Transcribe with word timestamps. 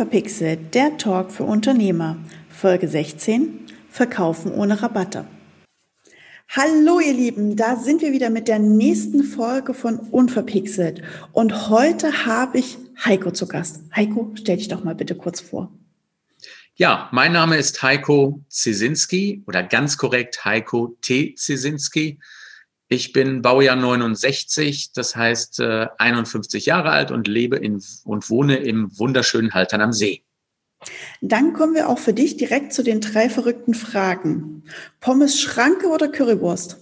Unverpixelt, 0.00 0.74
der 0.74 0.96
Talk 0.96 1.30
für 1.30 1.44
Unternehmer. 1.44 2.16
Folge 2.48 2.88
16. 2.88 3.66
Verkaufen 3.90 4.50
ohne 4.50 4.82
Rabatte. 4.82 5.26
Hallo 6.48 7.00
ihr 7.00 7.12
Lieben, 7.12 7.54
da 7.54 7.76
sind 7.76 8.00
wir 8.00 8.10
wieder 8.10 8.30
mit 8.30 8.48
der 8.48 8.58
nächsten 8.58 9.22
Folge 9.24 9.74
von 9.74 9.98
Unverpixelt. 9.98 11.02
Und 11.32 11.68
heute 11.68 12.24
habe 12.24 12.56
ich 12.56 12.78
Heiko 13.04 13.30
zu 13.30 13.46
Gast. 13.46 13.82
Heiko, 13.94 14.32
stell 14.36 14.56
dich 14.56 14.68
doch 14.68 14.84
mal 14.84 14.94
bitte 14.94 15.14
kurz 15.14 15.42
vor. 15.42 15.70
Ja, 16.76 17.10
mein 17.12 17.32
Name 17.32 17.58
ist 17.58 17.82
Heiko 17.82 18.40
Zesinski 18.48 19.42
oder 19.46 19.62
ganz 19.62 19.98
korrekt 19.98 20.46
Heiko 20.46 20.96
T. 21.02 21.34
Zesinski. 21.34 22.18
Ich 22.92 23.12
bin 23.12 23.40
Baujahr 23.40 23.76
69, 23.76 24.90
das 24.92 25.14
heißt 25.14 25.60
äh, 25.60 25.86
51 25.98 26.66
Jahre 26.66 26.90
alt 26.90 27.12
und 27.12 27.28
lebe 27.28 27.56
in, 27.56 27.80
und 28.02 28.28
wohne 28.28 28.56
im 28.56 28.98
wunderschönen 28.98 29.54
Haltern 29.54 29.80
am 29.80 29.92
See. 29.92 30.24
Dann 31.20 31.52
kommen 31.52 31.76
wir 31.76 31.88
auch 31.88 32.00
für 32.00 32.12
dich 32.12 32.36
direkt 32.36 32.72
zu 32.72 32.82
den 32.82 33.00
drei 33.00 33.30
verrückten 33.30 33.74
Fragen. 33.74 34.64
Pommes 34.98 35.40
Schranke 35.40 35.86
oder 35.86 36.08
Currywurst? 36.08 36.78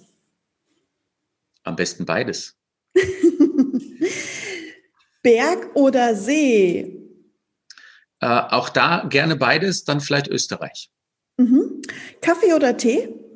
Am 1.65 1.77
besten 1.77 2.07
beides. 2.07 2.57
Berg 5.23 5.77
oder 5.77 6.15
See? 6.15 7.03
Äh, 8.21 8.27
auch 8.27 8.71
da 8.71 9.05
gerne 9.11 9.37
beides, 9.37 9.85
dann 9.85 10.01
vielleicht 10.01 10.29
Österreich. 10.29 10.91
Mhm. 11.37 11.83
Kaffee 12.23 12.55
oder 12.55 12.79
Tee? 12.79 13.28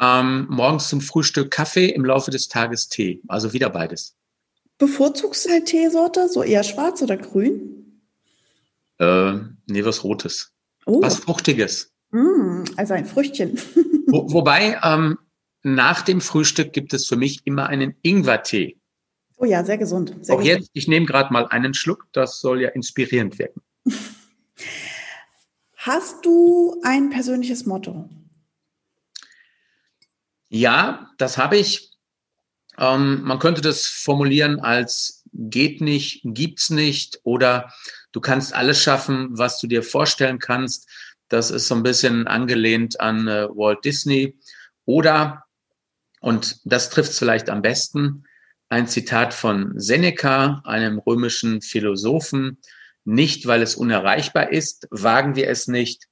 Ähm, 0.00 0.46
morgens 0.50 0.88
zum 0.88 1.00
Frühstück 1.00 1.50
Kaffee, 1.50 1.88
im 1.88 2.04
Laufe 2.04 2.30
des 2.30 2.48
Tages 2.48 2.88
Tee. 2.88 3.22
Also 3.28 3.52
wieder 3.52 3.70
beides. 3.70 4.14
Bevorzugst 4.78 5.46
du 5.46 5.50
eine 5.50 5.64
Teesorte? 5.64 6.28
So 6.28 6.42
eher 6.42 6.62
schwarz 6.62 7.00
oder 7.02 7.16
grün? 7.16 8.02
Äh, 8.98 9.32
nee, 9.66 9.84
was 9.84 10.04
Rotes. 10.04 10.52
Oh. 10.84 11.00
Was 11.02 11.16
Fruchtiges. 11.16 11.92
Mm, 12.10 12.64
also 12.76 12.94
ein 12.94 13.06
Früchtchen. 13.06 13.58
Wo, 14.06 14.32
wobei, 14.32 14.78
ähm, 14.82 15.18
nach 15.62 16.02
dem 16.02 16.20
Frühstück 16.20 16.72
gibt 16.72 16.94
es 16.94 17.06
für 17.06 17.16
mich 17.16 17.40
immer 17.44 17.66
einen 17.66 17.96
Ingwertee. 18.02 18.78
Oh 19.36 19.44
ja, 19.44 19.64
sehr 19.64 19.78
gesund. 19.78 20.14
Sehr 20.20 20.34
Auch 20.34 20.38
gesund. 20.40 20.60
jetzt, 20.60 20.70
ich 20.74 20.86
nehme 20.88 21.06
gerade 21.06 21.32
mal 21.32 21.46
einen 21.48 21.74
Schluck, 21.74 22.06
das 22.12 22.40
soll 22.40 22.62
ja 22.62 22.68
inspirierend 22.68 23.38
wirken. 23.38 23.62
Hast 25.76 26.24
du 26.24 26.80
ein 26.84 27.10
persönliches 27.10 27.66
Motto? 27.66 28.08
Ja, 30.48 31.10
das 31.18 31.38
habe 31.38 31.56
ich. 31.56 31.90
Ähm, 32.78 33.22
man 33.22 33.38
könnte 33.38 33.60
das 33.60 33.86
formulieren 33.86 34.60
als 34.60 35.24
geht 35.32 35.80
nicht, 35.80 36.20
gibt's 36.24 36.70
nicht 36.70 37.20
oder 37.22 37.72
du 38.12 38.20
kannst 38.20 38.54
alles 38.54 38.80
schaffen, 38.82 39.28
was 39.36 39.60
du 39.60 39.66
dir 39.66 39.82
vorstellen 39.82 40.38
kannst. 40.38 40.88
Das 41.28 41.50
ist 41.50 41.68
so 41.68 41.74
ein 41.74 41.82
bisschen 41.82 42.26
angelehnt 42.26 43.00
an 43.00 43.28
äh, 43.28 43.48
Walt 43.48 43.84
Disney 43.84 44.38
oder 44.84 45.44
und 46.20 46.60
das 46.64 46.90
trifft 46.90 47.10
es 47.10 47.18
vielleicht 47.18 47.50
am 47.50 47.62
besten. 47.62 48.24
Ein 48.68 48.88
Zitat 48.88 49.32
von 49.34 49.78
Seneca, 49.78 50.60
einem 50.64 50.98
römischen 50.98 51.62
Philosophen. 51.62 52.58
Nicht, 53.04 53.46
weil 53.46 53.62
es 53.62 53.76
unerreichbar 53.76 54.50
ist, 54.50 54.88
wagen 54.90 55.36
wir 55.36 55.48
es 55.48 55.68
nicht, 55.68 56.06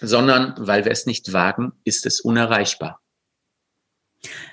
sondern 0.00 0.54
weil 0.56 0.84
wir 0.86 0.92
es 0.92 1.04
nicht 1.04 1.34
wagen, 1.34 1.72
ist 1.84 2.06
es 2.06 2.20
unerreichbar. 2.20 3.02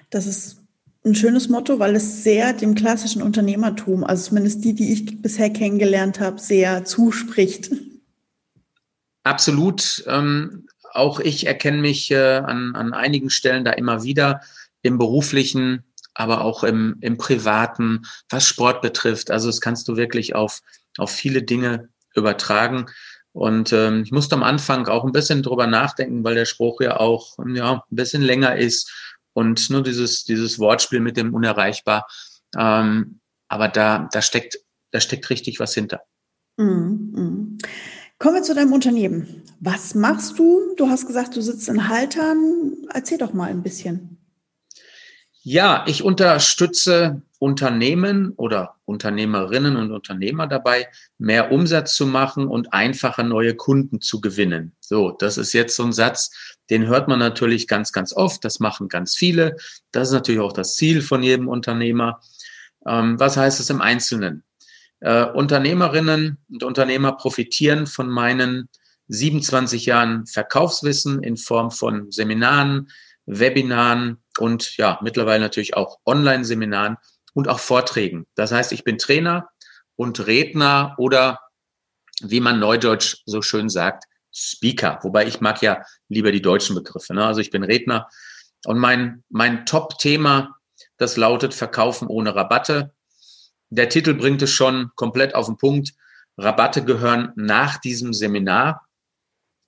Das 0.09 0.25
ist 0.25 0.57
ein 1.05 1.15
schönes 1.15 1.49
Motto, 1.49 1.79
weil 1.79 1.95
es 1.95 2.23
sehr 2.23 2.53
dem 2.53 2.75
klassischen 2.75 3.21
Unternehmertum, 3.21 4.03
also 4.03 4.29
zumindest 4.29 4.63
die, 4.63 4.73
die 4.73 4.93
ich 4.93 5.21
bisher 5.21 5.49
kennengelernt 5.49 6.19
habe, 6.19 6.39
sehr 6.39 6.85
zuspricht. 6.85 7.71
Absolut. 9.23 10.03
Ähm, 10.07 10.67
auch 10.93 11.19
ich 11.19 11.47
erkenne 11.47 11.77
mich 11.77 12.11
äh, 12.11 12.37
an, 12.37 12.75
an 12.75 12.93
einigen 12.93 13.29
Stellen 13.29 13.65
da 13.65 13.71
immer 13.71 14.03
wieder 14.03 14.41
im 14.81 14.97
beruflichen, 14.97 15.83
aber 16.13 16.41
auch 16.41 16.63
im, 16.63 16.97
im 17.01 17.17
privaten, 17.17 18.03
was 18.29 18.45
Sport 18.45 18.81
betrifft. 18.81 19.31
Also 19.31 19.47
das 19.47 19.61
kannst 19.61 19.87
du 19.87 19.97
wirklich 19.97 20.35
auf, 20.35 20.61
auf 20.97 21.11
viele 21.11 21.43
Dinge 21.43 21.89
übertragen. 22.15 22.85
Und 23.31 23.73
ähm, 23.73 24.03
ich 24.03 24.11
musste 24.11 24.35
am 24.35 24.43
Anfang 24.43 24.87
auch 24.87 25.03
ein 25.03 25.11
bisschen 25.11 25.41
drüber 25.41 25.65
nachdenken, 25.65 26.23
weil 26.23 26.35
der 26.35 26.45
Spruch 26.45 26.81
ja 26.81 26.99
auch 26.99 27.37
ja, 27.47 27.73
ein 27.73 27.95
bisschen 27.95 28.21
länger 28.21 28.55
ist 28.55 28.91
und 29.33 29.69
nur 29.69 29.83
dieses, 29.83 30.23
dieses 30.23 30.59
Wortspiel 30.59 30.99
mit 30.99 31.17
dem 31.17 31.33
unerreichbar. 31.33 32.07
Ähm, 32.57 33.19
aber 33.47 33.67
da, 33.67 34.09
da 34.11 34.21
steckt, 34.21 34.59
da 34.91 34.99
steckt 34.99 35.29
richtig 35.29 35.59
was 35.59 35.73
hinter. 35.73 36.01
Mm, 36.57 36.63
mm. 36.63 37.57
Kommen 38.19 38.35
wir 38.35 38.43
zu 38.43 38.55
deinem 38.55 38.73
Unternehmen. 38.73 39.43
Was 39.59 39.95
machst 39.95 40.39
du? 40.39 40.75
Du 40.77 40.87
hast 40.87 41.07
gesagt, 41.07 41.35
du 41.35 41.41
sitzt 41.41 41.67
in 41.67 41.89
Haltern. 41.89 42.73
Erzähl 42.93 43.17
doch 43.17 43.33
mal 43.33 43.49
ein 43.49 43.63
bisschen. 43.63 44.17
Ja, 45.41 45.83
ich 45.87 46.03
unterstütze 46.03 47.21
Unternehmen 47.37 48.31
oder 48.37 48.75
Unternehmerinnen 48.85 49.75
und 49.75 49.91
Unternehmer 49.91 50.47
dabei, 50.47 50.87
mehr 51.17 51.51
Umsatz 51.51 51.95
zu 51.95 52.07
machen 52.07 52.47
und 52.47 52.71
einfache 52.71 53.25
neue 53.25 53.53
Kunden 53.53 53.99
zu 53.99 54.21
gewinnen. 54.21 54.73
So, 54.79 55.11
das 55.11 55.37
ist 55.37 55.51
jetzt 55.51 55.75
so 55.75 55.83
ein 55.83 55.91
Satz, 55.91 56.55
den 56.69 56.87
hört 56.87 57.07
man 57.07 57.19
natürlich 57.19 57.67
ganz, 57.67 57.91
ganz 57.91 58.13
oft. 58.13 58.43
Das 58.45 58.59
machen 58.59 58.87
ganz 58.87 59.15
viele. 59.15 59.57
Das 59.91 60.09
ist 60.09 60.13
natürlich 60.13 60.41
auch 60.41 60.53
das 60.53 60.75
Ziel 60.75 61.01
von 61.01 61.23
jedem 61.23 61.47
Unternehmer. 61.47 62.21
Ähm, 62.85 63.19
was 63.19 63.37
heißt 63.37 63.59
es 63.59 63.69
im 63.69 63.81
Einzelnen? 63.81 64.43
Äh, 64.99 65.25
Unternehmerinnen 65.25 66.37
und 66.49 66.63
Unternehmer 66.63 67.13
profitieren 67.13 67.87
von 67.87 68.09
meinen 68.09 68.69
27 69.09 69.85
Jahren 69.85 70.25
Verkaufswissen 70.25 71.21
in 71.23 71.37
Form 71.37 71.71
von 71.71 72.11
Seminaren, 72.11 72.89
Webinaren 73.25 74.23
und 74.37 74.77
ja, 74.77 74.99
mittlerweile 75.01 75.41
natürlich 75.41 75.75
auch 75.75 75.99
Online-Seminaren 76.05 76.97
und 77.33 77.47
auch 77.47 77.59
Vorträgen. 77.59 78.25
Das 78.35 78.51
heißt, 78.51 78.71
ich 78.71 78.83
bin 78.83 78.97
Trainer 78.97 79.49
und 79.95 80.25
Redner 80.25 80.95
oder 80.97 81.39
wie 82.21 82.39
man 82.39 82.59
neudeutsch 82.59 83.17
so 83.25 83.41
schön 83.41 83.69
sagt, 83.69 84.05
Speaker. 84.33 84.99
Wobei 85.03 85.27
ich 85.27 85.41
mag 85.41 85.61
ja 85.61 85.83
lieber 86.09 86.31
die 86.31 86.41
deutschen 86.41 86.75
Begriffe. 86.75 87.13
Ne? 87.13 87.25
Also 87.25 87.41
ich 87.41 87.51
bin 87.51 87.63
Redner 87.63 88.09
und 88.65 88.79
mein, 88.79 89.23
mein 89.29 89.65
Top-Thema, 89.65 90.55
das 90.97 91.17
lautet 91.17 91.53
Verkaufen 91.53 92.07
ohne 92.07 92.35
Rabatte. 92.35 92.93
Der 93.69 93.89
Titel 93.89 94.13
bringt 94.13 94.41
es 94.41 94.51
schon 94.51 94.91
komplett 94.95 95.35
auf 95.35 95.47
den 95.47 95.57
Punkt. 95.57 95.93
Rabatte 96.37 96.83
gehören 96.83 97.31
nach 97.35 97.77
diesem 97.77 98.13
Seminar 98.13 98.87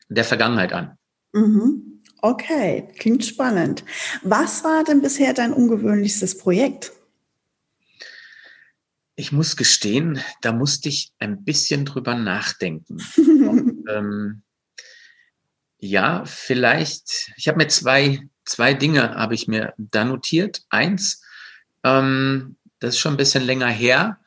der 0.09 0.23
Vergangenheit 0.23 0.73
an. 0.73 0.97
Mhm. 1.33 2.03
Okay, 2.21 2.87
klingt 2.97 3.23
spannend. 3.23 3.83
Was 4.23 4.63
war 4.63 4.83
denn 4.83 5.01
bisher 5.01 5.33
dein 5.33 5.53
ungewöhnlichstes 5.53 6.37
Projekt? 6.37 6.91
Ich 9.15 9.31
muss 9.31 9.55
gestehen, 9.55 10.19
da 10.41 10.51
musste 10.51 10.89
ich 10.89 11.13
ein 11.19 11.43
bisschen 11.43 11.85
drüber 11.85 12.15
nachdenken. 12.15 12.97
Und, 13.17 13.85
ähm, 13.89 14.41
ja, 15.85 16.23
vielleicht, 16.25 17.31
ich 17.37 17.47
habe 17.47 17.57
mir 17.57 17.67
zwei, 17.67 18.27
zwei 18.43 18.73
Dinge 18.73 19.15
habe 19.15 19.35
ich 19.35 19.47
mir 19.47 19.73
da 19.77 20.03
notiert. 20.03 20.63
Eins, 20.69 21.21
ähm, 21.83 22.57
das 22.79 22.95
ist 22.95 22.99
schon 22.99 23.13
ein 23.13 23.17
bisschen 23.17 23.43
länger 23.43 23.69
her. 23.69 24.19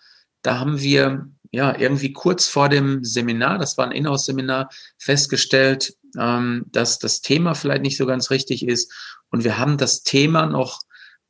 Da 0.42 0.58
haben 0.58 0.80
wir 0.80 1.28
ja 1.50 1.76
irgendwie 1.76 2.12
kurz 2.12 2.46
vor 2.48 2.68
dem 2.68 3.02
Seminar, 3.04 3.58
das 3.58 3.76
war 3.76 3.86
ein 3.86 3.92
Inhouse-Seminar, 3.92 4.70
festgestellt, 4.98 5.94
ähm, 6.18 6.64
dass 6.68 6.98
das 6.98 7.22
Thema 7.22 7.54
vielleicht 7.54 7.82
nicht 7.82 7.96
so 7.96 8.06
ganz 8.06 8.30
richtig 8.30 8.66
ist. 8.66 8.92
Und 9.30 9.44
wir 9.44 9.58
haben 9.58 9.78
das 9.78 10.02
Thema 10.02 10.46
noch 10.46 10.80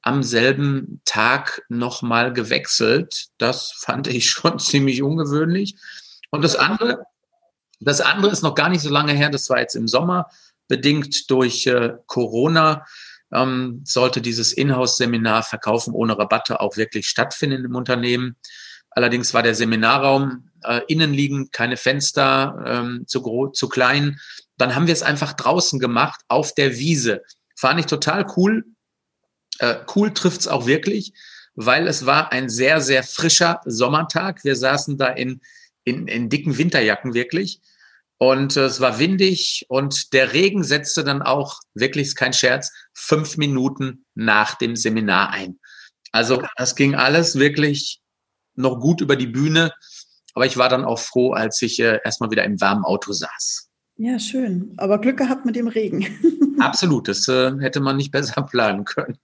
am 0.03 0.23
selben 0.23 1.00
Tag 1.05 1.62
nochmal 1.69 2.32
gewechselt. 2.32 3.29
Das 3.38 3.73
fand 3.73 4.06
ich 4.08 4.29
schon 4.31 4.58
ziemlich 4.58 5.03
ungewöhnlich. 5.03 5.76
Und 6.31 6.44
das 6.44 6.56
andere, 6.56 7.06
das 7.81 8.01
andere 8.01 8.33
ist 8.33 8.43
noch 8.43 8.55
gar 8.55 8.69
nicht 8.69 8.83
so 8.83 8.91
lange 8.91 9.13
her. 9.13 9.31
Das 9.31 9.49
war 9.51 9.61
jetzt 9.61 9.77
im 9.77 9.89
Sommer, 9.89 10.29
bedingt 10.69 11.31
durch 11.31 11.67
äh, 11.67 11.95
Corona. 12.07 12.85
Ähm, 13.31 13.83
sollte 13.85 14.23
dieses 14.23 14.53
Inhouse-Seminar 14.53 15.43
Verkaufen 15.43 15.93
ohne 15.93 16.19
Rabatte 16.19 16.61
auch 16.61 16.77
wirklich 16.77 17.07
stattfinden 17.07 17.65
im 17.65 17.75
Unternehmen. 17.75 18.37
Allerdings 18.91 19.35
war 19.35 19.43
der 19.43 19.55
Seminarraum 19.55 20.51
äh, 20.65 20.81
innenliegend, 20.89 21.53
keine 21.53 21.77
Fenster, 21.77 22.65
ähm, 22.67 23.05
zu, 23.07 23.23
groß, 23.23 23.57
zu 23.57 23.69
klein. 23.69 24.19
Dann 24.57 24.75
haben 24.75 24.87
wir 24.87 24.95
es 24.95 25.03
einfach 25.03 25.35
draußen 25.35 25.79
gemacht, 25.79 26.21
auf 26.29 26.55
der 26.55 26.79
Wiese. 26.79 27.23
Fand 27.55 27.81
ich 27.81 27.87
total 27.87 28.27
cool. 28.37 28.65
Äh, 29.59 29.77
cool 29.95 30.13
trifft's 30.13 30.49
auch 30.49 30.67
wirklich, 30.67 31.13
weil 31.55 31.87
es 31.87 32.07
war 32.07 32.33
ein 32.33 32.49
sehr, 32.49 32.81
sehr 32.81 33.03
frischer 33.03 33.61
Sommertag. 33.65 34.43
Wir 34.45 34.57
saßen 34.57 34.97
da 34.97 35.09
in, 35.09 35.41
in, 35.85 36.09
in 36.09 36.29
dicken 36.29 36.59
Winterjacken 36.59 37.15
wirklich. 37.15 37.61
Und 38.19 38.57
äh, 38.57 38.65
es 38.65 38.81
war 38.81 38.99
windig 38.99 39.67
und 39.69 40.13
der 40.13 40.33
Regen 40.33 40.65
setzte 40.65 41.05
dann 41.05 41.23
auch, 41.23 41.61
wirklich 41.75 42.09
ist 42.09 42.17
kein 42.17 42.33
Scherz, 42.33 42.73
fünf 42.93 43.37
Minuten 43.37 44.05
nach 44.15 44.57
dem 44.57 44.75
Seminar 44.75 45.31
ein. 45.31 45.59
Also 46.11 46.43
das 46.57 46.75
ging 46.75 46.95
alles 46.95 47.39
wirklich 47.39 48.01
noch 48.55 48.81
gut 48.81 49.01
über 49.01 49.17
die 49.17 49.27
Bühne. 49.27 49.73
aber 50.35 50.47
ich 50.47 50.57
war 50.57 50.69
dann 50.69 50.85
auch 50.85 50.99
froh, 50.99 51.33
als 51.33 51.63
ich 51.63 51.79
äh, 51.81 52.01
erstmal 52.05 52.31
wieder 52.31 52.45
im 52.45 52.61
warmen 52.61 52.85
Auto 52.85 53.13
saß. 53.13 53.69
Ja, 53.97 54.19
schön. 54.19 54.75
Aber 54.77 55.01
Glück 55.01 55.17
gehabt 55.17 55.45
mit 55.45 55.57
dem 55.57 55.69
Regen. 55.69 56.07
Absolut, 56.61 57.09
das 57.09 57.27
äh, 57.29 57.53
hätte 57.61 57.81
man 57.81 57.97
nicht 57.97 58.13
besser 58.13 58.43
planen 58.43 58.85
können. 58.85 59.19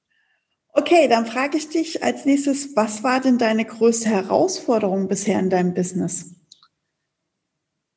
Okay, 0.72 1.06
dann 1.08 1.26
frage 1.26 1.56
ich 1.56 1.68
dich 1.68 2.02
als 2.02 2.24
nächstes, 2.24 2.74
was 2.74 3.04
war 3.04 3.20
denn 3.20 3.38
deine 3.38 3.64
größte 3.64 4.08
Herausforderung 4.08 5.06
bisher 5.06 5.38
in 5.38 5.48
deinem 5.48 5.72
Business? 5.72 6.33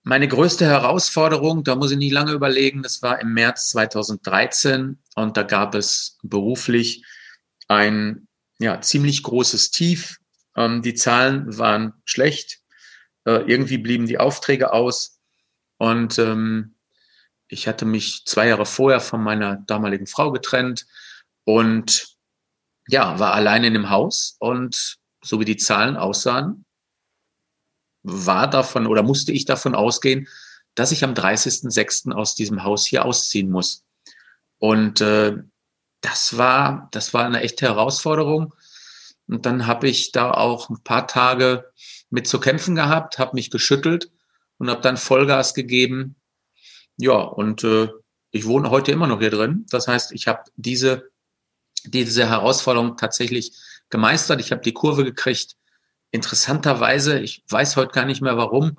Meine 0.08 0.30
größte 0.30 0.66
Herausforderung, 0.66 1.66
da 1.66 1.76
muss 1.76 1.92
ich 1.92 1.98
nicht 1.98 2.14
lange 2.14 2.32
überlegen, 2.32 2.82
das 2.82 3.02
war 3.02 3.20
im 3.20 3.34
März 3.34 3.72
2013 3.72 4.98
und 5.16 5.36
da 5.36 5.44
gab 5.44 5.76
es 5.76 6.18
beruflich 6.24 7.04
ein 7.68 8.30
ja, 8.58 8.80
ziemlich 8.80 9.22
großes 9.22 9.70
Tief. 9.72 10.20
Ähm, 10.56 10.82
die 10.82 10.94
Zahlen 10.94 11.58
waren 11.58 11.92
schlecht. 12.06 12.62
Äh, 13.26 13.52
irgendwie 13.52 13.80
blieben 13.80 14.06
die 14.06 14.18
Aufträge 14.18 14.72
aus. 14.72 15.20
Und 15.78 16.18
ähm, 16.20 16.76
ich 17.50 17.68
hatte 17.68 17.84
mich 17.84 18.24
zwei 18.24 18.48
Jahre 18.48 18.66
vorher 18.66 19.02
von 19.02 19.22
meiner 19.22 19.58
damaligen 19.58 20.08
Frau 20.08 20.32
getrennt 20.32 20.86
und 21.44 22.16
ja, 22.88 23.20
war 23.20 23.34
allein 23.34 23.66
in 23.66 23.74
dem 23.74 23.90
Haus 23.90 24.38
und 24.40 25.00
so 25.22 25.42
wie 25.42 25.46
die 25.46 25.58
Zahlen 25.58 25.98
aussahen, 25.98 26.64
war 28.08 28.50
davon 28.50 28.88
oder 28.88 29.04
musste 29.04 29.32
ich 29.32 29.46
davon 29.46 29.76
ausgehen, 29.76 30.28
dass 30.76 30.92
ich 30.92 31.04
am 31.04 31.14
30.06. 31.14 32.14
aus 32.14 32.36
diesem 32.36 32.64
Haus 32.64 32.86
hier 32.86 33.04
ausziehen 33.06 33.50
muss. 33.52 33.84
Und 34.60 35.02
äh, 35.02 35.36
das 36.02 36.38
war, 36.38 36.88
das 36.92 37.14
war 37.14 37.26
eine 37.26 37.42
echte 37.42 37.66
Herausforderung. 37.66 38.54
Und 39.28 39.46
dann 39.46 39.68
habe 39.68 39.90
ich 39.90 40.14
da 40.14 40.32
auch 40.32 40.70
ein 40.70 40.82
paar 40.84 41.08
Tage 41.08 41.70
mit 42.10 42.28
zu 42.28 42.40
kämpfen 42.40 42.76
gehabt, 42.76 43.20
habe 43.20 43.36
mich 43.36 43.52
geschüttelt 43.52 44.10
und 44.58 44.70
habe 44.70 44.82
dann 44.82 44.96
Vollgas 44.96 45.54
gegeben. 45.54 46.16
Ja, 46.96 47.18
und 47.18 47.64
äh, 47.66 47.90
ich 48.32 48.46
wohne 48.46 48.70
heute 48.70 48.92
immer 48.94 49.08
noch 49.08 49.20
hier 49.20 49.32
drin. 49.32 49.66
Das 49.70 49.88
heißt, 49.88 50.14
ich 50.14 50.28
habe 50.28 50.44
diese, 50.56 51.10
diese 51.84 52.30
Herausforderung 52.30 52.96
tatsächlich 52.96 53.52
gemeistert. 53.90 54.40
Ich 54.40 54.52
habe 54.52 54.62
die 54.62 54.74
Kurve 54.74 55.04
gekriegt 55.04 55.58
interessanterweise, 56.12 57.20
ich 57.20 57.44
weiß 57.50 57.76
heute 57.76 57.92
gar 57.92 58.06
nicht 58.06 58.22
mehr 58.22 58.38
warum, 58.38 58.78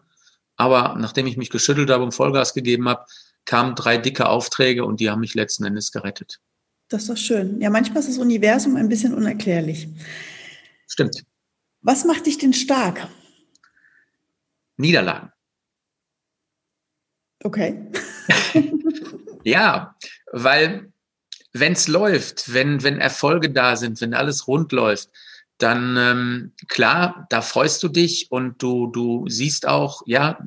aber 0.57 0.97
nachdem 0.99 1.27
ich 1.27 1.37
mich 1.37 1.51
geschüttelt 1.51 1.91
habe 1.91 2.05
und 2.05 2.13
Vollgas 2.13 2.55
gegeben 2.55 2.89
habe, 2.89 3.05
kamen 3.45 3.75
drei 3.75 3.97
dicke 3.97 4.29
Aufträge 4.29 4.85
und 4.85 5.01
die 5.01 5.11
haben 5.11 5.21
mich 5.21 5.35
letzten 5.35 5.65
Endes 5.65 5.93
gerettet. 5.93 6.41
Das 6.89 7.03
ist 7.03 7.11
doch 7.11 7.17
schön. 7.17 7.61
Ja, 7.61 7.71
manchmal 7.71 8.01
ist 8.01 8.09
das 8.09 8.19
Universum 8.19 8.77
ein 8.77 8.89
bisschen 8.89 9.15
unerklärlich. 9.15 9.89
Stimmt. 10.87 11.25
Was 11.83 12.05
macht 12.05 12.27
dich 12.27 12.39
denn 12.39 12.53
stark? 12.53 13.09
Niederlagen. 14.77 15.33
Okay. 17.45 17.91
ja, 19.45 19.95
weil 20.33 20.93
wenn 21.53 21.73
es 21.73 21.89
läuft, 21.89 22.53
wenn, 22.53 22.83
wenn 22.83 23.01
Erfolge 23.01 23.51
da 23.51 23.77
sind, 23.77 24.01
wenn 24.01 24.15
alles 24.15 24.49
rund 24.49 24.73
läuft, 24.73 25.11
dann 25.58 25.96
ähm, 25.96 26.52
klar, 26.69 27.26
da 27.31 27.43
freust 27.43 27.82
du 27.82 27.88
dich 27.88 28.31
und 28.31 28.62
du, 28.62 28.87
du 28.87 29.28
siehst 29.28 29.66
auch, 29.66 30.02
ja, 30.06 30.38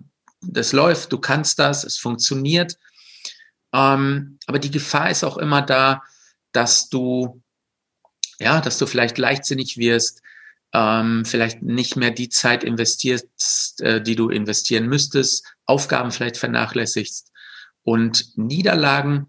das 0.42 0.72
läuft, 0.74 1.12
du 1.12 1.20
kannst 1.20 1.60
das, 1.60 1.84
es 1.84 1.98
funktioniert. 1.98 2.78
Ähm, 3.74 4.40
aber 4.48 4.60
die 4.60 4.72
Gefahr 4.72 5.10
ist 5.10 5.24
auch 5.24 5.38
immer 5.38 5.62
da, 5.62 6.02
dass 6.52 6.90
du, 6.90 7.42
ja, 8.40 8.62
dass 8.62 8.78
du 8.78 8.86
vielleicht 8.86 9.18
leichtsinnig 9.18 9.78
wirst, 9.78 10.22
ähm, 10.74 11.26
vielleicht 11.26 11.62
nicht 11.62 11.96
mehr 11.96 12.12
die 12.12 12.30
Zeit 12.30 12.64
investierst, 12.64 13.82
äh, 13.82 14.02
die 14.02 14.16
du 14.16 14.30
investieren 14.30 14.88
müsstest, 14.88 15.46
Aufgaben 15.66 16.12
vielleicht 16.12 16.38
vernachlässigst. 16.38 17.32
Und 17.84 18.38
Niederlagen, 18.38 19.28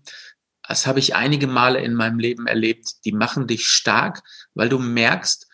das 0.67 0.87
habe 0.87 1.01
ich 1.01 1.15
einige 1.17 1.49
Male 1.49 1.81
in 1.81 1.95
meinem 1.95 2.19
Leben 2.19 2.47
erlebt, 2.47 3.05
die 3.05 3.13
machen 3.13 3.47
dich 3.47 3.67
stark, 3.67 4.23
weil 4.55 4.69
du 4.69 4.79
merkst, 4.79 5.49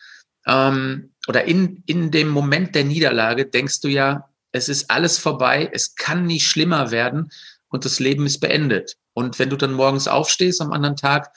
ähm, 0.45 1.11
oder 1.27 1.45
in, 1.45 1.83
in 1.85 2.11
dem 2.11 2.29
Moment 2.29 2.75
der 2.75 2.83
Niederlage 2.83 3.45
denkst 3.45 3.81
du 3.81 3.87
ja, 3.87 4.29
es 4.51 4.69
ist 4.69 4.89
alles 4.89 5.17
vorbei, 5.17 5.69
es 5.71 5.95
kann 5.95 6.25
nicht 6.25 6.47
schlimmer 6.47 6.91
werden 6.91 7.29
und 7.69 7.85
das 7.85 7.99
Leben 7.99 8.25
ist 8.25 8.39
beendet. 8.39 8.97
Und 9.13 9.37
wenn 9.37 9.49
du 9.49 9.55
dann 9.55 9.73
morgens 9.73 10.07
aufstehst 10.07 10.61
am 10.61 10.71
anderen 10.71 10.95
Tag, 10.95 11.31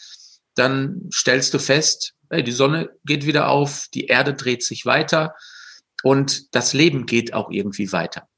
dann 0.55 1.09
stellst 1.13 1.53
du 1.55 1.59
fest, 1.59 2.15
hey, 2.31 2.43
die 2.43 2.53
Sonne 2.53 2.91
geht 3.05 3.27
wieder 3.27 3.49
auf, 3.49 3.87
die 3.93 4.07
Erde 4.07 4.35
dreht 4.35 4.63
sich 4.63 4.87
weiter 4.87 5.35
und 6.03 6.55
das 6.55 6.73
Leben 6.73 7.07
geht 7.07 7.35
auch 7.35 7.51
irgendwie 7.51 7.93
weiter. 7.93 8.29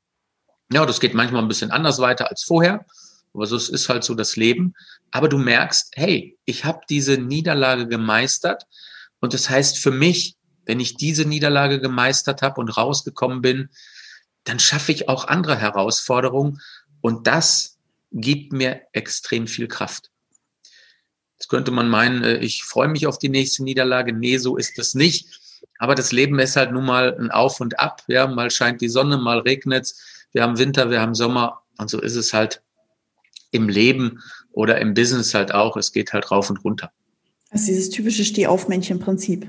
Ja, 0.73 0.87
das 0.87 1.01
geht 1.01 1.15
manchmal 1.15 1.43
ein 1.43 1.49
bisschen 1.49 1.71
anders 1.71 1.99
weiter 1.99 2.31
als 2.31 2.43
vorher, 2.43 2.85
aber 3.33 3.47
so 3.47 3.57
ist 3.57 3.89
halt 3.89 4.05
so 4.05 4.15
das 4.15 4.37
Leben. 4.37 4.75
Aber 5.11 5.29
du 5.29 5.39
merkst, 5.39 5.93
hey, 5.95 6.37
ich 6.45 6.65
habe 6.65 6.81
diese 6.89 7.19
Niederlage 7.19 7.87
gemeistert 7.87 8.65
und 9.21 9.35
das 9.35 9.49
heißt 9.49 9.79
für 9.79 9.91
mich, 9.91 10.37
wenn 10.67 10.81
ich 10.81 10.97
diese 10.97 11.25
Niederlage 11.25 11.81
gemeistert 11.81 12.43
habe 12.43 12.61
und 12.61 12.77
rausgekommen 12.77 13.43
bin, 13.43 13.69
dann 14.45 14.59
schaffe 14.59 14.93
ich 14.93 15.09
auch 15.09 15.27
andere 15.29 15.57
Herausforderungen 15.57 16.61
und 17.01 17.27
das 17.27 17.79
gibt 18.13 18.53
mir 18.53 18.83
extrem 18.93 19.47
viel 19.47 19.69
Kraft. 19.69 20.11
Jetzt 21.39 21.49
könnte 21.49 21.71
man 21.71 21.89
meinen, 21.89 22.23
äh, 22.23 22.37
ich 22.39 22.65
freue 22.65 22.89
mich 22.89 23.07
auf 23.07 23.19
die 23.19 23.29
nächste 23.29 23.65
Niederlage. 23.65 24.13
Nee, 24.13 24.39
so 24.39 24.57
ist 24.57 24.79
es 24.79 24.95
nicht. 24.95 25.27
Aber 25.79 25.95
das 25.95 26.13
Leben 26.13 26.39
ist 26.39 26.57
halt 26.57 26.73
nun 26.73 26.85
mal 26.85 27.17
ein 27.19 27.31
Auf 27.31 27.61
und 27.61 27.79
Ab. 27.79 28.03
Ja, 28.07 28.27
mal 28.27 28.51
scheint 28.51 28.81
die 28.81 28.89
Sonne, 28.89 29.19
mal 29.19 29.41
regnet 29.41 29.85
es. 29.85 30.27
Wir 30.33 30.43
haben 30.43 30.59
Winter, 30.59 30.91
wir 30.91 31.01
haben 31.01 31.15
Sommer. 31.15 31.63
Und 31.79 31.91
so 31.91 32.01
ist 32.01 32.15
es 32.15 32.33
halt 32.33 32.63
im 33.51 33.69
Leben 33.69 34.23
oder 34.53 34.81
im 34.81 34.95
Business 34.95 35.35
halt 35.35 35.53
auch. 35.53 35.77
Es 35.77 35.93
geht 35.93 36.13
halt 36.13 36.31
rauf 36.31 36.51
und 36.51 36.65
runter. 36.65 36.93
Das 37.51 37.63
ist 37.63 37.69
dieses 37.69 37.91
typische 37.91 38.25
Stehaufmännchen-Prinzip. 38.25 39.47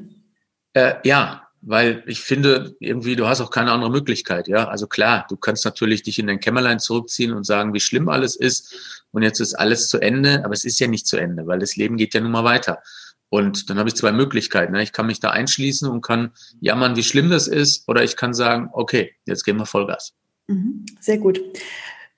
Äh, 0.75 0.95
ja, 1.03 1.47
weil 1.61 2.03
ich 2.05 2.21
finde, 2.21 2.75
irgendwie, 2.79 3.15
du 3.15 3.27
hast 3.27 3.41
auch 3.41 3.49
keine 3.49 3.71
andere 3.71 3.89
Möglichkeit, 3.89 4.47
ja. 4.47 4.67
Also 4.67 4.87
klar, 4.87 5.25
du 5.29 5.37
kannst 5.37 5.65
natürlich 5.65 6.03
dich 6.03 6.19
in 6.19 6.27
dein 6.27 6.39
Kämmerlein 6.39 6.79
zurückziehen 6.79 7.33
und 7.33 7.45
sagen, 7.45 7.73
wie 7.73 7.79
schlimm 7.79 8.09
alles 8.09 8.35
ist 8.35 9.01
und 9.11 9.23
jetzt 9.23 9.39
ist 9.39 9.55
alles 9.55 9.87
zu 9.87 9.99
Ende, 9.99 10.43
aber 10.43 10.53
es 10.53 10.65
ist 10.65 10.79
ja 10.79 10.87
nicht 10.87 11.07
zu 11.07 11.17
Ende, 11.17 11.47
weil 11.47 11.59
das 11.59 11.75
Leben 11.75 11.97
geht 11.97 12.13
ja 12.13 12.21
nun 12.21 12.31
mal 12.31 12.43
weiter. 12.43 12.83
Und 13.29 13.69
dann 13.69 13.79
habe 13.79 13.89
ich 13.89 13.95
zwei 13.95 14.11
Möglichkeiten. 14.11 14.73
Ne? 14.73 14.83
Ich 14.83 14.91
kann 14.91 15.07
mich 15.07 15.19
da 15.19 15.31
einschließen 15.31 15.89
und 15.89 16.01
kann 16.01 16.31
jammern, 16.59 16.95
wie 16.95 17.03
schlimm 17.03 17.29
das 17.29 17.47
ist, 17.47 17.87
oder 17.87 18.03
ich 18.03 18.15
kann 18.17 18.33
sagen, 18.33 18.69
okay, 18.73 19.15
jetzt 19.25 19.43
gehen 19.45 19.57
wir 19.57 19.65
Vollgas. 19.65 20.13
Mhm, 20.47 20.85
sehr 20.99 21.17
gut. 21.17 21.41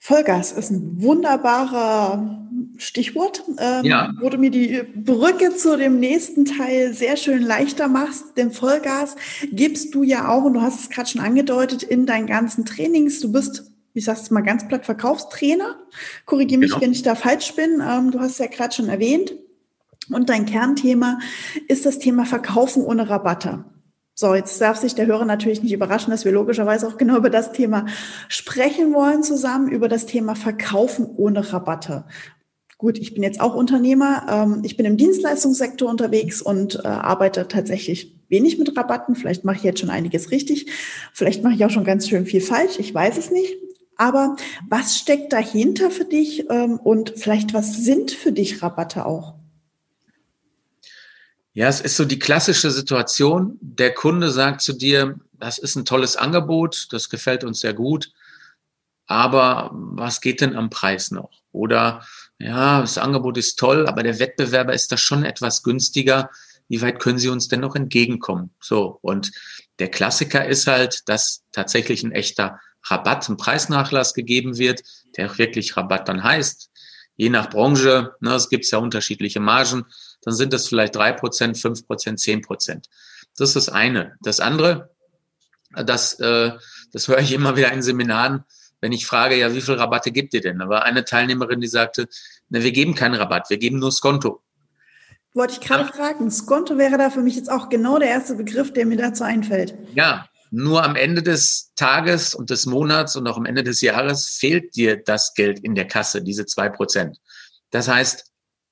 Vollgas 0.07 0.53
ist 0.53 0.69
ein 0.69 1.01
wunderbarer 1.01 2.39
Stichwort, 2.77 3.43
ähm, 3.57 3.83
ja. 3.83 4.13
wo 4.21 4.29
du 4.29 4.37
mir 4.37 4.51
die 4.51 4.81
Brücke 4.95 5.53
zu 5.53 5.77
dem 5.77 5.99
nächsten 5.99 6.45
Teil 6.45 6.93
sehr 6.93 7.17
schön 7.17 7.41
leichter 7.41 7.89
machst. 7.89 8.37
Denn 8.37 8.53
Vollgas 8.53 9.17
gibst 9.51 9.93
du 9.93 10.03
ja 10.03 10.29
auch, 10.29 10.45
und 10.45 10.53
du 10.53 10.61
hast 10.61 10.79
es 10.79 10.89
gerade 10.89 11.09
schon 11.09 11.19
angedeutet, 11.19 11.83
in 11.83 12.05
deinen 12.05 12.25
ganzen 12.25 12.63
Trainings. 12.63 13.19
Du 13.19 13.33
bist, 13.33 13.69
wie 13.93 13.99
sagst 13.99 14.29
du 14.29 14.33
mal 14.33 14.43
ganz 14.43 14.65
platt, 14.65 14.85
Verkaufstrainer. 14.85 15.75
Korrigiere 16.25 16.61
mich, 16.61 16.69
genau. 16.69 16.83
wenn 16.83 16.93
ich 16.93 17.03
da 17.03 17.13
falsch 17.15 17.53
bin. 17.55 17.83
Ähm, 17.85 18.11
du 18.11 18.21
hast 18.21 18.31
es 18.31 18.37
ja 18.37 18.47
gerade 18.47 18.73
schon 18.73 18.87
erwähnt. 18.87 19.33
Und 20.09 20.29
dein 20.29 20.45
Kernthema 20.45 21.19
ist 21.67 21.85
das 21.85 21.99
Thema 21.99 22.23
Verkaufen 22.23 22.81
ohne 22.81 23.09
Rabatte. 23.09 23.65
So, 24.19 24.33
jetzt 24.33 24.59
darf 24.59 24.77
sich 24.77 24.95
der 24.95 25.05
Hörer 25.05 25.25
natürlich 25.25 25.61
nicht 25.61 25.73
überraschen, 25.73 26.09
dass 26.09 26.25
wir 26.25 26.31
logischerweise 26.31 26.87
auch 26.87 26.97
genau 26.97 27.17
über 27.17 27.29
das 27.29 27.51
Thema 27.51 27.85
sprechen 28.29 28.91
wollen 28.91 29.21
zusammen, 29.21 29.69
über 29.69 29.87
das 29.87 30.07
Thema 30.07 30.33
Verkaufen 30.33 31.05
ohne 31.05 31.53
Rabatte. 31.53 32.03
Gut, 32.79 32.97
ich 32.97 33.13
bin 33.13 33.21
jetzt 33.21 33.39
auch 33.39 33.53
Unternehmer. 33.53 34.25
Ähm, 34.27 34.61
ich 34.63 34.75
bin 34.75 34.87
im 34.87 34.97
Dienstleistungssektor 34.97 35.87
unterwegs 35.87 36.41
und 36.41 36.83
äh, 36.83 36.87
arbeite 36.87 37.47
tatsächlich 37.47 38.15
wenig 38.27 38.57
mit 38.57 38.75
Rabatten. 38.75 39.13
Vielleicht 39.13 39.45
mache 39.45 39.57
ich 39.57 39.63
jetzt 39.63 39.81
schon 39.81 39.91
einiges 39.91 40.31
richtig. 40.31 40.65
Vielleicht 41.13 41.43
mache 41.43 41.53
ich 41.53 41.63
auch 41.63 41.69
schon 41.69 41.83
ganz 41.83 42.09
schön 42.09 42.25
viel 42.25 42.41
falsch. 42.41 42.79
Ich 42.79 42.91
weiß 42.91 43.19
es 43.19 43.29
nicht. 43.29 43.53
Aber 43.97 44.35
was 44.67 44.97
steckt 44.97 45.31
dahinter 45.31 45.91
für 45.91 46.05
dich 46.05 46.49
ähm, 46.49 46.79
und 46.79 47.13
vielleicht 47.17 47.53
was 47.53 47.77
sind 47.77 48.09
für 48.09 48.31
dich 48.31 48.63
Rabatte 48.63 49.05
auch? 49.05 49.35
Ja, 51.57 51.67
es 51.67 51.81
ist 51.81 51.97
so 51.97 52.05
die 52.05 52.19
klassische 52.19 52.69
Situation. 52.69 53.57
Der 53.61 53.91
Kunde 53.91 54.29
sagt 54.29 54.61
zu 54.61 54.73
dir, 54.73 55.19
das 55.39 55.57
ist 55.57 55.75
ein 55.75 55.85
tolles 55.85 56.15
Angebot, 56.15 56.85
das 56.91 57.09
gefällt 57.09 57.43
uns 57.43 57.61
sehr 57.61 57.73
gut, 57.73 58.11
aber 59.07 59.71
was 59.73 60.21
geht 60.21 60.41
denn 60.41 60.55
am 60.55 60.69
Preis 60.69 61.09
noch? 61.09 61.31
Oder 61.51 62.05
ja, 62.37 62.81
das 62.81 62.99
Angebot 62.99 63.39
ist 63.39 63.57
toll, 63.57 63.87
aber 63.87 64.03
der 64.03 64.19
Wettbewerber 64.19 64.71
ist 64.71 64.91
da 64.91 64.97
schon 64.97 65.23
etwas 65.23 65.63
günstiger. 65.63 66.29
Wie 66.67 66.79
weit 66.83 66.99
können 66.99 67.17
Sie 67.17 67.29
uns 67.29 67.47
denn 67.47 67.61
noch 67.61 67.75
entgegenkommen? 67.75 68.51
So, 68.61 68.99
und 69.01 69.31
der 69.79 69.89
Klassiker 69.89 70.45
ist 70.45 70.67
halt, 70.67 71.09
dass 71.09 71.41
tatsächlich 71.53 72.03
ein 72.03 72.11
echter 72.11 72.59
Rabatt, 72.83 73.27
ein 73.29 73.37
Preisnachlass 73.37 74.13
gegeben 74.13 74.59
wird, 74.59 74.83
der 75.17 75.31
auch 75.31 75.39
wirklich 75.39 75.75
Rabatt 75.75 76.07
dann 76.07 76.23
heißt. 76.23 76.69
Je 77.17 77.29
nach 77.29 77.49
Branche, 77.49 78.15
ne, 78.21 78.35
es 78.35 78.49
gibt 78.49 78.69
ja 78.69 78.77
unterschiedliche 78.77 79.39
Margen, 79.39 79.85
dann 80.21 80.33
sind 80.33 80.53
das 80.53 80.67
vielleicht 80.67 80.95
drei 80.95 81.11
Prozent, 81.11 81.57
fünf 81.57 81.85
Prozent, 81.85 82.19
zehn 82.19 82.41
Prozent. 82.41 82.87
Das 83.35 83.49
ist 83.49 83.55
das 83.55 83.69
eine. 83.69 84.15
Das 84.21 84.39
andere, 84.39 84.91
das, 85.71 86.19
äh, 86.19 86.51
das 86.93 87.07
höre 87.07 87.19
ich 87.19 87.33
immer 87.33 87.57
wieder 87.57 87.71
in 87.71 87.81
Seminaren, 87.81 88.43
wenn 88.81 88.91
ich 88.91 89.05
frage, 89.05 89.35
ja, 89.35 89.53
wie 89.53 89.61
viel 89.61 89.73
Rabatte 89.73 90.11
gibt 90.11 90.33
ihr 90.33 90.41
denn? 90.41 90.59
Da 90.59 90.69
war 90.69 90.83
eine 90.83 91.03
Teilnehmerin, 91.03 91.59
die 91.59 91.67
sagte, 91.67 92.07
ne, 92.49 92.63
wir 92.63 92.71
geben 92.71 92.95
keinen 92.95 93.15
Rabatt, 93.15 93.49
wir 93.49 93.57
geben 93.57 93.79
nur 93.79 93.91
Skonto. 93.91 94.43
Wollte 95.33 95.53
ich 95.53 95.59
gerade 95.59 95.83
ja. 95.83 95.91
fragen. 95.91 96.31
Skonto 96.31 96.77
wäre 96.77 96.97
da 96.97 97.09
für 97.09 97.21
mich 97.21 97.35
jetzt 97.35 97.51
auch 97.51 97.69
genau 97.69 97.99
der 97.99 98.09
erste 98.09 98.35
Begriff, 98.35 98.73
der 98.73 98.85
mir 98.85 98.97
dazu 98.97 99.23
einfällt. 99.23 99.75
Ja, 99.93 100.27
nur 100.51 100.83
am 100.83 100.95
Ende 100.95 101.23
des 101.23 101.71
Tages 101.75 102.33
und 102.33 102.49
des 102.49 102.65
Monats 102.65 103.15
und 103.15 103.27
auch 103.27 103.37
am 103.37 103.45
Ende 103.45 103.63
des 103.63 103.81
Jahres 103.81 104.27
fehlt 104.27 104.75
dir 104.75 104.97
das 104.97 105.33
Geld 105.33 105.59
in 105.59 105.75
der 105.75 105.87
Kasse, 105.87 106.21
diese 106.21 106.45
zwei 106.45 106.69
Prozent. 106.69 107.19
Das 107.71 107.87
heißt, 107.87 108.31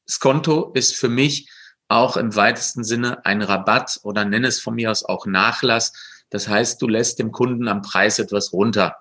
Skonto 0.09 0.71
ist 0.73 0.95
für 0.95 1.09
mich 1.09 1.49
auch 1.87 2.17
im 2.17 2.35
weitesten 2.35 2.83
Sinne 2.83 3.25
ein 3.25 3.41
Rabatt 3.41 3.99
oder 4.03 4.25
nenne 4.25 4.47
es 4.47 4.59
von 4.59 4.75
mir 4.75 4.91
aus 4.91 5.03
auch 5.03 5.25
Nachlass. 5.25 5.93
Das 6.29 6.47
heißt, 6.47 6.81
du 6.81 6.87
lässt 6.87 7.19
dem 7.19 7.31
Kunden 7.31 7.67
am 7.67 7.81
Preis 7.81 8.19
etwas 8.19 8.53
runter. 8.53 8.95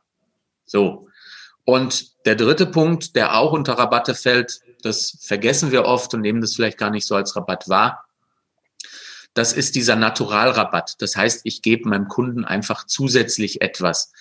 So. 0.66 1.08
Und 1.64 2.24
der 2.26 2.36
dritte 2.36 2.66
Punkt, 2.66 3.16
der 3.16 3.36
auch 3.36 3.52
unter 3.52 3.74
Rabatte 3.74 4.14
fällt, 4.14 4.60
das 4.82 5.18
vergessen 5.22 5.72
wir 5.72 5.84
oft 5.84 6.12
und 6.12 6.20
nehmen 6.20 6.42
das 6.42 6.54
vielleicht 6.54 6.76
gar 6.76 6.90
nicht 6.90 7.06
so 7.06 7.14
als 7.14 7.34
Rabatt 7.36 7.68
wahr. 7.68 8.04
Das 9.34 9.52
ist 9.52 9.74
dieser 9.74 9.96
Naturalrabatt. 9.96 10.96
Das 11.00 11.16
heißt, 11.16 11.42
ich 11.44 11.62
gebe 11.62 11.88
meinem 11.88 12.08
Kunden 12.08 12.44
einfach 12.44 12.86
zusätzlich 12.86 13.60
etwas. 13.60 14.12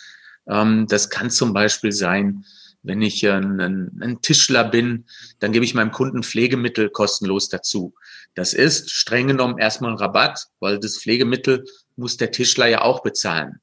Ähm, 0.48 0.88
das 0.88 1.10
kann 1.10 1.30
zum 1.30 1.54
Beispiel 1.54 1.92
sein, 1.92 2.46
wenn 2.84 3.02
ich 3.02 3.26
ein, 3.28 3.60
ein, 3.62 4.22
Tischler 4.22 4.66
bin, 4.66 5.06
dann 5.40 5.54
gebe 5.54 5.64
ich 5.64 5.74
meinem 5.74 5.92
Kunden 5.92 6.22
Pflegemittel 6.22 6.90
kostenlos 6.90 7.48
dazu. 7.48 7.94
Das 8.36 8.54
ist 8.54 8.92
streng 8.92 9.28
genommen 9.28 9.58
erstmal 9.58 9.92
ein 9.92 9.98
Rabatt, 9.98 10.48
weil 10.60 10.80
das 10.80 10.98
Pflegemittel 10.98 11.64
muss 11.96 12.18
der 12.18 12.32
Tischler 12.32 12.68
ja 12.68 12.82
auch 12.82 13.02
bezahlen. 13.02 13.62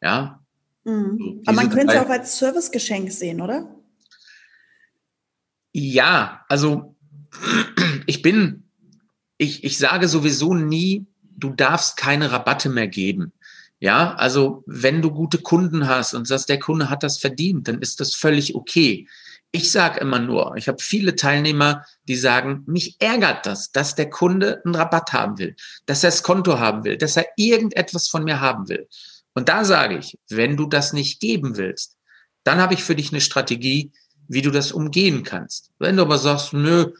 Ja. 0.00 0.40
Mhm. 0.84 1.42
Aber 1.46 1.56
man 1.56 1.70
könnte 1.70 1.94
es 1.94 2.00
auch 2.00 2.08
als 2.08 2.38
Servicegeschenk 2.38 3.10
sehen, 3.10 3.40
oder? 3.40 3.68
Ja, 5.72 6.44
also 6.48 6.94
ich 8.06 8.22
bin, 8.22 8.61
ich, 9.38 9.64
ich 9.64 9.78
sage 9.78 10.08
sowieso 10.08 10.54
nie, 10.54 11.06
du 11.36 11.50
darfst 11.50 11.96
keine 11.96 12.30
Rabatte 12.30 12.68
mehr 12.68 12.88
geben. 12.88 13.32
Ja, 13.80 14.14
also 14.14 14.62
wenn 14.66 15.02
du 15.02 15.10
gute 15.10 15.38
Kunden 15.38 15.88
hast 15.88 16.14
und 16.14 16.28
sagst, 16.28 16.48
der 16.48 16.60
Kunde 16.60 16.88
hat 16.88 17.02
das 17.02 17.18
verdient, 17.18 17.66
dann 17.66 17.80
ist 17.80 17.98
das 17.98 18.14
völlig 18.14 18.54
okay. 18.54 19.08
Ich 19.50 19.72
sage 19.72 20.00
immer 20.00 20.20
nur, 20.20 20.56
ich 20.56 20.68
habe 20.68 20.80
viele 20.80 21.16
Teilnehmer, 21.16 21.84
die 22.06 22.14
sagen, 22.14 22.62
mich 22.66 22.96
ärgert 23.00 23.44
das, 23.44 23.72
dass 23.72 23.96
der 23.96 24.08
Kunde 24.08 24.62
einen 24.64 24.76
Rabatt 24.76 25.12
haben 25.12 25.36
will, 25.38 25.56
dass 25.84 26.04
er 26.04 26.10
das 26.10 26.22
Konto 26.22 26.60
haben 26.60 26.84
will, 26.84 26.96
dass 26.96 27.16
er 27.16 27.26
irgendetwas 27.36 28.08
von 28.08 28.22
mir 28.22 28.40
haben 28.40 28.68
will. 28.68 28.86
Und 29.34 29.48
da 29.48 29.64
sage 29.64 29.98
ich, 29.98 30.16
wenn 30.28 30.56
du 30.56 30.66
das 30.66 30.92
nicht 30.92 31.20
geben 31.20 31.56
willst, 31.56 31.96
dann 32.44 32.60
habe 32.60 32.74
ich 32.74 32.84
für 32.84 32.94
dich 32.94 33.10
eine 33.10 33.20
Strategie, 33.20 33.90
wie 34.28 34.42
du 34.42 34.50
das 34.50 34.72
umgehen 34.72 35.24
kannst. 35.24 35.70
Wenn 35.78 35.96
du 35.96 36.02
aber 36.02 36.18
sagst, 36.18 36.52
nö, 36.52 36.92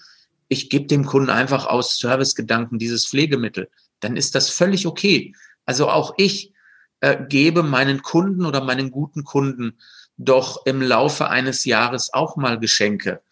ich 0.52 0.68
gebe 0.68 0.86
dem 0.86 1.06
Kunden 1.06 1.30
einfach 1.30 1.66
aus 1.66 1.98
Servicegedanken 1.98 2.78
dieses 2.78 3.06
Pflegemittel, 3.06 3.70
dann 4.00 4.16
ist 4.16 4.34
das 4.34 4.50
völlig 4.50 4.86
okay. 4.86 5.34
Also 5.64 5.88
auch 5.88 6.14
ich 6.18 6.52
äh, 7.00 7.16
gebe 7.26 7.62
meinen 7.62 8.02
Kunden 8.02 8.44
oder 8.44 8.62
meinen 8.62 8.90
guten 8.90 9.24
Kunden 9.24 9.78
doch 10.18 10.66
im 10.66 10.82
Laufe 10.82 11.28
eines 11.28 11.64
Jahres 11.64 12.12
auch 12.12 12.36
mal 12.36 12.58
Geschenke. 12.58 13.22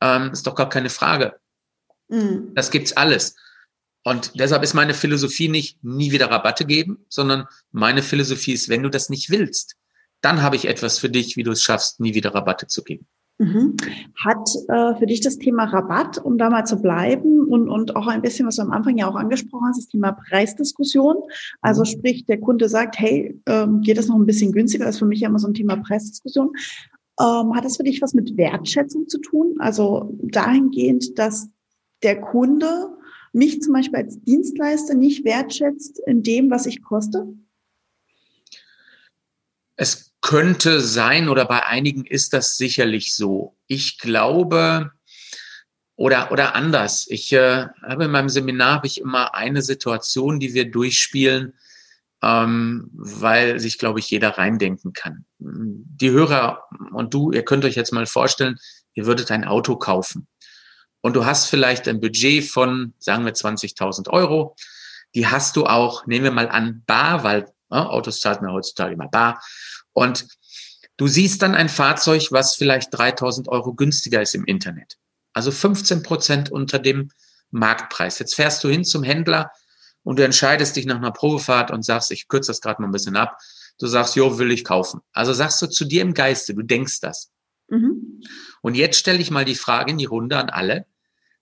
Ähm, 0.00 0.30
ist 0.32 0.48
doch 0.48 0.56
gar 0.56 0.68
keine 0.68 0.90
Frage. 0.90 1.38
Mhm. 2.08 2.52
Das 2.54 2.72
gibt's 2.72 2.92
alles. 2.92 3.36
Und 4.02 4.32
deshalb 4.34 4.64
ist 4.64 4.74
meine 4.74 4.92
Philosophie 4.92 5.48
nicht 5.48 5.82
nie 5.82 6.10
wieder 6.10 6.30
Rabatte 6.30 6.66
geben, 6.66 7.06
sondern 7.08 7.46
meine 7.70 8.02
Philosophie 8.02 8.52
ist, 8.52 8.68
wenn 8.68 8.82
du 8.82 8.90
das 8.90 9.08
nicht 9.08 9.30
willst, 9.30 9.76
dann 10.20 10.42
habe 10.42 10.56
ich 10.56 10.66
etwas 10.66 10.98
für 10.98 11.08
dich, 11.08 11.36
wie 11.36 11.44
du 11.44 11.52
es 11.52 11.62
schaffst, 11.62 12.00
nie 12.00 12.14
wieder 12.14 12.34
Rabatte 12.34 12.66
zu 12.66 12.82
geben. 12.82 13.06
Mhm. 13.38 13.76
Hat 14.16 14.48
äh, 14.68 14.94
für 14.96 15.06
dich 15.06 15.20
das 15.20 15.38
Thema 15.38 15.64
Rabatt, 15.64 16.18
um 16.18 16.38
da 16.38 16.50
mal 16.50 16.64
zu 16.64 16.80
bleiben 16.80 17.48
und, 17.48 17.68
und 17.68 17.96
auch 17.96 18.06
ein 18.06 18.22
bisschen, 18.22 18.46
was 18.46 18.56
du 18.56 18.62
am 18.62 18.70
Anfang 18.70 18.96
ja 18.96 19.08
auch 19.08 19.16
angesprochen 19.16 19.66
hast, 19.68 19.78
das 19.78 19.88
Thema 19.88 20.12
Preisdiskussion. 20.12 21.16
Also 21.60 21.82
mhm. 21.82 21.86
sprich, 21.86 22.26
der 22.26 22.38
Kunde 22.38 22.68
sagt, 22.68 22.98
hey, 22.98 23.40
ähm, 23.46 23.80
geht 23.80 23.98
das 23.98 24.06
noch 24.06 24.16
ein 24.16 24.26
bisschen 24.26 24.52
günstiger? 24.52 24.84
Das 24.84 24.94
ist 24.96 24.98
für 25.00 25.06
mich 25.06 25.20
ja 25.20 25.28
immer 25.28 25.40
so 25.40 25.48
ein 25.48 25.54
Thema 25.54 25.76
Preisdiskussion. 25.76 26.52
Ähm, 27.20 27.54
hat 27.54 27.64
das 27.64 27.76
für 27.76 27.82
dich 27.84 28.00
was 28.02 28.14
mit 28.14 28.36
Wertschätzung 28.36 29.08
zu 29.08 29.18
tun? 29.18 29.56
Also 29.58 30.16
dahingehend, 30.22 31.18
dass 31.18 31.48
der 32.04 32.20
Kunde 32.20 32.88
mich 33.32 33.60
zum 33.62 33.72
Beispiel 33.72 33.98
als 33.98 34.20
Dienstleister 34.20 34.94
nicht 34.94 35.24
wertschätzt 35.24 36.00
in 36.06 36.22
dem, 36.22 36.50
was 36.50 36.66
ich 36.66 36.82
koste? 36.82 37.26
Es 39.76 40.13
könnte 40.24 40.80
sein 40.80 41.28
oder 41.28 41.44
bei 41.44 41.66
einigen 41.66 42.06
ist 42.06 42.32
das 42.32 42.56
sicherlich 42.56 43.14
so. 43.14 43.58
Ich 43.66 43.98
glaube, 43.98 44.90
oder, 45.96 46.32
oder 46.32 46.54
anders. 46.54 47.06
Ich 47.10 47.30
äh, 47.34 47.66
habe 47.82 48.06
in 48.06 48.10
meinem 48.10 48.30
Seminar 48.30 48.76
habe 48.76 48.86
ich 48.86 49.02
immer 49.02 49.34
eine 49.34 49.60
Situation, 49.60 50.40
die 50.40 50.54
wir 50.54 50.70
durchspielen, 50.70 51.52
ähm, 52.22 52.88
weil 52.94 53.60
sich, 53.60 53.76
glaube 53.76 54.00
ich, 54.00 54.08
jeder 54.08 54.30
reindenken 54.30 54.94
kann. 54.94 55.26
Die 55.38 56.10
Hörer 56.10 56.64
und 56.92 57.12
du, 57.12 57.30
ihr 57.30 57.44
könnt 57.44 57.66
euch 57.66 57.74
jetzt 57.74 57.92
mal 57.92 58.06
vorstellen, 58.06 58.56
ihr 58.94 59.04
würdet 59.04 59.30
ein 59.30 59.44
Auto 59.44 59.76
kaufen. 59.76 60.26
Und 61.02 61.16
du 61.16 61.26
hast 61.26 61.50
vielleicht 61.50 61.86
ein 61.86 62.00
Budget 62.00 62.44
von, 62.50 62.94
sagen 62.98 63.26
wir, 63.26 63.34
20.000 63.34 64.08
Euro. 64.08 64.56
Die 65.14 65.26
hast 65.26 65.56
du 65.56 65.66
auch, 65.66 66.06
nehmen 66.06 66.24
wir 66.24 66.32
mal 66.32 66.48
an, 66.48 66.82
bar, 66.86 67.24
weil 67.24 67.42
äh, 67.70 67.76
Autos 67.76 68.20
zahlt 68.20 68.40
man 68.40 68.52
heutzutage 68.52 68.94
immer 68.94 69.08
bar. 69.08 69.42
Und 69.94 70.26
du 70.98 71.06
siehst 71.06 71.40
dann 71.40 71.54
ein 71.54 71.70
Fahrzeug, 71.70 72.28
was 72.30 72.54
vielleicht 72.54 72.90
3000 72.92 73.48
Euro 73.48 73.72
günstiger 73.72 74.20
ist 74.20 74.34
im 74.34 74.44
Internet. 74.44 74.98
Also 75.32 75.50
15 75.50 76.02
Prozent 76.02 76.52
unter 76.52 76.78
dem 76.78 77.10
Marktpreis. 77.50 78.18
Jetzt 78.18 78.34
fährst 78.34 78.62
du 78.62 78.68
hin 78.68 78.84
zum 78.84 79.02
Händler 79.02 79.50
und 80.02 80.18
du 80.18 80.24
entscheidest 80.24 80.76
dich 80.76 80.84
nach 80.84 80.96
einer 80.96 81.12
Probefahrt 81.12 81.70
und 81.70 81.84
sagst, 81.84 82.10
ich 82.10 82.28
kürze 82.28 82.50
das 82.50 82.60
gerade 82.60 82.82
mal 82.82 82.88
ein 82.88 82.92
bisschen 82.92 83.16
ab. 83.16 83.38
Du 83.78 83.86
sagst, 83.86 84.16
jo, 84.16 84.38
will 84.38 84.52
ich 84.52 84.64
kaufen. 84.64 85.00
Also 85.12 85.32
sagst 85.32 85.62
du 85.62 85.66
zu 85.66 85.84
dir 85.84 86.02
im 86.02 86.14
Geiste, 86.14 86.54
du 86.54 86.62
denkst 86.62 87.00
das. 87.00 87.30
Mhm. 87.68 88.22
Und 88.60 88.76
jetzt 88.76 88.98
stelle 88.98 89.18
ich 89.18 89.30
mal 89.30 89.44
die 89.44 89.54
Frage 89.54 89.90
in 89.90 89.98
die 89.98 90.04
Runde 90.04 90.36
an 90.36 90.50
alle. 90.50 90.86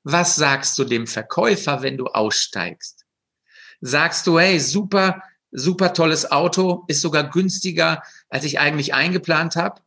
Was 0.04 0.36
sagst 0.36 0.78
du 0.78 0.84
dem 0.84 1.06
Verkäufer, 1.06 1.82
wenn 1.82 1.96
du 1.96 2.06
aussteigst? 2.06 3.04
Sagst 3.80 4.26
du, 4.26 4.38
hey, 4.38 4.58
super, 4.58 5.22
super 5.50 5.92
tolles 5.92 6.30
Auto, 6.30 6.84
ist 6.88 7.00
sogar 7.00 7.30
günstiger, 7.30 8.02
als 8.32 8.44
ich 8.44 8.58
eigentlich 8.58 8.94
eingeplant 8.94 9.56
habe? 9.56 9.82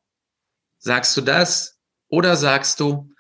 Sagst 0.78 1.18
du 1.18 1.22
das? 1.22 1.80
Oder 2.10 2.38
sagst 2.38 2.80
du, 2.80 3.12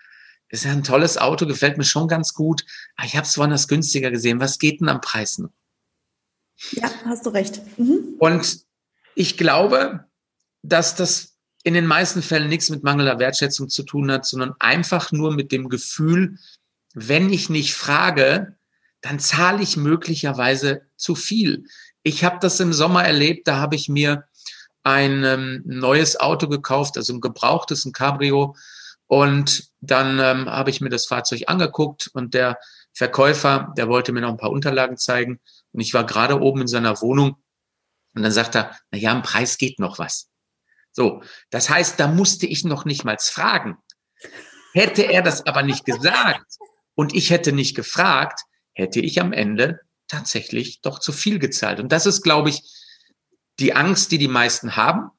ist 0.50 0.66
ja 0.66 0.72
ein 0.72 0.84
tolles 0.84 1.18
Auto, 1.18 1.48
gefällt 1.48 1.80
mir 1.80 1.84
schon 1.84 2.08
ganz 2.08 2.36
gut, 2.36 2.64
aber 2.96 3.08
ich 3.08 3.16
habe 3.16 3.26
es 3.26 3.36
woanders 3.36 3.68
günstiger 3.68 4.12
gesehen. 4.12 4.40
Was 4.40 4.60
geht 4.60 4.82
denn 4.82 4.88
am 4.88 5.02
Preis 5.02 5.40
noch? 5.40 5.50
Ja, 6.74 6.92
hast 7.06 7.26
du 7.26 7.32
recht. 7.32 7.60
Mhm. 7.80 8.18
Und 8.20 8.66
ich 9.16 9.36
glaube, 9.36 10.06
dass 10.62 10.96
das 10.96 11.40
in 11.64 11.74
den 11.74 11.88
meisten 11.88 12.22
Fällen 12.22 12.48
nichts 12.48 12.70
mit 12.70 12.84
mangelnder 12.84 13.18
Wertschätzung 13.18 13.68
zu 13.68 13.82
tun 13.82 14.12
hat, 14.12 14.28
sondern 14.28 14.54
einfach 14.60 15.12
nur 15.12 15.34
mit 15.34 15.52
dem 15.52 15.70
Gefühl, 15.70 16.38
wenn 16.94 17.34
ich 17.34 17.50
nicht 17.50 17.74
frage, 17.74 18.56
dann 19.02 19.20
zahle 19.20 19.64
ich 19.64 19.76
möglicherweise 19.76 20.84
zu 20.98 21.16
viel. 21.16 21.66
Ich 22.04 22.24
habe 22.24 22.38
das 22.40 22.60
im 22.60 22.74
Sommer 22.74 23.04
erlebt, 23.04 23.48
da 23.48 23.58
habe 23.58 23.76
ich 23.76 23.90
mir 23.90 24.26
ein 24.86 25.24
ähm, 25.24 25.64
neues 25.66 26.20
Auto 26.20 26.48
gekauft, 26.48 26.96
also 26.96 27.14
ein 27.14 27.20
gebrauchtes, 27.20 27.86
ein 27.86 27.92
Cabrio. 27.92 28.56
Und 29.08 29.70
dann 29.82 30.20
ähm, 30.20 30.50
habe 30.50 30.70
ich 30.70 30.80
mir 30.80 30.90
das 30.90 31.08
Fahrzeug 31.08 31.44
angeguckt 31.48 32.10
und 32.14 32.34
der 32.34 32.60
Verkäufer, 32.94 33.74
der 33.78 33.88
wollte 33.88 34.12
mir 34.12 34.22
noch 34.22 34.30
ein 34.30 34.38
paar 34.38 34.52
Unterlagen 34.52 34.98
zeigen. 34.98 35.40
Und 35.72 35.82
ich 35.82 35.94
war 35.94 36.06
gerade 36.06 36.40
oben 36.40 36.62
in 36.62 36.68
seiner 36.68 37.02
Wohnung 37.02 37.36
und 38.14 38.24
dann 38.24 38.32
sagt 38.32 38.56
er, 38.56 38.76
na 38.92 38.98
ja, 38.98 39.12
im 39.12 39.24
Preis 39.24 39.58
geht 39.58 39.80
noch 39.80 40.00
was. 40.00 40.30
So, 40.92 41.22
das 41.50 41.70
heißt, 41.70 42.00
da 42.00 42.08
musste 42.08 42.46
ich 42.46 42.64
noch 42.64 42.86
nicht 42.86 43.04
mal 43.04 43.18
fragen. 43.20 43.78
Hätte 44.74 45.02
er 45.02 45.22
das 45.22 45.46
aber 45.46 45.64
nicht 45.64 45.86
gesagt 45.86 46.46
und 46.94 47.14
ich 47.14 47.32
hätte 47.32 47.52
nicht 47.52 47.76
gefragt, 47.76 48.42
hätte 48.74 49.00
ich 49.00 49.20
am 49.20 49.34
Ende 49.34 49.80
tatsächlich 50.08 50.82
doch 50.82 51.00
zu 51.00 51.12
viel 51.12 51.40
gezahlt. 51.40 51.80
Und 51.80 51.92
das 51.92 52.06
ist, 52.06 52.22
glaube 52.22 52.50
ich, 52.50 52.62
die 53.60 53.76
Angst, 53.76 54.12
die 54.12 54.18
die 54.18 54.28
meisten 54.28 54.76
haben. 54.76 55.10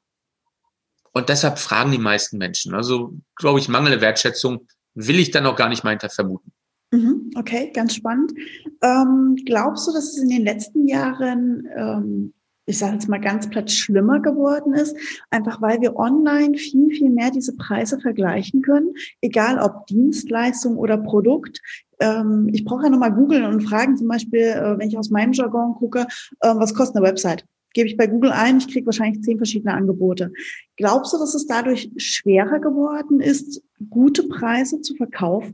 Und 1.13 1.29
deshalb 1.29 1.57
fragen 1.57 1.91
die 1.91 1.97
meisten 1.97 2.37
Menschen. 2.37 2.75
Also, 2.75 3.13
glaube 3.35 3.59
ich, 3.59 3.69
mangelnde 3.69 4.01
Wertschätzung 4.01 4.67
will 4.93 5.19
ich 5.19 5.31
dann 5.31 5.45
auch 5.45 5.55
gar 5.55 5.69
nicht 5.69 5.83
mal 5.83 5.91
hinter 5.91 6.09
vermuten. 6.09 6.51
Mhm, 6.91 7.31
okay, 7.35 7.71
ganz 7.73 7.95
spannend. 7.95 8.33
Ähm, 8.81 9.35
glaubst 9.45 9.87
du, 9.87 9.93
dass 9.93 10.05
es 10.05 10.17
in 10.17 10.29
den 10.29 10.43
letzten 10.43 10.87
Jahren, 10.87 11.67
ähm, 11.75 12.33
ich 12.65 12.77
sage 12.77 12.93
jetzt 12.93 13.09
mal 13.09 13.19
ganz 13.19 13.49
platt, 13.49 13.71
schlimmer 13.71 14.21
geworden 14.21 14.73
ist, 14.73 14.95
einfach 15.29 15.61
weil 15.61 15.81
wir 15.81 15.95
online 15.95 16.57
viel, 16.57 16.89
viel 16.91 17.09
mehr 17.09 17.31
diese 17.31 17.55
Preise 17.55 17.99
vergleichen 17.99 18.61
können, 18.61 18.93
egal 19.21 19.59
ob 19.59 19.87
Dienstleistung 19.87 20.77
oder 20.77 20.97
Produkt 20.97 21.61
ähm, 21.99 22.49
ich 22.53 22.63
brauche 22.63 22.83
ja 22.83 22.89
nochmal 22.89 23.13
googeln 23.13 23.45
und 23.45 23.61
fragen 23.61 23.97
zum 23.97 24.07
Beispiel, 24.07 24.41
äh, 24.41 24.77
wenn 24.77 24.87
ich 24.87 24.97
aus 24.97 25.09
meinem 25.09 25.33
Jargon 25.33 25.75
gucke, 25.75 26.05
äh, 26.41 26.53
was 26.55 26.73
kostet 26.73 26.97
eine 26.97 27.05
Website? 27.05 27.45
Gebe 27.77 27.89
ich 27.89 27.95
bei 27.95 28.07
Google 28.07 28.31
ein, 28.31 28.57
ich 28.57 28.67
kriege 28.67 28.87
wahrscheinlich 28.87 29.23
zehn 29.23 29.37
verschiedene 29.37 29.75
Angebote. 29.75 30.33
Glaubst 30.77 31.13
du, 31.13 31.19
dass 31.19 31.35
es 31.35 31.45
dadurch 31.45 31.91
schwerer 31.97 32.57
geworden 32.57 33.19
ist, 33.19 33.61
gute 33.91 34.23
Preise 34.23 34.81
zu 34.81 34.95
verkaufen? 34.95 35.53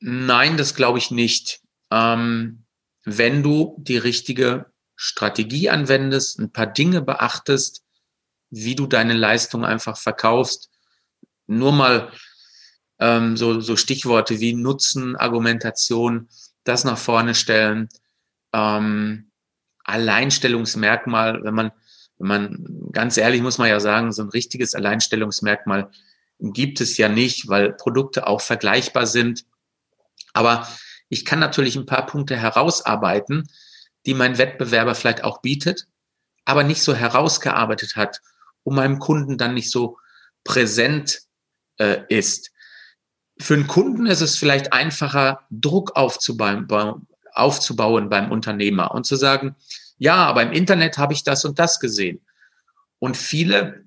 Nein, 0.00 0.56
das 0.56 0.74
glaube 0.74 0.98
ich 0.98 1.12
nicht. 1.12 1.60
Ähm, 1.92 2.64
wenn 3.04 3.44
du 3.44 3.76
die 3.78 3.96
richtige 3.96 4.72
Strategie 4.96 5.70
anwendest, 5.70 6.40
ein 6.40 6.50
paar 6.50 6.66
Dinge 6.66 7.00
beachtest, 7.00 7.84
wie 8.50 8.74
du 8.74 8.88
deine 8.88 9.14
Leistung 9.14 9.64
einfach 9.64 9.96
verkaufst, 9.96 10.68
nur 11.46 11.70
mal 11.70 12.10
ähm, 12.98 13.36
so, 13.36 13.60
so 13.60 13.76
Stichworte 13.76 14.40
wie 14.40 14.52
Nutzen, 14.52 15.14
Argumentation, 15.14 16.28
das 16.64 16.82
nach 16.82 16.98
vorne 16.98 17.36
stellen, 17.36 17.88
ähm, 18.52 19.28
Alleinstellungsmerkmal, 19.84 21.42
wenn 21.44 21.54
man, 21.54 21.72
wenn 22.18 22.28
man, 22.28 22.88
ganz 22.92 23.16
ehrlich 23.16 23.42
muss 23.42 23.58
man 23.58 23.68
ja 23.68 23.80
sagen, 23.80 24.12
so 24.12 24.22
ein 24.22 24.28
richtiges 24.28 24.74
Alleinstellungsmerkmal 24.74 25.90
gibt 26.38 26.80
es 26.80 26.96
ja 26.96 27.08
nicht, 27.08 27.48
weil 27.48 27.72
Produkte 27.72 28.26
auch 28.26 28.40
vergleichbar 28.40 29.06
sind. 29.06 29.44
Aber 30.32 30.66
ich 31.08 31.24
kann 31.24 31.38
natürlich 31.38 31.76
ein 31.76 31.86
paar 31.86 32.06
Punkte 32.06 32.36
herausarbeiten, 32.36 33.48
die 34.06 34.14
mein 34.14 34.38
Wettbewerber 34.38 34.94
vielleicht 34.94 35.24
auch 35.24 35.40
bietet, 35.40 35.86
aber 36.44 36.64
nicht 36.64 36.82
so 36.82 36.94
herausgearbeitet 36.94 37.96
hat, 37.96 38.20
um 38.64 38.74
meinem 38.74 38.98
Kunden 38.98 39.38
dann 39.38 39.54
nicht 39.54 39.70
so 39.70 39.98
präsent 40.44 41.20
äh, 41.78 42.00
ist. 42.08 42.50
Für 43.38 43.54
einen 43.54 43.66
Kunden 43.66 44.06
ist 44.06 44.20
es 44.20 44.36
vielleicht 44.36 44.72
einfacher, 44.72 45.46
Druck 45.50 45.96
aufzubauen, 45.96 46.66
aufzubauen 47.34 48.08
beim 48.08 48.30
Unternehmer 48.30 48.92
und 48.92 49.04
zu 49.04 49.16
sagen, 49.16 49.56
ja, 49.98 50.16
aber 50.26 50.42
im 50.42 50.52
Internet 50.52 50.98
habe 50.98 51.12
ich 51.12 51.24
das 51.24 51.44
und 51.44 51.58
das 51.58 51.80
gesehen. 51.80 52.20
Und 52.98 53.16
viele, 53.16 53.84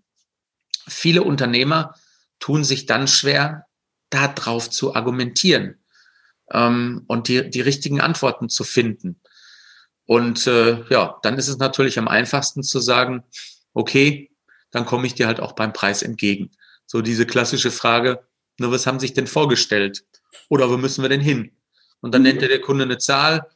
viele 0.87 1.23
Unternehmer 1.23 1.95
tun 2.39 2.63
sich 2.63 2.85
dann 2.85 3.07
schwer, 3.07 3.65
darauf 4.09 4.69
zu 4.69 4.95
argumentieren 4.95 5.83
ähm, 6.51 7.03
und 7.07 7.27
die, 7.27 7.49
die 7.49 7.61
richtigen 7.61 8.01
Antworten 8.01 8.49
zu 8.49 8.63
finden. 8.63 9.19
Und 10.05 10.47
äh, 10.47 10.83
ja, 10.89 11.17
dann 11.23 11.37
ist 11.37 11.47
es 11.47 11.57
natürlich 11.57 11.97
am 11.97 12.07
einfachsten 12.07 12.63
zu 12.63 12.79
sagen, 12.79 13.23
okay, 13.73 14.31
dann 14.71 14.85
komme 14.85 15.07
ich 15.07 15.15
dir 15.15 15.27
halt 15.27 15.39
auch 15.39 15.53
beim 15.53 15.73
Preis 15.73 16.03
entgegen. 16.03 16.51
So 16.85 17.01
diese 17.01 17.25
klassische 17.25 17.71
Frage, 17.71 18.25
nur 18.59 18.71
was 18.71 18.85
haben 18.87 18.99
sich 18.99 19.13
denn 19.13 19.27
vorgestellt? 19.27 20.05
Oder 20.49 20.69
wo 20.69 20.77
müssen 20.77 21.01
wir 21.01 21.09
denn 21.09 21.21
hin? 21.21 21.51
Und 22.05 22.13
dann 22.13 22.21
nennt 22.21 22.39
dir 22.39 22.47
der 22.47 22.61
Kunde 22.61 22.83
eine 22.83 22.99
Zahl 22.99 23.47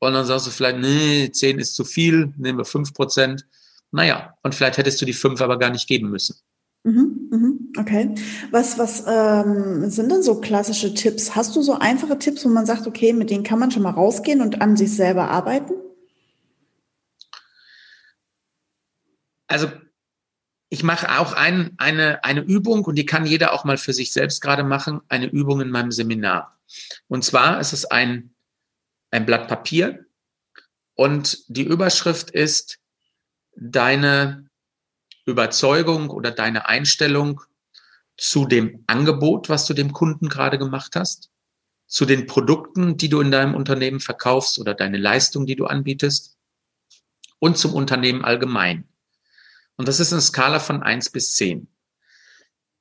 und 0.00 0.12
dann 0.12 0.26
sagst 0.26 0.46
du 0.46 0.50
vielleicht, 0.50 0.80
nee, 0.80 1.30
10 1.32 1.58
ist 1.58 1.74
zu 1.74 1.82
viel, 1.82 2.30
nehmen 2.36 2.58
wir 2.58 2.66
5 2.66 2.92
Prozent. 2.92 3.46
Naja, 3.90 4.34
und 4.42 4.54
vielleicht 4.54 4.76
hättest 4.76 5.00
du 5.00 5.06
die 5.06 5.14
5 5.14 5.40
aber 5.40 5.58
gar 5.58 5.70
nicht 5.70 5.88
geben 5.88 6.10
müssen. 6.10 6.36
Mhm, 6.84 7.28
mhm, 7.30 7.72
okay. 7.78 8.14
Was, 8.50 8.76
was 8.76 9.02
ähm, 9.08 9.88
sind 9.88 10.12
denn 10.12 10.22
so 10.22 10.42
klassische 10.42 10.92
Tipps? 10.92 11.34
Hast 11.34 11.56
du 11.56 11.62
so 11.62 11.78
einfache 11.78 12.18
Tipps, 12.18 12.44
wo 12.44 12.50
man 12.50 12.66
sagt, 12.66 12.86
okay, 12.86 13.14
mit 13.14 13.30
denen 13.30 13.44
kann 13.44 13.58
man 13.58 13.70
schon 13.70 13.82
mal 13.82 13.92
rausgehen 13.92 14.42
und 14.42 14.60
an 14.60 14.76
sich 14.76 14.94
selber 14.94 15.30
arbeiten? 15.30 15.72
Also 19.46 19.68
ich 20.76 20.82
mache 20.82 21.18
auch 21.18 21.32
ein, 21.32 21.72
eine, 21.78 22.22
eine 22.22 22.42
Übung 22.42 22.84
und 22.84 22.96
die 22.96 23.06
kann 23.06 23.24
jeder 23.24 23.54
auch 23.54 23.64
mal 23.64 23.78
für 23.78 23.94
sich 23.94 24.12
selbst 24.12 24.42
gerade 24.42 24.62
machen, 24.62 25.00
eine 25.08 25.24
Übung 25.24 25.62
in 25.62 25.70
meinem 25.70 25.90
Seminar. 25.90 26.60
Und 27.08 27.24
zwar 27.24 27.58
ist 27.60 27.72
es 27.72 27.86
ein, 27.86 28.34
ein 29.10 29.24
Blatt 29.24 29.48
Papier 29.48 30.04
und 30.92 31.38
die 31.48 31.62
Überschrift 31.62 32.30
ist 32.30 32.78
deine 33.56 34.50
Überzeugung 35.24 36.10
oder 36.10 36.30
deine 36.30 36.68
Einstellung 36.68 37.40
zu 38.18 38.44
dem 38.44 38.84
Angebot, 38.86 39.48
was 39.48 39.64
du 39.64 39.72
dem 39.72 39.94
Kunden 39.94 40.28
gerade 40.28 40.58
gemacht 40.58 40.94
hast, 40.94 41.30
zu 41.86 42.04
den 42.04 42.26
Produkten, 42.26 42.98
die 42.98 43.08
du 43.08 43.22
in 43.22 43.30
deinem 43.30 43.54
Unternehmen 43.54 44.00
verkaufst 44.00 44.58
oder 44.58 44.74
deine 44.74 44.98
Leistung, 44.98 45.46
die 45.46 45.56
du 45.56 45.64
anbietest 45.64 46.36
und 47.38 47.56
zum 47.56 47.72
Unternehmen 47.72 48.26
allgemein. 48.26 48.86
Und 49.76 49.88
das 49.88 50.00
ist 50.00 50.12
eine 50.12 50.22
Skala 50.22 50.58
von 50.58 50.82
eins 50.82 51.10
bis 51.10 51.34
zehn. 51.34 51.68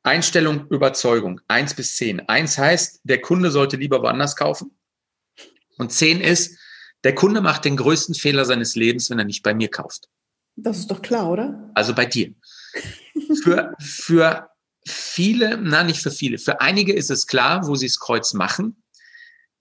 Einstellung, 0.03 0.67
Überzeugung, 0.69 1.41
eins 1.47 1.73
bis 1.73 1.95
zehn. 1.95 2.21
Eins 2.29 2.58
heißt, 2.58 3.01
der 3.03 3.21
Kunde 3.21 3.51
sollte 3.51 3.77
lieber 3.77 4.01
woanders 4.01 4.36
kaufen. 4.36 4.77
Und 5.77 5.91
zehn 5.91 6.21
ist, 6.21 6.58
der 7.03 7.15
Kunde 7.15 7.41
macht 7.41 7.65
den 7.65 7.77
größten 7.77 8.15
Fehler 8.15 8.45
seines 8.45 8.75
Lebens, 8.75 9.10
wenn 9.10 9.19
er 9.19 9.25
nicht 9.25 9.43
bei 9.43 9.53
mir 9.53 9.69
kauft. 9.69 10.08
Das 10.55 10.77
ist 10.77 10.89
doch 10.89 11.01
klar, 11.01 11.29
oder? 11.29 11.71
Also 11.73 11.93
bei 11.93 12.05
dir. 12.05 12.34
Für, 13.43 13.75
für 13.79 14.49
viele, 14.88 15.58
na 15.58 15.84
nicht 15.84 16.01
für 16.01 16.12
viele, 16.12 16.38
für 16.38 16.62
einige 16.62 16.93
ist 16.93 17.10
es 17.10 17.27
klar, 17.27 17.67
wo 17.67 17.75
sie 17.75 17.88
das 17.88 17.99
Kreuz 17.99 18.34
machen. 18.34 18.84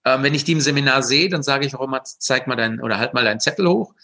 Ähm, 0.04 0.22
wenn 0.22 0.34
ich 0.34 0.44
die 0.44 0.52
im 0.52 0.60
Seminar 0.60 1.02
sehe, 1.02 1.28
dann 1.28 1.42
sage 1.42 1.66
ich 1.66 1.74
auch 1.74 1.80
immer, 1.80 2.02
zeig 2.04 2.46
mal 2.46 2.56
dein 2.56 2.80
oder 2.80 2.98
halt 2.98 3.14
mal 3.14 3.24
deinen 3.24 3.40
Zettel 3.40 3.68
hoch. 3.68 3.94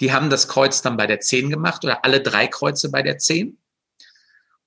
Die 0.00 0.12
haben 0.12 0.30
das 0.30 0.48
Kreuz 0.48 0.82
dann 0.82 0.96
bei 0.96 1.06
der 1.06 1.20
10 1.20 1.50
gemacht 1.50 1.84
oder 1.84 2.04
alle 2.04 2.20
drei 2.20 2.46
Kreuze 2.46 2.90
bei 2.90 3.02
der 3.02 3.18
10. 3.18 3.58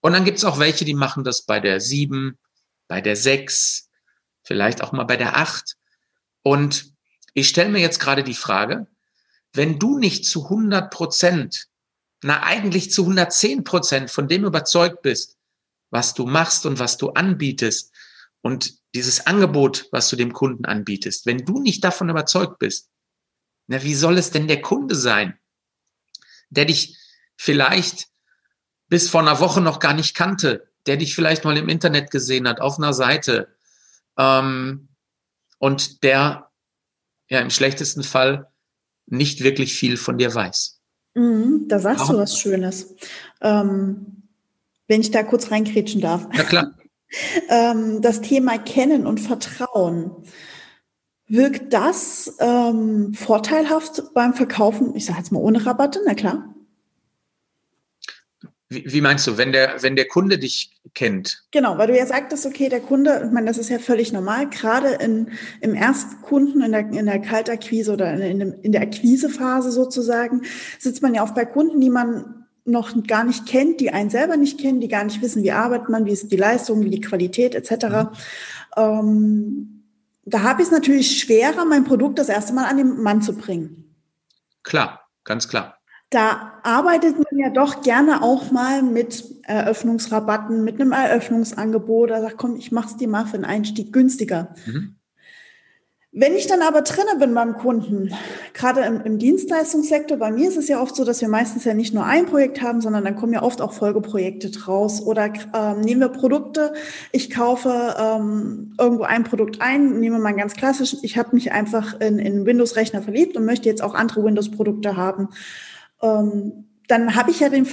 Und 0.02 0.14
dann 0.14 0.24
gibt 0.24 0.38
es 0.38 0.46
auch 0.46 0.60
welche, 0.60 0.86
die 0.86 0.94
machen 0.94 1.24
das 1.24 1.44
bei 1.44 1.60
der 1.60 1.80
7, 1.80 2.38
bei 2.88 3.02
der 3.02 3.16
6, 3.16 3.90
vielleicht 4.44 4.82
auch 4.84 4.92
mal 4.92 5.06
bei 5.06 5.18
der 5.18 5.38
8. 5.38 5.76
Und 6.44 6.94
ich 7.34 7.50
stelle 7.50 7.70
mir 7.70 7.80
jetzt 7.80 8.00
gerade 8.00 8.24
die 8.24 8.36
Frage, 8.36 8.88
wenn 9.54 9.80
du 9.80 9.98
nicht 9.98 10.26
zu 10.26 10.44
100 10.44 10.92
Prozent, 10.92 11.68
na 12.22 12.44
eigentlich 12.44 12.92
zu 12.92 13.04
110 13.04 13.64
Prozent 13.64 14.12
von 14.12 14.28
dem 14.28 14.46
überzeugt 14.46 15.02
bist, 15.02 15.38
was 15.90 16.14
du 16.14 16.26
machst 16.26 16.66
und 16.66 16.80
was 16.80 16.98
du 16.98 17.10
anbietest 17.10 17.92
und 18.42 18.76
dieses 18.94 19.26
Angebot, 19.28 19.88
was 19.92 20.10
du 20.10 20.16
dem 20.16 20.34
Kunden 20.34 20.66
anbietest, 20.66 21.26
wenn 21.26 21.46
du 21.46 21.60
nicht 21.60 21.84
davon 21.84 22.10
überzeugt 22.10 22.60
bist, 22.60 22.90
na, 23.67 23.84
wie 23.84 23.95
soll 23.95 24.17
es 24.17 24.32
denn 24.32 24.47
der 24.47 24.62
Kunde 24.62 24.95
sein, 24.95 25.38
der 26.49 26.65
dich 26.65 26.97
vielleicht 27.36 28.08
bis 28.88 29.10
vor 29.10 29.21
einer 29.21 29.39
Woche 29.39 29.62
noch 29.62 29.80
gar 29.80 29.93
nicht 29.93 30.15
kannte, 30.15 30.71
der 30.86 30.97
dich 30.97 31.15
vielleicht 31.15 31.43
mal 31.43 31.58
im 31.58 31.69
Internet 31.69 32.12
gesehen 32.12 32.47
hat, 32.47 32.62
auf 32.62 32.78
einer 32.78 32.93
Seite 32.93 33.56
ähm, 34.17 34.89
und 35.58 36.04
der 36.04 36.51
ja 37.30 37.39
im 37.39 37.49
schlechtesten 37.49 38.04
Fall 38.04 38.51
nicht 39.08 39.43
wirklich 39.43 39.73
viel 39.73 39.97
von 39.97 40.17
dir 40.17 40.34
weiß. 40.34 40.80
Mhm, 41.15 41.65
da 41.67 41.80
sagst 41.80 42.01
Warum? 42.01 42.15
du 42.17 42.21
was 42.21 42.39
Schönes. 42.39 42.95
Ähm, 43.41 44.23
wenn 44.88 45.01
ich 45.01 45.12
da 45.12 45.23
kurz 45.23 45.51
reinkrätschen 45.51 46.01
darf. 46.01 46.28
Ja, 46.34 46.43
klar. 46.43 46.75
ähm, 47.49 48.01
das 48.01 48.21
Thema 48.21 48.58
Kennen 48.58 49.08
und 49.08 49.19
Vertrauen. 49.19 50.12
Wirkt 51.28 51.74
das 51.74 52.36
ähm, 52.40 53.14
vorteilhaft 53.14 54.14
beim 54.14 54.34
Verkaufen, 54.34 54.96
ich 54.96 55.06
sage 55.06 55.20
jetzt 55.20 55.32
mal 55.32 55.40
ohne 55.40 55.66
Rabatte, 55.66 56.00
na 56.06 56.14
klar? 56.14 56.54
Wie, 58.70 58.84
wie, 58.86 59.02
meinst 59.02 59.26
du, 59.28 59.38
wenn 59.38 59.52
der, 59.52 59.82
wenn 59.82 59.96
der 59.96 60.08
Kunde 60.08 60.38
dich 60.38 60.72
kennt? 60.94 61.44
Genau, 61.52 61.78
weil 61.78 61.88
du 61.88 61.98
ja 61.98 62.06
sagtest, 62.06 62.46
okay, 62.46 62.68
der 62.68 62.80
Kunde, 62.80 63.24
ich 63.26 63.32
meine, 63.32 63.48
das 63.48 63.58
ist 63.58 63.70
ja 63.70 63.80
völlig 63.80 64.12
normal, 64.12 64.50
gerade 64.50 64.90
in, 64.96 65.32
im 65.62 65.76
Erstkunden, 65.76 66.62
in 66.62 66.72
der, 66.72 66.90
in 66.92 67.06
der 67.06 67.20
Kaltakquise 67.20 67.94
oder 67.94 68.12
in, 68.14 68.42
in, 68.42 68.54
in 68.62 68.72
der 68.72 68.82
Akquisephase 68.82 69.72
sozusagen, 69.72 70.42
sitzt 70.80 71.04
man 71.04 71.14
ja 71.14 71.24
oft 71.24 71.36
bei 71.36 71.46
Kunden, 71.46 71.80
die 71.80 71.92
man 71.92 72.46
noch 72.66 72.92
gar 73.06 73.24
nicht 73.24 73.46
kennt, 73.46 73.80
die 73.80 73.92
einen 73.92 74.10
selber 74.10 74.38
nicht 74.38 74.60
kennen, 74.60 74.82
die 74.82 74.88
gar 74.88 75.04
nicht 75.04 75.22
wissen, 75.22 75.44
wie 75.44 75.52
arbeitet 75.52 75.90
man, 75.90 76.06
wie 76.06 76.12
ist 76.12 76.32
die 76.32 76.38
Leistung, 76.38 76.84
wie 76.84 76.90
die 76.90 77.02
Qualität 77.02 77.54
etc. 77.54 77.86
Mhm. 77.86 78.10
Ähm, 78.78 79.75
da 80.26 80.42
habe 80.42 80.62
ich 80.62 80.68
es 80.68 80.72
natürlich 80.72 81.20
schwerer, 81.20 81.66
mein 81.66 81.84
Produkt 81.86 82.20
das 82.20 82.30
erste 82.30 82.54
Mal 82.54 82.66
an 82.66 82.78
den 82.78 83.02
Mann 83.02 83.22
zu 83.22 83.36
bringen. 83.36 83.96
Klar, 84.64 85.08
ganz 85.24 85.48
klar. 85.48 85.78
Da 86.10 86.60
arbeitet 86.64 87.18
man 87.18 87.40
ja 87.40 87.50
doch 87.50 87.82
gerne 87.82 88.22
auch 88.22 88.52
mal 88.52 88.82
mit 88.82 89.24
Eröffnungsrabatten, 89.44 90.64
mit 90.64 90.80
einem 90.80 90.92
Eröffnungsangebot. 90.92 92.10
Da 92.10 92.22
sagt, 92.22 92.38
komm, 92.38 92.56
ich 92.56 92.72
mach's 92.72 92.98
dir 92.98 93.08
mal 93.08 93.26
für 93.26 93.38
den 93.38 93.46
Einstieg 93.46 93.92
günstiger. 93.94 94.56
Mhm. 94.66 94.96
Wenn 96.17 96.34
ich 96.34 96.47
dann 96.47 96.62
aber 96.62 96.82
drinne 96.82 97.19
bin 97.19 97.36
beim 97.36 97.58
Kunden, 97.58 98.13
gerade 98.54 98.80
im, 98.84 99.01
im, 99.01 99.19
Dienstleistungssektor, 99.19 100.15
bei 100.15 100.32
mir 100.32 100.47
ist 100.47 100.56
es 100.56 100.69
ja 100.69 100.82
oft 100.82 100.95
so, 100.95 101.04
dass 101.04 101.19
wir 101.19 101.28
meistens 101.28 101.65
ja 101.65 101.73
nicht 101.73 101.93
nur 101.93 102.06
ein 102.06 102.25
Projekt 102.25 102.62
haben, 102.62 102.80
sondern 102.80 103.04
dann 103.04 103.17
kommen 103.17 103.34
ja 103.34 103.43
oft 103.43 103.60
auch 103.60 103.73
Folgeprojekte 103.73 104.49
draus. 104.49 105.01
Oder 105.01 105.34
ähm, 105.54 105.82
nehmen 105.82 105.99
wir 105.99 106.08
Produkte, 106.08 106.71
ich 107.12 107.30
kaufe 107.30 107.95
ähm, 107.99 108.73
irgendwo 108.80 109.04
ein 109.04 109.25
Produkt 109.25 109.60
ein, 109.60 109.99
nehmen 109.99 110.15
wir 110.15 110.23
mal 110.23 110.32
ganz 110.32 110.54
klassisch, 110.54 110.95
ich 111.01 111.17
habe 111.17 111.36
mich 111.36 111.51
einfach 111.51 111.99
in, 111.99 112.17
in 112.17 112.45
Windows-Rechner 112.45 113.01
verliebt 113.01 113.36
und 113.36 113.43
möchte 113.43 113.67
jetzt 113.67 113.84
auch 113.84 113.93
andere 113.93 114.23
Windows-Produkte 114.23 114.95
haben. 114.95 115.28
Ähm, 116.01 116.69
dann 116.88 117.15
habe 117.15 117.32
ich 117.32 117.41
ja 117.41 117.49
den, 117.49 117.67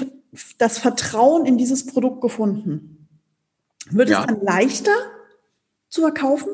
das 0.59 0.79
Vertrauen 0.79 1.47
in 1.47 1.59
dieses 1.59 1.87
Produkt 1.87 2.21
gefunden. 2.21 3.07
Wird 3.89 4.09
ja. 4.09 4.19
es 4.19 4.27
dann 4.27 4.41
leichter 4.43 4.97
zu 5.89 6.01
verkaufen? 6.01 6.49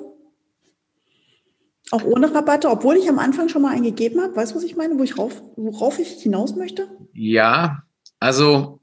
Auch 1.91 2.05
ohne 2.05 2.35
Rabatte, 2.35 2.69
obwohl 2.69 2.97
ich 2.97 3.09
am 3.09 3.19
Anfang 3.19 3.49
schon 3.49 3.63
mal 3.63 3.73
einen 3.73 3.85
gegeben 3.85 4.21
habe. 4.21 4.37
Weißt 4.37 4.53
du, 4.53 4.57
was 4.57 4.65
ich 4.65 4.77
meine, 4.77 4.99
wo 4.99 5.03
ich 5.03 5.17
rauf, 5.17 5.43
worauf 5.57 5.99
ich 5.99 6.09
hinaus 6.23 6.55
möchte? 6.55 6.89
Ja, 7.15 7.83
also 8.21 8.81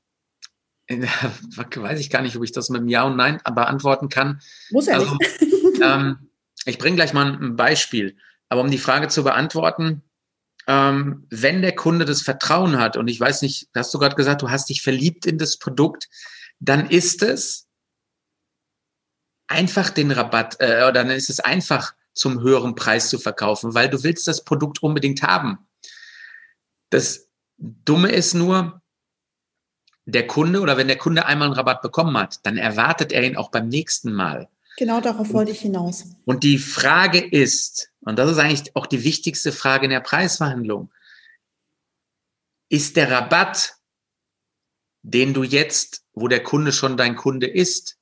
weiß 0.89 1.99
ich 1.99 2.09
gar 2.09 2.21
nicht, 2.21 2.35
ob 2.35 2.43
ich 2.43 2.51
das 2.51 2.69
mit 2.69 2.81
einem 2.81 2.89
Ja 2.89 3.03
und 3.03 3.15
Nein 3.15 3.39
beantworten 3.43 4.09
kann. 4.09 4.41
Muss 4.71 4.87
er 4.87 4.99
also, 4.99 5.15
nicht. 5.15 5.81
ähm, 5.81 6.29
ich 6.65 6.77
bringe 6.77 6.95
gleich 6.95 7.13
mal 7.13 7.25
ein 7.25 7.55
Beispiel. 7.55 8.17
Aber 8.49 8.61
um 8.61 8.71
die 8.71 8.77
Frage 8.77 9.07
zu 9.07 9.23
beantworten, 9.23 10.03
ähm, 10.67 11.27
wenn 11.29 11.61
der 11.61 11.75
Kunde 11.75 12.05
das 12.05 12.21
Vertrauen 12.21 12.79
hat, 12.79 12.97
und 12.97 13.07
ich 13.07 13.19
weiß 13.19 13.41
nicht, 13.41 13.69
hast 13.75 13.93
du 13.93 13.99
gerade 13.99 14.15
gesagt, 14.15 14.41
du 14.41 14.49
hast 14.49 14.69
dich 14.69 14.81
verliebt 14.81 15.25
in 15.25 15.37
das 15.37 15.57
Produkt, 15.57 16.09
dann 16.59 16.89
ist 16.89 17.21
es 17.21 17.67
einfach 19.47 19.89
den 19.89 20.11
Rabatt, 20.11 20.57
äh, 20.59 20.77
oder 20.77 20.93
dann 20.93 21.11
ist 21.11 21.29
es 21.29 21.39
einfach 21.39 21.93
zum 22.15 22.41
höheren 22.41 22.75
Preis 22.75 23.09
zu 23.09 23.19
verkaufen, 23.19 23.75
weil 23.75 23.89
du 23.89 24.01
willst 24.03 24.27
das 24.27 24.43
Produkt 24.43 24.81
unbedingt 24.81 25.21
haben. 25.21 25.59
Das 26.89 27.27
Dumme 27.57 28.11
ist 28.11 28.33
nur, 28.33 28.81
der 30.05 30.27
Kunde 30.27 30.61
oder 30.61 30.77
wenn 30.77 30.87
der 30.87 30.97
Kunde 30.97 31.25
einmal 31.25 31.47
einen 31.47 31.55
Rabatt 31.55 31.81
bekommen 31.81 32.17
hat, 32.17 32.45
dann 32.45 32.57
erwartet 32.57 33.11
er 33.11 33.23
ihn 33.23 33.35
auch 33.35 33.49
beim 33.49 33.67
nächsten 33.67 34.13
Mal. 34.13 34.49
Genau 34.77 35.01
darauf 35.01 35.33
wollte 35.33 35.51
ich 35.51 35.61
hinaus. 35.61 36.05
Und 36.25 36.43
die 36.43 36.57
Frage 36.57 37.19
ist, 37.19 37.91
und 38.01 38.19
das 38.19 38.31
ist 38.31 38.37
eigentlich 38.37 38.75
auch 38.75 38.85
die 38.85 39.03
wichtigste 39.03 39.51
Frage 39.51 39.85
in 39.85 39.91
der 39.91 40.01
Preisverhandlung, 40.01 40.91
ist 42.69 42.97
der 42.97 43.09
Rabatt, 43.09 43.75
den 45.01 45.33
du 45.33 45.43
jetzt, 45.43 46.03
wo 46.13 46.27
der 46.27 46.43
Kunde 46.43 46.71
schon 46.71 46.97
dein 46.97 47.15
Kunde 47.15 47.47
ist, 47.47 47.97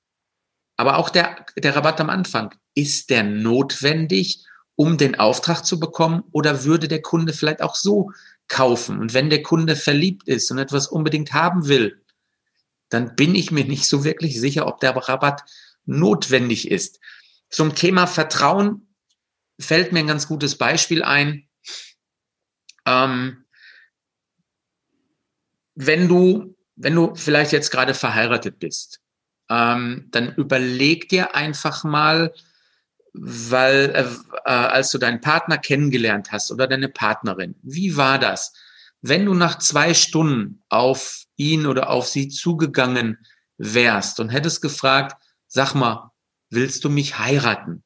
aber 0.78 0.98
auch 0.98 1.10
der, 1.10 1.46
der 1.58 1.76
Rabatt 1.76 2.02
am 2.02 2.10
Anfang, 2.10 2.56
ist 2.76 3.10
der 3.10 3.24
notwendig, 3.24 4.46
um 4.76 4.98
den 4.98 5.16
Auftrag 5.20 5.66
zu 5.66 5.80
bekommen? 5.80 6.24
Oder 6.32 6.64
würde 6.64 6.88
der 6.88 7.02
Kunde 7.02 7.34
vielleicht 7.34 7.62
auch 7.62 7.76
so 7.76 8.12
kaufen? 8.48 9.00
Und 9.00 9.14
wenn 9.14 9.30
der 9.30 9.44
Kunde 9.44 9.76
verliebt 9.76 10.28
ist 10.28 10.52
und 10.52 10.58
etwas 10.58 10.88
unbedingt 10.88 11.34
haben 11.34 11.68
will, 11.68 12.02
dann 12.90 13.16
bin 13.16 13.36
ich 13.36 13.52
mir 13.52 13.66
nicht 13.66 13.88
so 13.88 14.04
wirklich 14.04 14.40
sicher, 14.40 14.68
ob 14.68 14.80
der 14.80 14.96
Rabatt 14.96 15.44
notwendig 15.86 16.70
ist. 16.70 17.00
Zum 17.50 17.76
Thema 17.76 18.08
Vertrauen 18.08 18.88
fällt 19.60 19.92
mir 19.92 20.00
ein 20.00 20.08
ganz 20.08 20.28
gutes 20.28 20.58
Beispiel 20.58 21.04
ein. 21.04 21.48
Ähm, 22.86 23.46
wenn 25.76 26.08
du, 26.08 26.56
wenn 26.76 26.96
du 26.96 27.16
vielleicht 27.16 27.52
jetzt 27.52 27.72
gerade 27.72 27.94
verheiratet 27.94 28.60
bist, 28.60 29.02
ähm, 29.50 30.08
dann 30.12 30.34
überleg 30.36 31.10
dir 31.10 31.36
einfach 31.36 31.84
mal, 31.84 32.34
weil 33.14 33.92
äh, 33.92 34.06
äh, 34.46 34.52
als 34.52 34.92
du 34.92 34.98
deinen 34.98 35.22
Partner 35.22 35.58
kennengelernt 35.58 36.32
hast 36.32 36.52
oder 36.52 36.68
deine 36.68 36.90
Partnerin, 36.90 37.56
wie 37.62 37.96
war 37.96 38.20
das? 38.20 38.54
Wenn 39.02 39.26
du 39.26 39.34
nach 39.34 39.60
zwei 39.60 39.94
Stunden 39.94 40.64
auf 40.70 41.24
ihn 41.36 41.66
oder 41.66 41.90
auf 41.90 42.08
sie 42.08 42.30
zugegangen 42.30 43.18
wärst 43.58 44.20
und 44.20 44.30
hättest 44.30 44.62
gefragt, 44.62 45.22
sag 45.48 45.76
mal, 45.76 46.12
willst 46.50 46.84
du 46.84 46.90
mich 46.90 47.20
heiraten? 47.20 47.84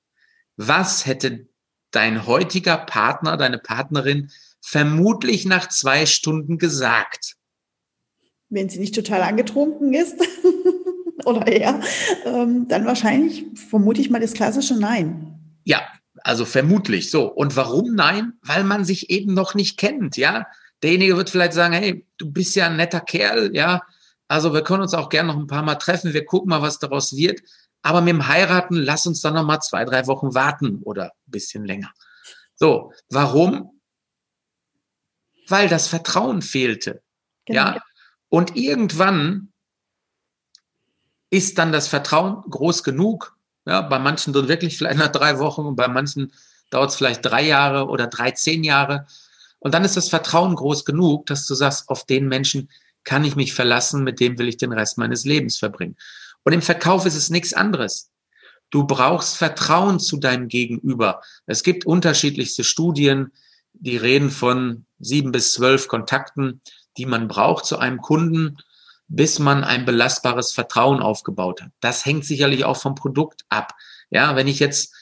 Was 0.55 1.05
hätte 1.05 1.47
dein 1.91 2.25
heutiger 2.25 2.77
Partner, 2.77 3.37
deine 3.37 3.59
Partnerin 3.59 4.31
vermutlich 4.61 5.45
nach 5.45 5.69
zwei 5.69 6.05
Stunden 6.05 6.57
gesagt? 6.57 7.35
Wenn 8.49 8.69
sie 8.69 8.79
nicht 8.79 8.95
total 8.95 9.23
angetrunken 9.23 9.93
ist 9.93 10.15
oder 11.27 11.47
er, 11.47 11.79
ähm, 12.25 12.67
dann 12.67 12.85
wahrscheinlich, 12.85 13.45
vermute 13.69 14.01
ich 14.01 14.09
mal, 14.09 14.21
das 14.21 14.33
klassische 14.33 14.75
Nein. 14.75 15.33
Ja, 15.65 15.81
also 16.23 16.45
vermutlich 16.45 17.11
so. 17.11 17.27
Und 17.27 17.55
warum 17.55 17.93
nein? 17.93 18.33
Weil 18.41 18.63
man 18.63 18.85
sich 18.85 19.09
eben 19.09 19.33
noch 19.33 19.53
nicht 19.53 19.77
kennt, 19.77 20.17
ja. 20.17 20.47
Derjenige 20.81 21.17
wird 21.17 21.29
vielleicht 21.29 21.53
sagen, 21.53 21.73
hey, 21.73 22.05
du 22.17 22.31
bist 22.31 22.55
ja 22.55 22.67
ein 22.67 22.77
netter 22.77 23.01
Kerl, 23.01 23.55
ja, 23.55 23.81
also 24.27 24.53
wir 24.53 24.63
können 24.63 24.81
uns 24.81 24.93
auch 24.93 25.09
gerne 25.09 25.31
noch 25.33 25.39
ein 25.39 25.47
paar 25.47 25.63
Mal 25.63 25.75
treffen. 25.75 26.13
Wir 26.13 26.25
gucken 26.25 26.49
mal, 26.49 26.61
was 26.61 26.79
daraus 26.79 27.15
wird. 27.15 27.41
Aber 27.81 28.01
mit 28.01 28.13
dem 28.13 28.27
Heiraten, 28.27 28.75
lass 28.75 29.07
uns 29.07 29.21
dann 29.21 29.35
noch 29.35 29.45
mal 29.45 29.61
zwei, 29.61 29.85
drei 29.85 30.07
Wochen 30.07 30.33
warten 30.33 30.81
oder 30.83 31.05
ein 31.05 31.31
bisschen 31.31 31.65
länger. 31.65 31.91
So, 32.55 32.91
warum? 33.09 33.79
Weil 35.47 35.69
das 35.69 35.87
Vertrauen 35.87 36.41
fehlte. 36.41 37.01
Genau. 37.45 37.61
Ja. 37.61 37.81
Und 38.29 38.57
irgendwann 38.57 39.53
ist 41.29 41.57
dann 41.57 41.71
das 41.71 41.87
Vertrauen 41.87 42.41
groß 42.49 42.83
genug. 42.83 43.35
Ja, 43.65 43.81
bei 43.81 43.99
manchen 43.99 44.33
dann 44.33 44.47
wirklich 44.47 44.77
vielleicht 44.77 44.99
nach 44.99 45.11
drei 45.11 45.39
Wochen 45.39 45.61
und 45.61 45.75
bei 45.75 45.87
manchen 45.87 46.31
dauert 46.69 46.91
es 46.91 46.95
vielleicht 46.95 47.25
drei 47.25 47.43
Jahre 47.43 47.87
oder 47.87 48.07
13 48.07 48.63
Jahre. 48.63 49.07
Und 49.59 49.73
dann 49.73 49.83
ist 49.83 49.97
das 49.97 50.09
Vertrauen 50.09 50.55
groß 50.55 50.85
genug, 50.85 51.25
dass 51.25 51.45
du 51.45 51.55
sagst, 51.55 51.89
auf 51.89 52.05
den 52.05 52.27
Menschen 52.27 52.69
kann 53.03 53.25
ich 53.25 53.35
mich 53.35 53.53
verlassen, 53.53 54.03
mit 54.03 54.19
dem 54.19 54.37
will 54.37 54.47
ich 54.47 54.57
den 54.57 54.73
Rest 54.73 54.97
meines 54.97 55.25
Lebens 55.25 55.57
verbringen. 55.57 55.95
Und 56.43 56.53
im 56.53 56.61
Verkauf 56.61 57.05
ist 57.05 57.15
es 57.15 57.29
nichts 57.29 57.53
anderes. 57.53 58.09
Du 58.69 58.85
brauchst 58.85 59.37
Vertrauen 59.37 59.99
zu 59.99 60.17
deinem 60.17 60.49
Gegenüber. 60.49 61.21
Es 61.45 61.63
gibt 61.63 61.85
unterschiedlichste 61.85 62.63
Studien, 62.63 63.31
die 63.73 63.97
reden 63.97 64.29
von 64.29 64.85
sieben 64.99 65.31
bis 65.31 65.53
zwölf 65.53 65.87
Kontakten, 65.87 66.61
die 66.97 67.05
man 67.05 67.27
braucht 67.27 67.65
zu 67.65 67.77
einem 67.77 68.01
Kunden, 68.01 68.57
bis 69.07 69.39
man 69.39 69.63
ein 69.63 69.85
belastbares 69.85 70.51
Vertrauen 70.51 71.01
aufgebaut 71.01 71.61
hat. 71.61 71.71
Das 71.79 72.05
hängt 72.05 72.25
sicherlich 72.25 72.65
auch 72.65 72.77
vom 72.77 72.95
Produkt 72.95 73.45
ab. 73.49 73.73
Ja, 74.09 74.35
wenn 74.35 74.47
ich 74.47 74.59
jetzt 74.59 74.93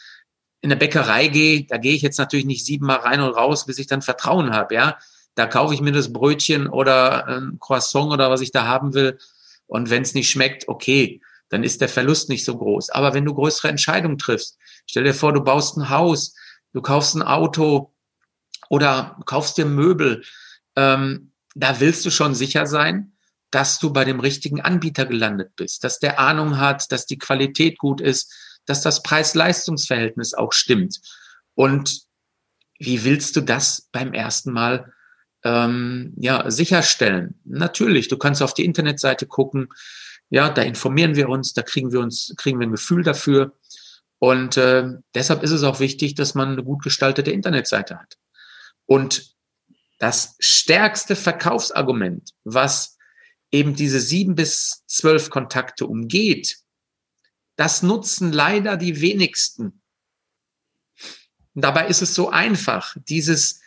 in 0.61 0.71
eine 0.71 0.79
Bäckerei 0.79 1.27
gehe, 1.27 1.65
da 1.65 1.77
gehe 1.77 1.93
ich 1.93 2.01
jetzt 2.01 2.17
natürlich 2.17 2.45
nicht 2.45 2.65
siebenmal 2.65 2.97
rein 2.97 3.21
und 3.21 3.33
raus, 3.33 3.65
bis 3.65 3.79
ich 3.79 3.87
dann 3.87 4.01
Vertrauen 4.01 4.51
habe. 4.51 4.75
Ja, 4.75 4.97
da 5.35 5.47
kaufe 5.47 5.73
ich 5.73 5.81
mir 5.81 5.91
das 5.91 6.13
Brötchen 6.13 6.67
oder 6.67 7.27
ein 7.27 7.57
Croissant 7.59 8.11
oder 8.11 8.29
was 8.29 8.41
ich 8.41 8.51
da 8.51 8.65
haben 8.65 8.93
will. 8.93 9.19
Und 9.67 9.89
wenn 9.89 10.03
es 10.03 10.13
nicht 10.13 10.29
schmeckt, 10.29 10.67
okay, 10.67 11.21
dann 11.49 11.63
ist 11.63 11.81
der 11.81 11.89
Verlust 11.89 12.29
nicht 12.29 12.45
so 12.45 12.57
groß. 12.57 12.89
Aber 12.91 13.13
wenn 13.13 13.25
du 13.25 13.33
größere 13.33 13.67
Entscheidungen 13.67 14.17
triffst, 14.17 14.57
stell 14.87 15.03
dir 15.03 15.13
vor, 15.13 15.33
du 15.33 15.41
baust 15.41 15.77
ein 15.77 15.89
Haus, 15.89 16.35
du 16.73 16.81
kaufst 16.81 17.15
ein 17.15 17.21
Auto 17.21 17.93
oder 18.69 19.17
kaufst 19.25 19.57
dir 19.57 19.65
Möbel, 19.65 20.23
ähm, 20.75 21.31
da 21.55 21.79
willst 21.79 22.05
du 22.05 22.11
schon 22.11 22.35
sicher 22.35 22.67
sein, 22.67 23.14
dass 23.55 23.79
du 23.79 23.93
bei 23.93 24.03
dem 24.03 24.19
richtigen 24.19 24.59
Anbieter 24.59 25.05
gelandet 25.05 25.55
bist, 25.55 25.85
dass 25.85 25.99
der 25.99 26.19
Ahnung 26.19 26.57
hat, 26.57 26.91
dass 26.91 27.05
die 27.05 27.17
Qualität 27.17 27.77
gut 27.77 28.01
ist, 28.01 28.33
dass 28.65 28.81
das 28.81 29.01
Preis-Leistungs-Verhältnis 29.01 30.33
auch 30.33 30.51
stimmt. 30.51 30.99
Und 31.53 32.01
wie 32.77 33.05
willst 33.05 33.37
du 33.37 33.39
das 33.41 33.87
beim 33.93 34.13
ersten 34.13 34.51
Mal 34.51 34.91
ähm, 35.45 36.13
ja, 36.17 36.51
sicherstellen. 36.51 37.39
Natürlich, 37.45 38.09
du 38.09 38.17
kannst 38.17 38.41
auf 38.41 38.53
die 38.53 38.65
Internetseite 38.65 39.25
gucken, 39.27 39.69
ja, 40.29 40.49
da 40.49 40.63
informieren 40.63 41.15
wir 41.15 41.29
uns, 41.29 41.53
da 41.53 41.61
kriegen 41.61 41.93
wir 41.93 42.01
uns, 42.01 42.33
kriegen 42.35 42.59
wir 42.59 42.67
ein 42.67 42.71
Gefühl 42.71 43.03
dafür. 43.03 43.53
Und 44.19 44.57
äh, 44.57 44.89
deshalb 45.13 45.43
ist 45.43 45.51
es 45.51 45.63
auch 45.63 45.79
wichtig, 45.79 46.15
dass 46.15 46.35
man 46.35 46.53
eine 46.53 46.63
gut 46.63 46.83
gestaltete 46.83 47.31
Internetseite 47.31 47.97
hat. 47.97 48.17
Und 48.85 49.35
das 49.99 50.35
stärkste 50.39 51.15
Verkaufsargument, 51.15 52.31
was 52.43 52.94
eben 53.55 53.75
diese 53.75 53.99
sieben 53.99 54.35
bis 54.35 54.83
zwölf 54.87 55.29
Kontakte 55.29 55.87
umgeht, 55.87 56.57
das 57.55 57.81
nutzen 57.81 58.31
leider 58.31 58.77
die 58.77 59.01
wenigsten. 59.01 59.81
Und 61.53 61.61
dabei 61.63 61.87
ist 61.87 62.01
es 62.01 62.13
so 62.13 62.29
einfach, 62.29 62.97
dieses 63.07 63.61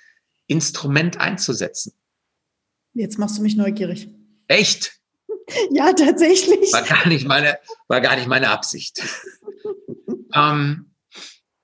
Instrument 0.46 1.18
einzusetzen. 1.18 1.94
Jetzt 2.92 3.18
machst 3.18 3.38
du 3.38 3.42
mich 3.42 3.57
neugierig. 3.57 4.09
Echt? 4.46 4.94
Ja, 5.70 5.94
tatsächlich. 5.94 6.70
War 6.74 6.83
gar 6.83 7.09
nicht 7.09 7.27
meine, 7.27 7.59
war 7.87 8.03
gar 8.03 8.16
nicht 8.16 8.29
meine 8.29 8.51
Absicht. 8.51 9.03
ähm, 10.35 10.90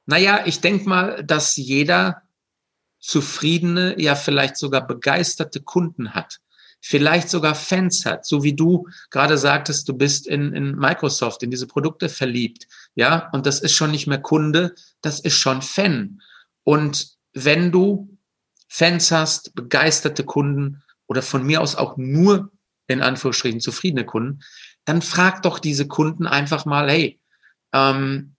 naja, 0.06 0.46
ich 0.46 0.62
denke 0.62 0.88
mal, 0.88 1.22
dass 1.22 1.56
jeder 1.56 2.22
zufriedene, 2.98 4.00
ja 4.00 4.14
vielleicht 4.16 4.56
sogar 4.56 4.87
begeisterte 4.87 5.60
Kunden 5.60 6.14
hat. 6.14 6.40
Vielleicht 6.86 7.30
sogar 7.30 7.54
Fans 7.54 8.04
hat, 8.04 8.26
so 8.26 8.42
wie 8.42 8.52
du 8.52 8.86
gerade 9.10 9.38
sagtest, 9.38 9.88
du 9.88 9.94
bist 9.94 10.26
in, 10.26 10.52
in 10.52 10.76
Microsoft, 10.76 11.42
in 11.42 11.50
diese 11.50 11.66
Produkte 11.66 12.10
verliebt. 12.10 12.66
Ja, 12.94 13.30
und 13.32 13.46
das 13.46 13.60
ist 13.60 13.72
schon 13.72 13.90
nicht 13.90 14.06
mehr 14.06 14.20
Kunde, 14.20 14.74
das 15.00 15.18
ist 15.18 15.38
schon 15.38 15.62
Fan. 15.62 16.20
Und 16.62 17.16
wenn 17.32 17.72
du 17.72 18.18
Fans 18.68 19.10
hast, 19.10 19.54
begeisterte 19.54 20.24
Kunden 20.24 20.82
oder 21.06 21.22
von 21.22 21.42
mir 21.42 21.62
aus 21.62 21.74
auch 21.74 21.96
nur 21.96 22.52
in 22.86 23.00
Anführungsstrichen 23.00 23.60
zufriedene 23.60 24.04
Kunden, 24.04 24.40
dann 24.84 25.00
frag 25.00 25.40
doch 25.40 25.60
diese 25.60 25.88
Kunden 25.88 26.26
einfach 26.26 26.66
mal, 26.66 26.90
hey, 26.90 27.18
ähm, 27.72 28.36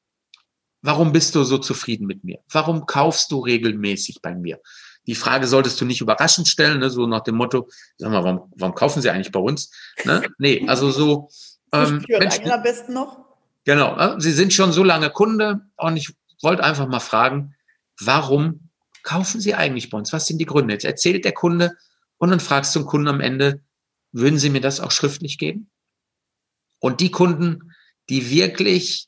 warum 0.84 1.14
bist 1.14 1.34
du 1.34 1.44
so 1.46 1.58
zufrieden 1.58 2.06
mit 2.06 2.24
mir? 2.24 2.44
Warum 2.48 2.86
kaufst 2.86 3.32
du 3.32 3.40
regelmäßig 3.40 4.22
bei 4.22 4.36
mir? 4.36 4.60
Die 5.08 5.16
Frage 5.16 5.48
solltest 5.48 5.80
du 5.80 5.86
nicht 5.86 6.02
überraschend 6.02 6.48
stellen, 6.48 6.80
ne? 6.80 6.90
so 6.90 7.06
nach 7.08 7.22
dem 7.22 7.36
Motto, 7.36 7.70
sag 7.98 8.12
mal, 8.12 8.24
warum, 8.24 8.52
warum 8.56 8.76
kaufen 8.76 9.02
sie 9.02 9.10
eigentlich 9.10 9.32
bei 9.32 9.40
uns? 9.40 9.72
Ne? 10.04 10.24
Nee, 10.38 10.66
also 10.68 10.92
so. 10.92 11.30
Ähm, 11.72 12.04
Menschen, 12.08 12.50
am 12.50 12.64
besten 12.64 12.94
noch. 12.94 13.26
Genau, 13.66 13.98
äh, 13.98 14.20
sie 14.20 14.32
sind 14.32 14.54
schon 14.54 14.72
so 14.72 14.84
lange 14.84 15.10
Kunde 15.10 15.62
und 15.78 15.98
ich 15.98 16.14
wollte 16.42 16.64
einfach 16.64 16.88
mal 16.88 17.00
fragen, 17.00 17.56
warum 18.00 18.70
kaufen 19.04 19.40
Sie 19.40 19.56
eigentlich 19.56 19.90
bei 19.90 19.98
uns? 19.98 20.12
Was 20.14 20.28
sind 20.28 20.40
die 20.40 20.46
Gründe? 20.46 20.74
Jetzt 20.74 20.86
erzählt 20.86 21.26
der 21.26 21.34
Kunde 21.34 21.78
und 22.18 22.30
dann 22.30 22.40
fragst 22.40 22.76
du 22.76 22.80
den 22.80 22.88
Kunden 22.88 23.08
am 23.08 23.22
Ende, 23.22 23.62
würden 24.12 24.40
Sie 24.40 24.50
mir 24.50 24.62
das 24.62 24.80
auch 24.80 24.92
schriftlich 24.92 25.38
geben? 25.38 25.70
Und 26.80 27.02
die 27.02 27.12
Kunden, 27.12 27.74
die 28.10 28.30
wirklich, 28.30 29.08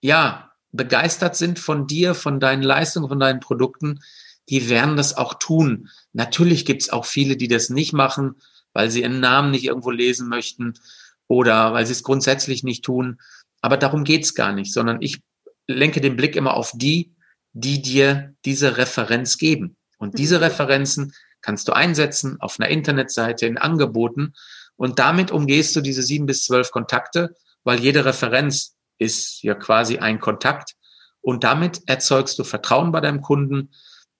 ja, 0.00 0.52
begeistert 0.72 1.36
sind 1.36 1.58
von 1.58 1.86
dir, 1.86 2.14
von 2.14 2.38
deinen 2.38 2.62
Leistungen, 2.62 3.08
von 3.08 3.20
deinen 3.20 3.40
Produkten, 3.40 4.00
die 4.48 4.68
werden 4.68 4.96
das 4.96 5.16
auch 5.16 5.34
tun. 5.34 5.88
Natürlich 6.12 6.64
gibt 6.64 6.82
es 6.82 6.90
auch 6.90 7.04
viele, 7.04 7.36
die 7.36 7.48
das 7.48 7.68
nicht 7.70 7.92
machen, 7.92 8.36
weil 8.72 8.90
sie 8.90 9.02
ihren 9.02 9.20
Namen 9.20 9.50
nicht 9.50 9.64
irgendwo 9.64 9.90
lesen 9.90 10.28
möchten 10.28 10.74
oder 11.28 11.72
weil 11.72 11.86
sie 11.86 11.92
es 11.92 12.02
grundsätzlich 12.02 12.62
nicht 12.62 12.84
tun. 12.84 13.18
Aber 13.60 13.76
darum 13.76 14.04
geht's 14.04 14.34
gar 14.34 14.52
nicht, 14.52 14.72
sondern 14.72 15.02
ich 15.02 15.20
lenke 15.66 16.00
den 16.00 16.16
Blick 16.16 16.36
immer 16.36 16.54
auf 16.54 16.72
die, 16.74 17.14
die 17.52 17.82
dir 17.82 18.34
diese 18.44 18.76
Referenz 18.76 19.38
geben. 19.38 19.76
Und 19.98 20.14
mhm. 20.14 20.16
diese 20.18 20.40
Referenzen 20.40 21.12
kannst 21.40 21.68
du 21.68 21.72
einsetzen 21.72 22.36
auf 22.40 22.58
einer 22.58 22.68
Internetseite, 22.68 23.46
in 23.46 23.58
Angeboten. 23.58 24.34
Und 24.76 24.98
damit 24.98 25.30
umgehst 25.30 25.74
du 25.74 25.80
diese 25.80 26.02
sieben 26.02 26.26
bis 26.26 26.44
zwölf 26.44 26.70
Kontakte, 26.70 27.34
weil 27.64 27.80
jede 27.80 28.04
Referenz 28.04 28.76
ist 28.98 29.42
ja 29.42 29.54
quasi 29.54 29.98
ein 29.98 30.20
Kontakt. 30.20 30.74
Und 31.20 31.44
damit 31.44 31.80
erzeugst 31.86 32.38
du 32.38 32.44
Vertrauen 32.44 32.92
bei 32.92 33.00
deinem 33.00 33.22
Kunden. 33.22 33.70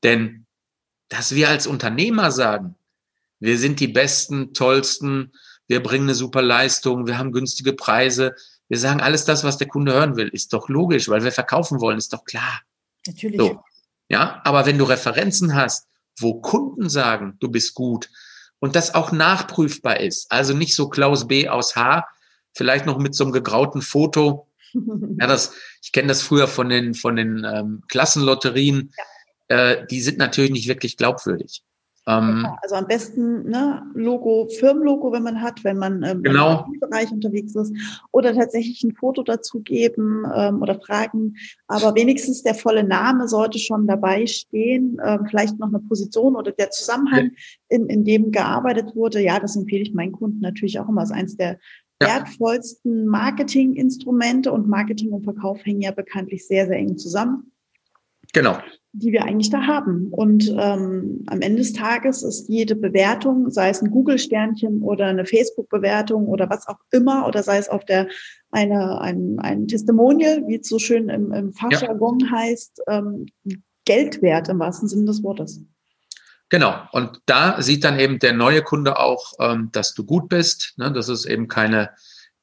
Denn 0.07 0.47
dass 1.09 1.35
wir 1.35 1.49
als 1.49 1.67
Unternehmer 1.67 2.31
sagen, 2.31 2.77
wir 3.41 3.59
sind 3.59 3.81
die 3.81 3.89
besten, 3.89 4.55
tollsten, 4.55 5.33
wir 5.67 5.83
bringen 5.83 6.05
eine 6.05 6.15
super 6.15 6.43
Leistung, 6.43 7.09
wir 7.09 7.19
haben 7.19 7.33
günstige 7.33 7.73
Preise, 7.73 8.37
wir 8.69 8.79
sagen 8.79 9.01
alles 9.01 9.25
das, 9.25 9.43
was 9.43 9.59
der 9.59 9.67
Kunde 9.67 9.93
hören 9.93 10.17
will, 10.17 10.29
ist 10.29 10.53
doch 10.53 10.69
logisch, 10.69 11.09
weil 11.09 11.25
wir 11.25 11.33
verkaufen 11.33 11.81
wollen, 11.81 11.99
ist 11.99 12.13
doch 12.13 12.25
klar. 12.25 12.61
Natürlich. 13.05 13.41
So. 13.41 13.65
Ja, 14.09 14.41
aber 14.45 14.65
wenn 14.65 14.79
du 14.79 14.85
Referenzen 14.85 15.57
hast, 15.57 15.89
wo 16.21 16.41
Kunden 16.41 16.89
sagen, 16.89 17.37
du 17.41 17.49
bist 17.49 17.75
gut 17.75 18.09
und 18.61 18.77
das 18.77 18.95
auch 18.95 19.11
nachprüfbar 19.11 19.99
ist, 19.99 20.31
also 20.31 20.55
nicht 20.55 20.77
so 20.77 20.89
Klaus 20.89 21.27
B 21.27 21.49
aus 21.49 21.75
H, 21.75 22.07
vielleicht 22.55 22.87
noch 22.87 22.99
mit 22.99 23.17
so 23.17 23.25
einem 23.25 23.33
gegrauten 23.33 23.83
Foto. 23.83 24.47
Ja, 25.19 25.27
das, 25.27 25.55
ich 25.81 25.91
kenne 25.91 26.09
das 26.09 26.21
früher 26.21 26.47
von 26.47 26.69
den, 26.69 26.93
von 26.93 27.17
den 27.17 27.45
ähm, 27.45 27.83
Klassenlotterien. 27.89 28.93
Ja. 28.95 29.05
Äh, 29.49 29.87
die 29.87 30.01
sind 30.01 30.19
natürlich 30.19 30.51
nicht 30.51 30.69
wirklich 30.69 30.97
glaubwürdig. 30.97 31.63
Ähm, 32.09 32.47
also 32.63 32.77
am 32.77 32.87
besten 32.87 33.51
ne, 33.51 33.83
Logo, 33.95 34.49
Firmenlogo, 34.61 35.13
wenn 35.13 35.25
man 35.25 35.43
hat, 35.43 35.65
wenn 35.65 35.77
man 35.77 36.05
ähm, 36.05 36.23
genau. 36.23 36.65
im 36.73 36.79
Bereich 36.79 37.11
unterwegs 37.11 37.55
ist, 37.57 37.75
oder 38.13 38.33
tatsächlich 38.33 38.83
ein 38.85 38.95
Foto 38.95 39.23
dazu 39.25 39.61
geben 39.61 40.25
ähm, 40.33 40.63
oder 40.63 40.79
fragen. 40.81 41.35
Aber 41.67 41.97
wenigstens 41.97 42.45
der 42.45 42.55
volle 42.55 42.85
Name 42.85 43.27
sollte 43.27 43.59
schon 43.59 43.89
dabei 43.89 44.27
stehen, 44.27 44.99
ähm, 45.05 45.27
vielleicht 45.29 45.59
noch 45.59 45.69
eine 45.69 45.81
Position 45.81 46.37
oder 46.37 46.53
der 46.53 46.71
Zusammenhang, 46.71 47.33
in, 47.69 47.87
in 47.89 48.05
dem 48.05 48.31
gearbeitet 48.31 48.95
wurde. 48.95 49.21
Ja, 49.21 49.41
das 49.41 49.57
empfehle 49.57 49.83
ich 49.83 49.93
meinen 49.93 50.13
Kunden 50.13 50.41
natürlich 50.41 50.79
auch 50.79 50.89
immer 50.89 51.01
als 51.01 51.11
eins 51.11 51.37
der 51.37 51.59
ja. 52.01 52.09
wertvollsten 52.09 53.07
Marketinginstrumente 53.07 54.53
und 54.53 54.69
Marketing 54.69 55.11
und 55.11 55.25
Verkauf 55.25 55.65
hängen 55.65 55.81
ja 55.81 55.91
bekanntlich 55.91 56.47
sehr, 56.47 56.69
sehr 56.69 56.77
eng 56.77 56.97
zusammen. 56.99 57.51
Genau 58.33 58.59
die 58.99 59.13
wir 59.13 59.25
eigentlich 59.25 59.51
da 59.51 59.67
haben. 59.67 60.09
Und 60.11 60.49
ähm, 60.59 61.25
am 61.27 61.41
Ende 61.43 61.59
des 61.59 61.75
Tages 61.75 62.23
ist 62.23 62.49
jede 62.49 62.75
Bewertung, 62.75 63.51
sei 63.51 63.69
es 63.69 63.83
ein 63.83 63.91
Google-Sternchen 63.91 64.81
oder 64.81 65.07
eine 65.07 65.27
Facebook-Bewertung 65.27 66.27
oder 66.27 66.49
was 66.49 66.67
auch 66.67 66.79
immer, 66.91 67.27
oder 67.27 67.43
sei 67.43 67.59
es 67.59 67.69
auf 67.69 67.85
der 67.85 68.09
eine, 68.51 69.01
ein, 69.01 69.39
ein 69.39 69.69
Testimonial, 69.69 70.45
wie 70.47 70.57
es 70.57 70.69
so 70.69 70.79
schön 70.79 71.11
im, 71.11 71.33
im 71.33 71.53
Fachjargon 71.53 72.21
ja. 72.21 72.31
heißt, 72.31 72.83
ähm, 72.89 73.27
Geld 73.85 74.23
wert 74.23 74.49
im 74.49 74.59
wahrsten 74.59 74.89
Sinne 74.89 75.05
des 75.05 75.23
Wortes. 75.23 75.61
Genau. 76.49 76.75
Und 76.93 77.21
da 77.27 77.61
sieht 77.61 77.85
dann 77.85 77.99
eben 77.99 78.19
der 78.19 78.33
neue 78.33 78.63
Kunde 78.63 78.99
auch, 78.99 79.35
ähm, 79.41 79.69
dass 79.73 79.95
du 79.95 80.05
gut 80.05 80.29
bist, 80.29 80.75
ne? 80.79 80.91
dass 80.91 81.09
es 81.09 81.27
eben 81.27 81.49
keine, 81.49 81.91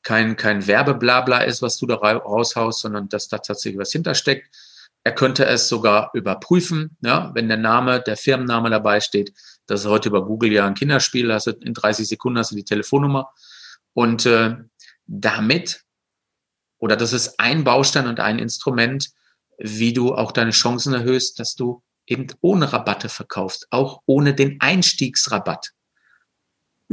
kein, 0.03 0.35
kein 0.35 0.67
Werbeblabla 0.67 1.39
ist, 1.39 1.63
was 1.63 1.77
du 1.77 1.87
da 1.87 1.95
raushaust, 1.95 2.81
sondern 2.81 3.09
dass 3.09 3.27
da 3.27 3.39
tatsächlich 3.39 3.79
was 3.79 3.91
hintersteckt 3.91 4.55
er 5.03 5.13
könnte 5.13 5.45
es 5.45 5.67
sogar 5.67 6.11
überprüfen, 6.13 6.97
ja, 7.01 7.31
wenn 7.33 7.49
der 7.49 7.57
Name, 7.57 8.01
der 8.01 8.15
Firmenname 8.15 8.69
dabei 8.69 9.01
steht. 9.01 9.33
Das 9.65 9.81
ist 9.81 9.87
heute 9.87 10.09
über 10.09 10.25
Google 10.25 10.51
ja 10.51 10.65
ein 10.65 10.75
Kinderspiel. 10.75 11.27
Du 11.27 11.51
in 11.51 11.73
30 11.73 12.07
Sekunden 12.07 12.39
hast 12.39 12.51
du 12.51 12.55
die 12.55 12.63
Telefonnummer. 12.63 13.31
Und 13.93 14.25
äh, 14.25 14.55
damit, 15.05 15.83
oder 16.79 16.95
das 16.95 17.11
ist 17.13 17.39
ein 17.39 17.63
Baustein 17.63 18.07
und 18.07 18.19
ein 18.19 18.39
Instrument, 18.39 19.09
wie 19.57 19.93
du 19.93 20.15
auch 20.15 20.31
deine 20.31 20.51
Chancen 20.51 20.93
erhöhst, 20.93 21.39
dass 21.39 21.55
du 21.55 21.83
eben 22.07 22.27
ohne 22.41 22.71
Rabatte 22.71 23.09
verkaufst, 23.09 23.67
auch 23.71 24.01
ohne 24.05 24.33
den 24.33 24.59
Einstiegsrabatt. 24.61 25.71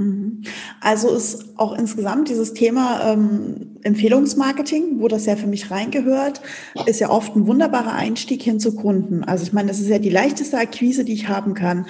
Mhm. 0.01 0.43
Also 0.81 1.15
ist 1.15 1.59
auch 1.59 1.77
insgesamt 1.77 2.29
dieses 2.29 2.55
Thema 2.55 3.13
ähm, 3.13 3.77
Empfehlungsmarketing, 3.83 5.01
wo 5.01 5.09
das 5.09 5.27
ja 5.27 5.37
für 5.37 5.47
mich 5.47 5.71
reingehört, 5.71 6.41
ist 6.87 7.01
ja 7.01 7.11
oft 7.11 7.37
ein 7.37 7.47
wunderbarer 7.47 7.95
Einstieg 7.95 8.43
hin 8.43 8.61
zu 8.61 8.75
Kunden. 8.75 9.25
Also 9.25 9.45
ich 9.45 9.53
meine, 9.53 9.69
das 9.69 9.81
ist 9.81 9.89
ja 9.89 9.99
die 9.99 10.11
leichteste 10.11 10.59
Akquise, 10.59 11.05
die 11.05 11.13
ich 11.13 11.29
haben 11.29 11.55
kann. 11.55 11.87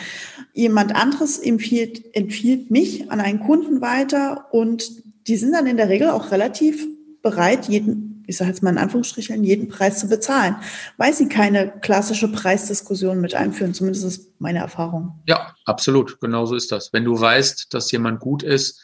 Jemand 0.52 0.94
anderes 0.94 1.38
empfiehlt, 1.38 2.14
empfiehlt 2.14 2.70
mich 2.70 3.10
an 3.10 3.20
einen 3.20 3.40
Kunden 3.40 3.80
weiter 3.80 4.46
und 4.50 4.90
die 5.28 5.36
sind 5.36 5.52
dann 5.52 5.66
in 5.66 5.76
der 5.76 5.88
Regel 5.88 6.10
auch 6.10 6.32
relativ 6.32 6.86
bereit, 7.22 7.68
jeden 7.68 8.09
ich 8.30 8.36
sage 8.36 8.50
jetzt 8.50 8.62
mal 8.62 8.70
in 8.70 8.78
Anführungsstrichen, 8.78 9.44
jeden 9.44 9.68
Preis 9.68 9.98
zu 9.98 10.08
bezahlen, 10.08 10.56
weil 10.96 11.12
sie 11.12 11.28
keine 11.28 11.72
klassische 11.80 12.28
Preisdiskussion 12.28 13.20
mit 13.20 13.34
einführen. 13.34 13.74
Zumindest 13.74 14.04
ist 14.04 14.40
meine 14.40 14.60
Erfahrung. 14.60 15.20
Ja, 15.26 15.54
absolut. 15.64 16.20
Genauso 16.20 16.54
ist 16.54 16.72
das. 16.72 16.92
Wenn 16.92 17.04
du 17.04 17.20
weißt, 17.20 17.74
dass 17.74 17.90
jemand 17.90 18.20
gut 18.20 18.42
ist, 18.42 18.80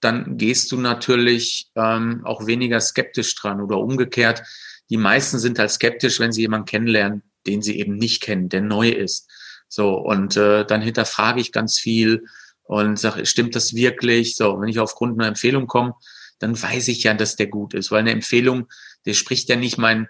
dann 0.00 0.36
gehst 0.36 0.70
du 0.72 0.76
natürlich 0.76 1.70
ähm, 1.76 2.22
auch 2.24 2.46
weniger 2.46 2.80
skeptisch 2.80 3.34
dran 3.36 3.60
oder 3.60 3.78
umgekehrt. 3.78 4.42
Die 4.90 4.98
meisten 4.98 5.38
sind 5.38 5.58
halt 5.58 5.70
skeptisch, 5.70 6.20
wenn 6.20 6.32
sie 6.32 6.42
jemanden 6.42 6.66
kennenlernen, 6.66 7.22
den 7.46 7.62
sie 7.62 7.78
eben 7.78 7.96
nicht 7.96 8.22
kennen, 8.22 8.48
der 8.48 8.60
neu 8.60 8.90
ist. 8.90 9.30
So, 9.68 9.94
und 9.94 10.36
äh, 10.36 10.66
dann 10.66 10.82
hinterfrage 10.82 11.40
ich 11.40 11.52
ganz 11.52 11.78
viel 11.78 12.26
und 12.64 12.98
sage, 12.98 13.24
stimmt 13.24 13.54
das 13.54 13.74
wirklich? 13.74 14.36
So, 14.36 14.60
wenn 14.60 14.68
ich 14.68 14.78
aufgrund 14.78 15.18
einer 15.18 15.28
Empfehlung 15.28 15.66
komme, 15.66 15.94
dann 16.38 16.60
weiß 16.60 16.88
ich 16.88 17.02
ja, 17.04 17.14
dass 17.14 17.36
der 17.36 17.46
gut 17.46 17.74
ist, 17.74 17.90
weil 17.90 18.00
eine 18.00 18.12
Empfehlung, 18.12 18.68
der 19.06 19.14
spricht 19.14 19.48
ja 19.48 19.56
nicht 19.56 19.78
mein, 19.78 20.08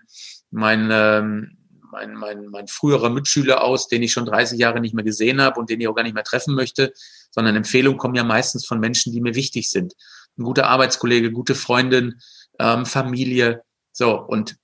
mein, 0.51 0.89
ähm, 0.91 1.59
mein, 1.91 2.15
mein, 2.15 2.47
mein 2.47 2.67
früherer 2.67 3.11
Mitschüler 3.11 3.63
aus, 3.63 3.89
den 3.89 4.03
ich 4.03 4.13
schon 4.13 4.27
30 4.27 4.59
Jahre 4.59 4.81
nicht 4.81 4.95
mehr 4.95 5.05
gesehen 5.05 5.41
habe 5.41 5.61
und 5.61 5.71
den 5.71 5.81
ich 5.81 5.89
auch 5.89 5.95
gar 5.95 6.03
nicht 6.03 6.15
mehr 6.15 6.25
treffen 6.25 6.55
möchte, 6.55 6.93
sondern 7.31 7.57
Empfehlungen 7.57 7.99
kommen 7.99 8.15
ja 8.15 8.25
meistens 8.25 8.67
von 8.67 8.81
Menschen, 8.81 9.13
die 9.13 9.21
mir 9.21 9.35
wichtig 9.35 9.71
sind. 9.71 9.95
Ein 10.37 10.45
guter 10.45 10.67
Arbeitskollege, 10.67 11.31
gute 11.31 11.55
Freundin, 11.55 12.21
ähm, 12.59 12.87
Familie, 12.87 13.63
so 13.93 14.21
und 14.21 14.57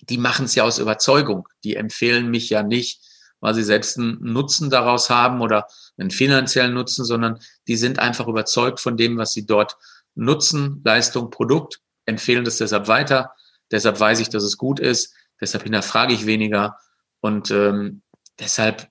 die 0.00 0.18
machen 0.18 0.44
es 0.44 0.54
ja 0.54 0.64
aus 0.64 0.78
Überzeugung. 0.78 1.48
Die 1.62 1.76
empfehlen 1.76 2.30
mich 2.30 2.50
ja 2.50 2.62
nicht, 2.62 3.00
weil 3.40 3.54
sie 3.54 3.62
selbst 3.62 3.98
einen 3.98 4.18
Nutzen 4.20 4.70
daraus 4.70 5.10
haben 5.10 5.40
oder 5.40 5.66
einen 5.96 6.10
finanziellen 6.10 6.74
Nutzen, 6.74 7.04
sondern 7.04 7.38
die 7.68 7.76
sind 7.76 7.98
einfach 7.98 8.26
überzeugt 8.26 8.80
von 8.80 8.96
dem, 8.96 9.16
was 9.16 9.32
sie 9.32 9.46
dort 9.46 9.76
Nutzen, 10.14 10.80
Leistung, 10.84 11.30
Produkt, 11.30 11.80
empfehlen 12.06 12.44
das 12.44 12.58
deshalb 12.58 12.88
weiter. 12.88 13.34
Deshalb 13.70 13.98
weiß 13.98 14.20
ich, 14.20 14.28
dass 14.28 14.44
es 14.44 14.56
gut 14.56 14.80
ist. 14.80 15.14
Deshalb 15.40 15.64
hinterfrage 15.64 16.14
ich 16.14 16.26
weniger. 16.26 16.78
Und 17.20 17.50
ähm, 17.50 18.02
deshalb 18.38 18.88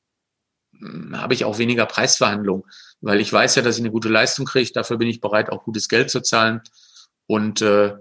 hm, 0.77 1.19
habe 1.19 1.33
ich 1.33 1.45
auch 1.45 1.57
weniger 1.57 1.85
Preisverhandlungen, 1.85 2.63
weil 3.01 3.21
ich 3.21 3.31
weiß 3.31 3.55
ja, 3.55 3.61
dass 3.61 3.77
ich 3.77 3.81
eine 3.81 3.91
gute 3.91 4.09
Leistung 4.09 4.45
kriege. 4.45 4.71
Dafür 4.73 4.97
bin 4.97 5.07
ich 5.07 5.21
bereit, 5.21 5.49
auch 5.49 5.63
gutes 5.63 5.87
Geld 5.87 6.09
zu 6.09 6.21
zahlen. 6.21 6.61
Und 7.27 7.61
äh, 7.61 7.95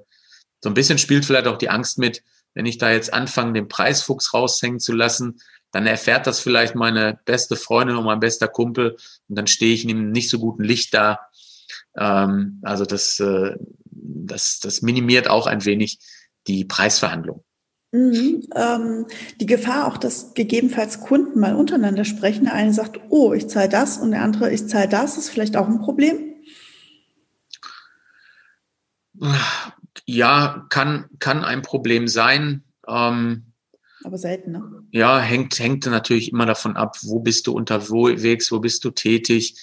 so 0.61 0.71
ein 0.71 0.75
bisschen 0.75 0.99
spielt 0.99 1.25
vielleicht 1.25 1.47
auch 1.47 1.59
die 1.59 1.71
Angst 1.71 1.99
mit, 1.99 2.23
wenn 2.55 2.67
ich 2.67 2.79
da 2.79 2.91
jetzt 2.91 3.13
anfange, 3.13 3.53
den 3.55 3.69
Preisfuchs 3.69 4.35
raushängen 4.35 4.81
zu 4.81 4.93
lassen, 4.93 5.41
dann 5.71 5.87
erfährt 5.87 6.27
das 6.27 6.41
vielleicht 6.41 6.75
meine 6.75 7.19
beste 7.25 7.57
Freundin 7.57 7.97
und 7.97 8.05
mein 8.05 8.21
bester 8.21 8.47
Kumpel 8.47 8.97
und 9.29 9.37
dann 9.37 9.47
stehe 9.47 9.75
ich 9.75 9.85
in 9.85 9.91
einem 9.91 10.13
nicht 10.13 10.29
so 10.29 10.39
guten 10.39 10.63
Licht 10.63 10.93
da 10.93 11.19
ähm, 11.97 12.61
also 12.63 12.85
das, 12.85 13.21
äh, 13.21 13.57
das, 13.85 14.61
das 14.61 14.83
minimiert 14.83 15.29
auch 15.29 15.47
ein 15.47 15.65
wenig 15.65 15.99
die 16.47 16.65
Preisverhandlung. 16.65 17.45
Mhm, 17.93 18.49
ähm, 18.55 19.07
die 19.39 19.47
Gefahr 19.47 19.87
auch, 19.87 19.99
dass 19.99 20.33
gegebenenfalls 20.33 21.01
Kunden 21.01 21.39
mal 21.39 21.55
untereinander 21.55 22.07
sprechen. 22.07 22.45
Der 22.45 22.55
eine 22.55 22.73
sagt, 22.73 22.99
oh, 23.11 23.35
ich 23.35 23.49
zahle 23.49 23.69
das 23.69 23.99
und 23.99 24.13
der 24.13 24.23
andere, 24.23 24.51
ich 24.51 24.67
zahle 24.67 24.89
das, 24.89 25.19
ist 25.19 25.29
vielleicht 25.29 25.57
auch 25.57 25.69
ein 25.69 25.81
Problem. 25.81 26.33
Ja, 30.07 30.67
kann, 30.71 31.05
kann 31.19 31.45
ein 31.45 31.61
Problem 31.61 32.09
sein. 32.09 32.65
Ähm, 32.89 33.53
aber 34.05 34.19
selten, 34.19 34.53
ne? 34.53 34.83
Ja, 34.91 35.21
hängt, 35.21 35.59
hängt 35.59 35.87
natürlich 35.87 36.33
immer 36.33 36.47
davon 36.47 36.77
ab, 36.77 36.97
wo 37.03 37.21
bist 37.21 37.47
du 37.47 37.53
unterwegs, 37.53 38.51
wo 38.51 38.59
bist 38.59 38.85
du 38.85 38.91
tätig. 38.91 39.55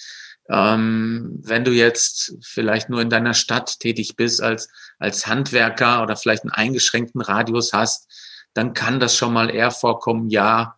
Ähm, 0.50 1.38
wenn 1.42 1.64
du 1.64 1.70
jetzt 1.70 2.34
vielleicht 2.42 2.90
nur 2.90 3.00
in 3.00 3.10
deiner 3.10 3.34
Stadt 3.34 3.78
tätig 3.78 4.16
bist 4.16 4.42
als, 4.42 4.68
als 4.98 5.26
Handwerker 5.26 6.02
oder 6.02 6.16
vielleicht 6.16 6.42
einen 6.42 6.50
eingeschränkten 6.50 7.20
Radius 7.20 7.72
hast, 7.72 8.10
dann 8.52 8.74
kann 8.74 8.98
das 8.98 9.16
schon 9.16 9.32
mal 9.32 9.48
eher 9.48 9.70
vorkommen, 9.70 10.28
ja. 10.28 10.76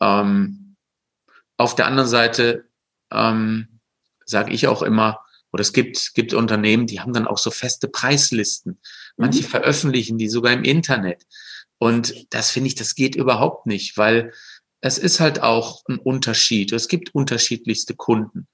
Ähm, 0.00 0.76
auf 1.58 1.74
der 1.74 1.86
anderen 1.86 2.08
Seite 2.08 2.64
ähm, 3.12 3.80
sage 4.24 4.52
ich 4.52 4.66
auch 4.66 4.82
immer, 4.82 5.20
oder 5.52 5.60
es 5.60 5.74
gibt, 5.74 6.14
gibt 6.14 6.32
Unternehmen, 6.32 6.86
die 6.86 7.00
haben 7.00 7.12
dann 7.12 7.26
auch 7.26 7.36
so 7.36 7.50
feste 7.50 7.88
Preislisten. 7.88 8.80
Manche 9.16 9.42
mhm. 9.42 9.46
veröffentlichen 9.46 10.16
die 10.16 10.28
sogar 10.28 10.54
im 10.54 10.64
Internet. 10.64 11.24
Und 11.78 12.32
das 12.32 12.50
finde 12.50 12.68
ich, 12.68 12.74
das 12.74 12.94
geht 12.94 13.14
überhaupt 13.14 13.66
nicht, 13.66 13.98
weil 13.98 14.32
es 14.80 14.96
ist 14.98 15.20
halt 15.20 15.42
auch 15.42 15.82
ein 15.88 15.98
Unterschied. 15.98 16.72
Es 16.72 16.88
gibt 16.88 17.14
unterschiedlichste 17.14 17.94
Kunden. 17.94 18.48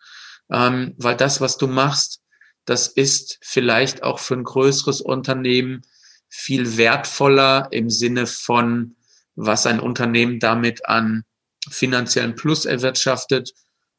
Ähm, 0.51 0.95
weil 0.99 1.17
das, 1.17 1.41
was 1.41 1.59
du 1.59 1.67
machst, 1.67 2.21
das 2.65 2.89
ist 2.89 3.39
vielleicht 3.43 4.03
auch 4.03 4.19
für 4.19 4.35
ein 4.35 4.45
größeres 4.45 5.01
Unternehmen 5.01 5.83
viel 6.29 6.77
wertvoller 6.77 7.69
im 7.71 7.89
Sinne 7.91 8.27
von, 8.27 8.97
was 9.37 9.67
ein 9.67 9.81
Unternehmen 9.81 10.41
damit 10.41 10.87
an 10.87 11.25
finanziellen 11.71 12.35
Plus 12.35 12.65
erwirtschaftet, 12.65 13.53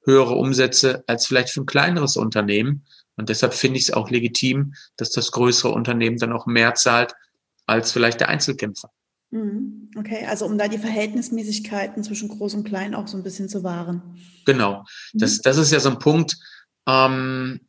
höhere 0.06 0.36
Umsätze 0.36 1.04
als 1.08 1.28
vielleicht 1.28 1.50
für 1.50 1.62
ein 1.62 1.66
kleineres 1.66 2.18
Unternehmen. 2.18 2.86
Und 3.16 3.30
deshalb 3.30 3.54
finde 3.54 3.78
ich 3.78 3.90
es 3.90 3.94
auch 3.94 4.10
legitim, 4.10 4.74
dass 4.98 5.12
das 5.12 5.32
größere 5.32 5.72
Unternehmen 5.72 6.18
dann 6.18 6.34
auch 6.34 6.46
mehr 6.46 6.76
zahlt 6.76 7.14
als 7.66 7.92
vielleicht 7.92 8.20
der 8.20 8.30
Einzelkämpfer. 8.30 8.92
Mhm. 9.32 9.92
Okay, 9.96 10.26
also 10.26 10.46
um 10.46 10.58
da 10.58 10.68
die 10.68 10.78
Verhältnismäßigkeiten 10.78 12.04
zwischen 12.04 12.30
Groß 12.30 12.56
und 12.56 12.64
Klein 12.64 12.96
auch 12.96 13.08
so 13.08 13.18
ein 13.18 13.24
bisschen 13.24 13.50
zu 13.50 13.64
wahren. 13.64 14.20
Genau, 14.46 14.86
das, 15.14 15.38
mhm. 15.38 15.42
das 15.44 15.58
ist 15.58 15.72
ja 15.72 15.80
so 15.80 15.90
ein 15.90 16.00
Punkt, 16.00 16.38
ähm, 16.88 17.62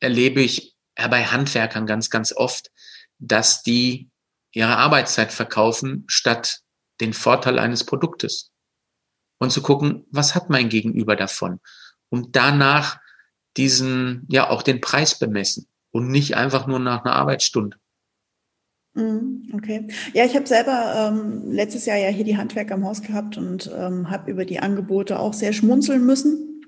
erlebe 0.00 0.40
ich 0.40 0.74
bei 0.96 1.24
Handwerkern 1.24 1.86
ganz, 1.86 2.10
ganz 2.10 2.32
oft, 2.32 2.70
dass 3.18 3.62
die 3.62 4.10
ihre 4.52 4.76
Arbeitszeit 4.76 5.32
verkaufen, 5.32 6.04
statt 6.08 6.60
den 7.00 7.12
Vorteil 7.12 7.58
eines 7.58 7.84
Produktes. 7.84 8.50
Und 9.38 9.52
zu 9.52 9.62
gucken, 9.62 10.06
was 10.10 10.34
hat 10.34 10.50
mein 10.50 10.68
Gegenüber 10.68 11.16
davon? 11.16 11.60
Und 12.10 12.36
danach 12.36 12.98
diesen, 13.56 14.26
ja, 14.28 14.50
auch 14.50 14.62
den 14.62 14.80
Preis 14.80 15.18
bemessen 15.18 15.66
und 15.92 16.08
nicht 16.08 16.36
einfach 16.36 16.66
nur 16.66 16.78
nach 16.78 17.04
einer 17.04 17.14
Arbeitsstunde. 17.14 17.78
Mhm, 18.94 19.50
okay. 19.54 19.86
Ja, 20.14 20.24
ich 20.24 20.34
habe 20.34 20.46
selber 20.46 21.12
ähm, 21.12 21.50
letztes 21.50 21.86
Jahr 21.86 21.96
ja 21.96 22.08
hier 22.08 22.24
die 22.24 22.36
Handwerker 22.36 22.74
im 22.74 22.84
Haus 22.84 23.02
gehabt 23.02 23.36
und 23.36 23.70
ähm, 23.76 24.10
habe 24.10 24.30
über 24.30 24.44
die 24.44 24.58
Angebote 24.58 25.18
auch 25.18 25.32
sehr 25.32 25.52
schmunzeln 25.52 26.04
müssen, 26.04 26.62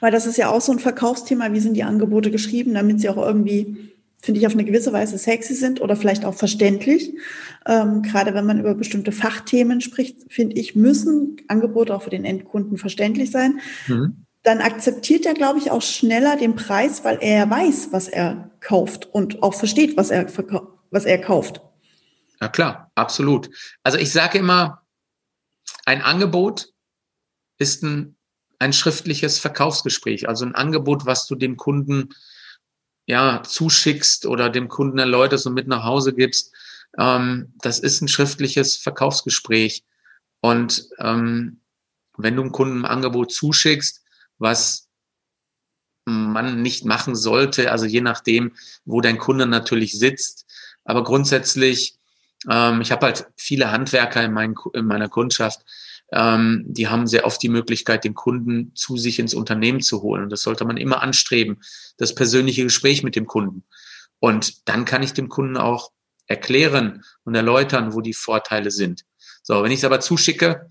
weil 0.00 0.10
das 0.10 0.26
ist 0.26 0.38
ja 0.38 0.50
auch 0.50 0.60
so 0.60 0.72
ein 0.72 0.80
Verkaufsthema. 0.80 1.52
Wie 1.52 1.60
sind 1.60 1.74
die 1.74 1.84
Angebote 1.84 2.30
geschrieben, 2.30 2.74
damit 2.74 3.00
sie 3.00 3.08
auch 3.08 3.16
irgendwie 3.16 3.92
finde 4.26 4.40
ich, 4.40 4.46
auf 4.46 4.54
eine 4.54 4.64
gewisse 4.64 4.92
Weise 4.92 5.18
sexy 5.18 5.54
sind 5.54 5.80
oder 5.80 5.94
vielleicht 5.94 6.24
auch 6.24 6.34
verständlich. 6.34 7.14
Ähm, 7.64 8.02
gerade 8.02 8.34
wenn 8.34 8.44
man 8.44 8.58
über 8.58 8.74
bestimmte 8.74 9.12
Fachthemen 9.12 9.80
spricht, 9.80 10.32
finde 10.32 10.56
ich, 10.56 10.74
müssen 10.74 11.36
Angebote 11.48 11.94
auch 11.94 12.02
für 12.02 12.10
den 12.10 12.24
Endkunden 12.24 12.76
verständlich 12.76 13.30
sein. 13.30 13.60
Mhm. 13.86 14.24
Dann 14.42 14.60
akzeptiert 14.60 15.26
er, 15.26 15.34
glaube 15.34 15.58
ich, 15.58 15.70
auch 15.70 15.82
schneller 15.82 16.36
den 16.36 16.56
Preis, 16.56 17.04
weil 17.04 17.18
er 17.20 17.48
weiß, 17.48 17.88
was 17.92 18.08
er 18.08 18.50
kauft 18.60 19.08
und 19.12 19.42
auch 19.42 19.54
versteht, 19.54 19.96
was 19.96 20.10
er, 20.10 20.26
was 20.96 21.04
er 21.04 21.20
kauft. 21.20 21.60
Ja 22.40 22.48
klar, 22.48 22.90
absolut. 22.94 23.50
Also 23.82 23.98
ich 23.98 24.10
sage 24.10 24.38
immer, 24.38 24.82
ein 25.84 26.02
Angebot 26.02 26.72
ist 27.58 27.82
ein, 27.82 28.16
ein 28.58 28.72
schriftliches 28.72 29.38
Verkaufsgespräch, 29.38 30.28
also 30.28 30.44
ein 30.46 30.54
Angebot, 30.54 31.04
was 31.04 31.26
du 31.26 31.34
dem 31.34 31.56
Kunden 31.56 32.14
ja, 33.06 33.42
zuschickst 33.42 34.26
oder 34.26 34.50
dem 34.50 34.68
Kunden 34.68 34.98
erläuterst 34.98 35.46
und 35.46 35.54
mit 35.54 35.68
nach 35.68 35.84
Hause 35.84 36.14
gibst, 36.14 36.54
ähm, 36.98 37.52
das 37.58 37.78
ist 37.78 38.00
ein 38.00 38.08
schriftliches 38.08 38.76
Verkaufsgespräch. 38.76 39.84
Und 40.40 40.88
ähm, 40.98 41.60
wenn 42.16 42.36
du 42.36 42.42
einem 42.42 42.52
Kunden 42.52 42.80
ein 42.80 42.90
Angebot 42.90 43.32
zuschickst, 43.32 44.02
was 44.38 44.88
man 46.06 46.62
nicht 46.62 46.84
machen 46.84 47.16
sollte, 47.16 47.70
also 47.70 47.84
je 47.84 48.00
nachdem, 48.00 48.54
wo 48.84 49.00
dein 49.00 49.18
Kunde 49.18 49.46
natürlich 49.46 49.98
sitzt, 49.98 50.45
aber 50.86 51.04
grundsätzlich, 51.04 51.98
ähm, 52.50 52.80
ich 52.80 52.92
habe 52.92 53.06
halt 53.06 53.26
viele 53.36 53.70
Handwerker 53.70 54.24
in, 54.24 54.32
mein, 54.32 54.54
in 54.72 54.86
meiner 54.86 55.08
Kundschaft, 55.08 55.60
ähm, 56.12 56.64
die 56.66 56.88
haben 56.88 57.06
sehr 57.06 57.26
oft 57.26 57.42
die 57.42 57.48
Möglichkeit, 57.48 58.04
den 58.04 58.14
Kunden 58.14 58.74
zu 58.74 58.96
sich 58.96 59.18
ins 59.18 59.34
Unternehmen 59.34 59.80
zu 59.80 60.02
holen. 60.02 60.24
Und 60.24 60.30
das 60.30 60.42
sollte 60.42 60.64
man 60.64 60.76
immer 60.76 61.02
anstreben, 61.02 61.60
das 61.98 62.14
persönliche 62.14 62.62
Gespräch 62.62 63.02
mit 63.02 63.16
dem 63.16 63.26
Kunden. 63.26 63.64
Und 64.20 64.68
dann 64.68 64.84
kann 64.84 65.02
ich 65.02 65.12
dem 65.12 65.28
Kunden 65.28 65.56
auch 65.56 65.90
erklären 66.26 67.04
und 67.24 67.34
erläutern, 67.34 67.92
wo 67.92 68.00
die 68.00 68.14
Vorteile 68.14 68.70
sind. 68.70 69.04
So, 69.42 69.62
wenn 69.62 69.72
ich 69.72 69.80
es 69.80 69.84
aber 69.84 70.00
zuschicke, 70.00 70.68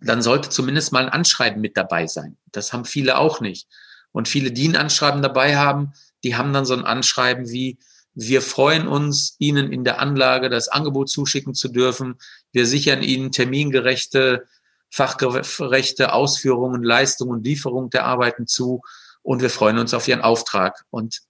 dann 0.00 0.22
sollte 0.22 0.48
zumindest 0.50 0.92
mal 0.92 1.04
ein 1.04 1.12
Anschreiben 1.12 1.60
mit 1.60 1.76
dabei 1.76 2.06
sein. 2.06 2.36
Das 2.52 2.72
haben 2.72 2.84
viele 2.84 3.18
auch 3.18 3.40
nicht. 3.40 3.68
Und 4.12 4.28
viele, 4.28 4.52
die 4.52 4.68
ein 4.68 4.76
Anschreiben 4.76 5.22
dabei 5.22 5.56
haben, 5.56 5.92
die 6.24 6.36
haben 6.36 6.52
dann 6.52 6.64
so 6.64 6.74
ein 6.74 6.84
Anschreiben 6.84 7.48
wie, 7.50 7.78
wir 8.18 8.40
freuen 8.40 8.88
uns, 8.88 9.36
Ihnen 9.38 9.70
in 9.70 9.84
der 9.84 10.00
Anlage 10.00 10.48
das 10.48 10.68
Angebot 10.68 11.10
zuschicken 11.10 11.52
zu 11.52 11.68
dürfen. 11.68 12.16
Wir 12.50 12.66
sichern 12.66 13.02
Ihnen 13.02 13.30
termingerechte, 13.30 14.46
fachgerechte 14.90 16.14
Ausführungen, 16.14 16.82
Leistungen 16.82 17.32
und 17.32 17.44
Lieferung 17.44 17.90
der 17.90 18.06
Arbeiten 18.06 18.46
zu 18.46 18.80
und 19.20 19.42
wir 19.42 19.50
freuen 19.50 19.76
uns 19.76 19.92
auf 19.92 20.08
Ihren 20.08 20.22
Auftrag. 20.22 20.84
Und 20.88 21.20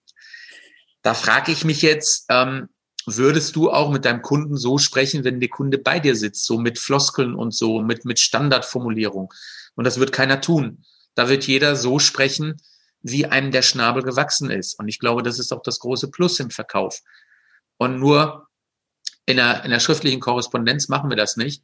da 1.03 1.14
frage 1.14 1.51
ich 1.51 1.64
mich 1.64 1.83
jetzt, 1.83 2.27
ähm, 2.29 2.68
würdest 3.05 3.57
du 3.57 3.70
auch 3.72 3.90
mit 3.90 4.05
deinem 4.05 4.22
Kunden 4.22 4.57
so 4.57 4.79
sprechen, 4.79 5.25
wenn 5.25 5.40
der 5.40 5.49
Kunde 5.49 5.79
bei 5.79 5.99
dir 5.99 6.14
sitzt, 6.14 6.46
so 6.46 6.57
mit 6.57 6.79
Floskeln 6.79 7.35
und 7.35 7.53
so, 7.53 7.81
mit, 7.81 8.05
mit 8.05 8.20
Standardformulierung? 8.20 9.33
Und 9.75 9.85
das 9.85 9.99
wird 9.99 10.12
keiner 10.12 10.40
tun. 10.40 10.85
Da 11.16 11.29
wird 11.29 11.49
jeder 11.49 11.75
so 11.75 11.99
sprechen, 11.99 12.61
wie 13.03 13.27
einem 13.27 13.51
der 13.51 13.63
Schnabel 13.63 14.03
gewachsen 14.03 14.51
ist. 14.51 14.79
Und 14.79 14.89
ich 14.89 14.99
glaube, 14.99 15.23
das 15.23 15.39
ist 15.39 15.53
auch 15.53 15.63
das 15.63 15.79
große 15.79 16.11
Plus 16.11 16.41
im 16.41 16.51
Verkauf. 16.51 17.03
Und 17.77 17.99
nur 17.99 18.49
in 19.27 19.37
der, 19.37 19.65
in 19.65 19.71
der 19.71 19.81
schriftlichen 19.81 20.21
Korrespondenz 20.21 20.89
machen 20.89 21.11
wir 21.11 21.17
das 21.17 21.37
nicht. 21.37 21.63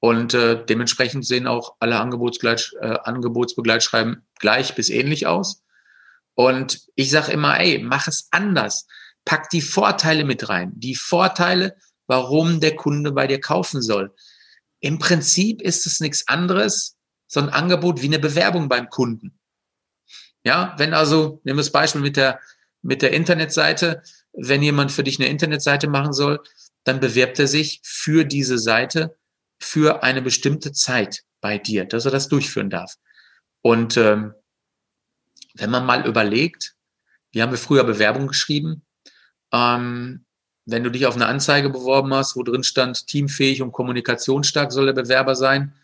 Und 0.00 0.34
äh, 0.34 0.64
dementsprechend 0.64 1.26
sehen 1.26 1.46
auch 1.46 1.74
alle 1.80 1.98
Angebotsgleit, 1.98 2.72
äh, 2.80 2.98
Angebotsbegleitschreiben 3.02 4.26
gleich 4.38 4.74
bis 4.74 4.90
ähnlich 4.90 5.26
aus. 5.26 5.62
Und 6.34 6.82
ich 6.94 7.10
sage 7.10 7.32
immer, 7.32 7.58
ey, 7.58 7.80
mach 7.82 8.06
es 8.06 8.28
anders. 8.30 8.86
Pack 9.24 9.50
die 9.50 9.60
Vorteile 9.60 10.24
mit 10.24 10.48
rein. 10.48 10.72
Die 10.76 10.94
Vorteile, 10.94 11.76
warum 12.06 12.60
der 12.60 12.76
Kunde 12.76 13.12
bei 13.12 13.26
dir 13.26 13.40
kaufen 13.40 13.82
soll. 13.82 14.14
Im 14.80 14.98
Prinzip 14.98 15.60
ist 15.60 15.86
es 15.86 15.98
nichts 15.98 16.28
anderes, 16.28 16.96
so 17.26 17.40
ein 17.40 17.48
Angebot 17.48 18.00
wie 18.00 18.06
eine 18.06 18.20
Bewerbung 18.20 18.68
beim 18.68 18.88
Kunden. 18.88 19.37
Ja, 20.44 20.74
wenn 20.78 20.94
also, 20.94 21.40
nehmen 21.44 21.58
wir 21.58 21.62
das 21.62 21.72
Beispiel 21.72 22.00
mit 22.00 22.16
der, 22.16 22.40
mit 22.82 23.02
der 23.02 23.12
Internetseite, 23.12 24.02
wenn 24.32 24.62
jemand 24.62 24.92
für 24.92 25.02
dich 25.02 25.18
eine 25.18 25.28
Internetseite 25.28 25.88
machen 25.88 26.12
soll, 26.12 26.40
dann 26.84 27.00
bewerbt 27.00 27.38
er 27.38 27.46
sich 27.46 27.80
für 27.82 28.24
diese 28.24 28.58
Seite 28.58 29.16
für 29.58 30.02
eine 30.02 30.22
bestimmte 30.22 30.72
Zeit 30.72 31.24
bei 31.40 31.58
dir, 31.58 31.84
dass 31.84 32.04
er 32.04 32.10
das 32.10 32.28
durchführen 32.28 32.70
darf. 32.70 32.94
Und 33.62 33.96
ähm, 33.96 34.34
wenn 35.54 35.70
man 35.70 35.84
mal 35.84 36.06
überlegt, 36.06 36.76
wie 37.32 37.42
haben 37.42 37.50
wir 37.50 37.58
früher 37.58 37.84
Bewerbung 37.84 38.28
geschrieben? 38.28 38.86
Ähm, 39.52 40.24
wenn 40.64 40.84
du 40.84 40.90
dich 40.90 41.06
auf 41.06 41.14
eine 41.14 41.26
Anzeige 41.26 41.70
beworben 41.70 42.12
hast, 42.14 42.36
wo 42.36 42.42
drin 42.42 42.62
stand, 42.62 43.06
teamfähig 43.06 43.62
und 43.62 43.72
kommunikationsstark 43.72 44.70
soll 44.70 44.86
der 44.86 44.92
Bewerber 44.92 45.34
sein, 45.34 45.74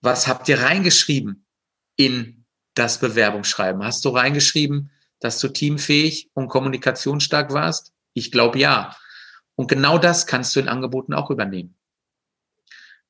was 0.00 0.28
habt 0.28 0.48
ihr 0.48 0.60
reingeschrieben 0.60 1.46
in 1.96 2.37
das 2.78 2.98
Bewerbungsschreiben? 2.98 3.82
Hast 3.84 4.04
du 4.04 4.10
reingeschrieben, 4.10 4.90
dass 5.20 5.40
du 5.40 5.48
teamfähig 5.48 6.30
und 6.34 6.48
kommunikationsstark 6.48 7.52
warst? 7.52 7.92
Ich 8.14 8.30
glaube 8.30 8.58
ja. 8.58 8.96
Und 9.56 9.68
genau 9.68 9.98
das 9.98 10.26
kannst 10.26 10.54
du 10.54 10.60
in 10.60 10.68
Angeboten 10.68 11.14
auch 11.14 11.30
übernehmen. 11.30 11.74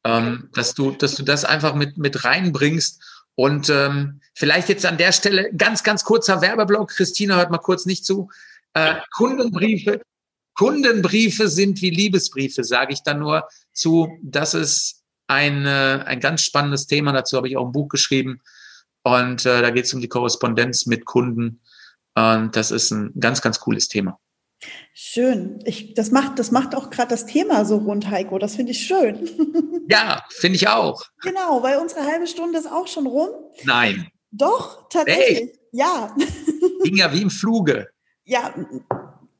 Ähm, 0.05 0.49
dass, 0.55 0.74
du, 0.74 0.93
dass 0.93 1.16
du 1.16 1.22
das 1.22 1.45
einfach 1.45 1.74
mit, 1.74 1.99
mit 1.99 2.24
reinbringst. 2.24 3.03
Und 3.34 3.68
ähm, 3.68 4.20
vielleicht 4.34 4.68
jetzt 4.68 4.86
an 4.86 4.97
der 4.97 5.12
Stelle 5.12 5.53
ganz, 5.55 5.84
ganz 5.84 6.05
kurzer 6.05 6.40
Werbeblock. 6.40 6.90
Christina 6.90 7.36
hört 7.36 7.51
mal 7.51 7.59
kurz 7.59 7.84
nicht 7.84 8.05
zu. 8.05 8.30
Äh, 8.74 8.95
Kundenbriefe, 9.12 10.01
Kundenbriefe 10.55 11.49
sind 11.49 11.80
wie 11.82 11.90
Liebesbriefe, 11.90 12.64
sage 12.64 12.93
ich 12.93 13.03
dann 13.03 13.20
nur 13.20 13.49
zu. 13.72 14.18
Das 14.22 14.55
ist 14.55 15.05
ein, 15.28 15.66
äh, 15.66 16.03
ein 16.05 16.20
ganz 16.20 16.43
spannendes 16.43 16.86
Thema. 16.86 17.12
Dazu 17.12 17.36
habe 17.36 17.49
ich 17.49 17.57
auch 17.57 17.66
ein 17.66 17.72
Buch 17.72 17.88
geschrieben. 17.88 18.40
Und 19.16 19.46
äh, 19.46 19.62
da 19.62 19.70
geht 19.70 19.84
es 19.84 19.94
um 19.94 20.00
die 20.00 20.09
Korrespondenz 20.09 20.86
mit 20.86 21.04
Kunden. 21.04 21.61
Und 22.14 22.56
das 22.56 22.70
ist 22.70 22.90
ein 22.90 23.12
ganz, 23.18 23.42
ganz 23.42 23.61
cooles 23.61 23.88
Thema. 23.88 24.18
Schön. 24.92 25.61
Ich, 25.64 25.94
das, 25.94 26.11
macht, 26.11 26.38
das 26.38 26.50
macht 26.50 26.74
auch 26.74 26.90
gerade 26.90 27.11
das 27.11 27.26
Thema 27.26 27.64
so 27.64 27.76
rund, 27.76 28.11
Heiko. 28.11 28.38
Das 28.38 28.56
finde 28.56 28.72
ich 28.72 28.86
schön. 28.86 29.28
Ja, 29.90 30.22
finde 30.28 30.56
ich 30.56 30.68
auch. 30.68 31.02
Genau, 31.22 31.62
weil 31.62 31.78
unsere 31.78 32.04
halbe 32.04 32.26
Stunde 32.26 32.59
ist 32.59 32.70
auch 32.70 32.86
schon 32.86 33.06
rum. 33.06 33.30
Nein. 33.64 34.09
Doch, 34.30 34.86
tatsächlich. 34.90 35.38
Hey. 35.38 35.59
Ja. 35.72 36.14
Ging 36.84 36.96
ja 36.98 37.11
wie 37.11 37.22
im 37.22 37.30
Fluge. 37.30 37.88
Ja, 38.26 38.52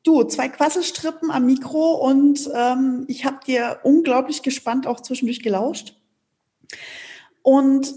Du, 0.03 0.23
zwei 0.23 0.47
Quasselstrippen 0.47 1.29
am 1.29 1.45
Mikro 1.45 1.95
und 1.95 2.49
ähm, 2.55 3.03
ich 3.07 3.25
habe 3.25 3.39
dir 3.45 3.79
unglaublich 3.83 4.41
gespannt 4.41 4.87
auch 4.87 5.01
zwischendurch 5.01 5.43
gelauscht. 5.43 5.93
Und 7.43 7.93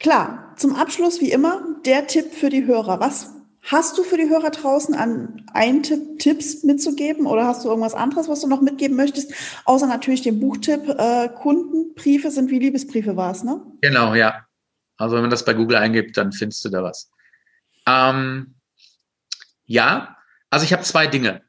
klar, 0.00 0.54
zum 0.56 0.74
Abschluss 0.74 1.20
wie 1.20 1.30
immer 1.30 1.62
der 1.84 2.06
Tipp 2.06 2.32
für 2.32 2.50
die 2.50 2.66
Hörer. 2.66 3.00
Was 3.00 3.34
hast 3.62 3.98
du 3.98 4.02
für 4.02 4.16
die 4.16 4.28
Hörer 4.28 4.50
draußen 4.50 4.94
an 4.94 5.44
Eintipp 5.52 6.18
Tipps 6.18 6.64
mitzugeben 6.64 7.26
oder 7.26 7.46
hast 7.46 7.64
du 7.64 7.68
irgendwas 7.68 7.94
anderes, 7.94 8.28
was 8.28 8.40
du 8.40 8.48
noch 8.48 8.60
mitgeben 8.60 8.96
möchtest? 8.96 9.32
Außer 9.64 9.86
natürlich 9.86 10.22
den 10.22 10.40
Buchtipp, 10.40 10.88
äh, 10.88 11.28
Kundenbriefe 11.28 12.30
sind 12.30 12.50
wie 12.50 12.58
Liebesbriefe 12.58 13.16
war 13.16 13.32
es, 13.32 13.44
ne? 13.44 13.60
Genau, 13.80 14.14
ja. 14.14 14.46
Also 14.96 15.14
wenn 15.14 15.22
man 15.22 15.30
das 15.30 15.44
bei 15.44 15.54
Google 15.54 15.76
eingibt, 15.76 16.16
dann 16.16 16.32
findest 16.32 16.64
du 16.64 16.70
da 16.70 16.82
was. 16.82 17.10
Ähm, 17.86 18.54
ja, 19.66 20.16
also 20.50 20.64
ich 20.64 20.72
habe 20.72 20.82
zwei 20.82 21.06
Dinge. 21.06 21.42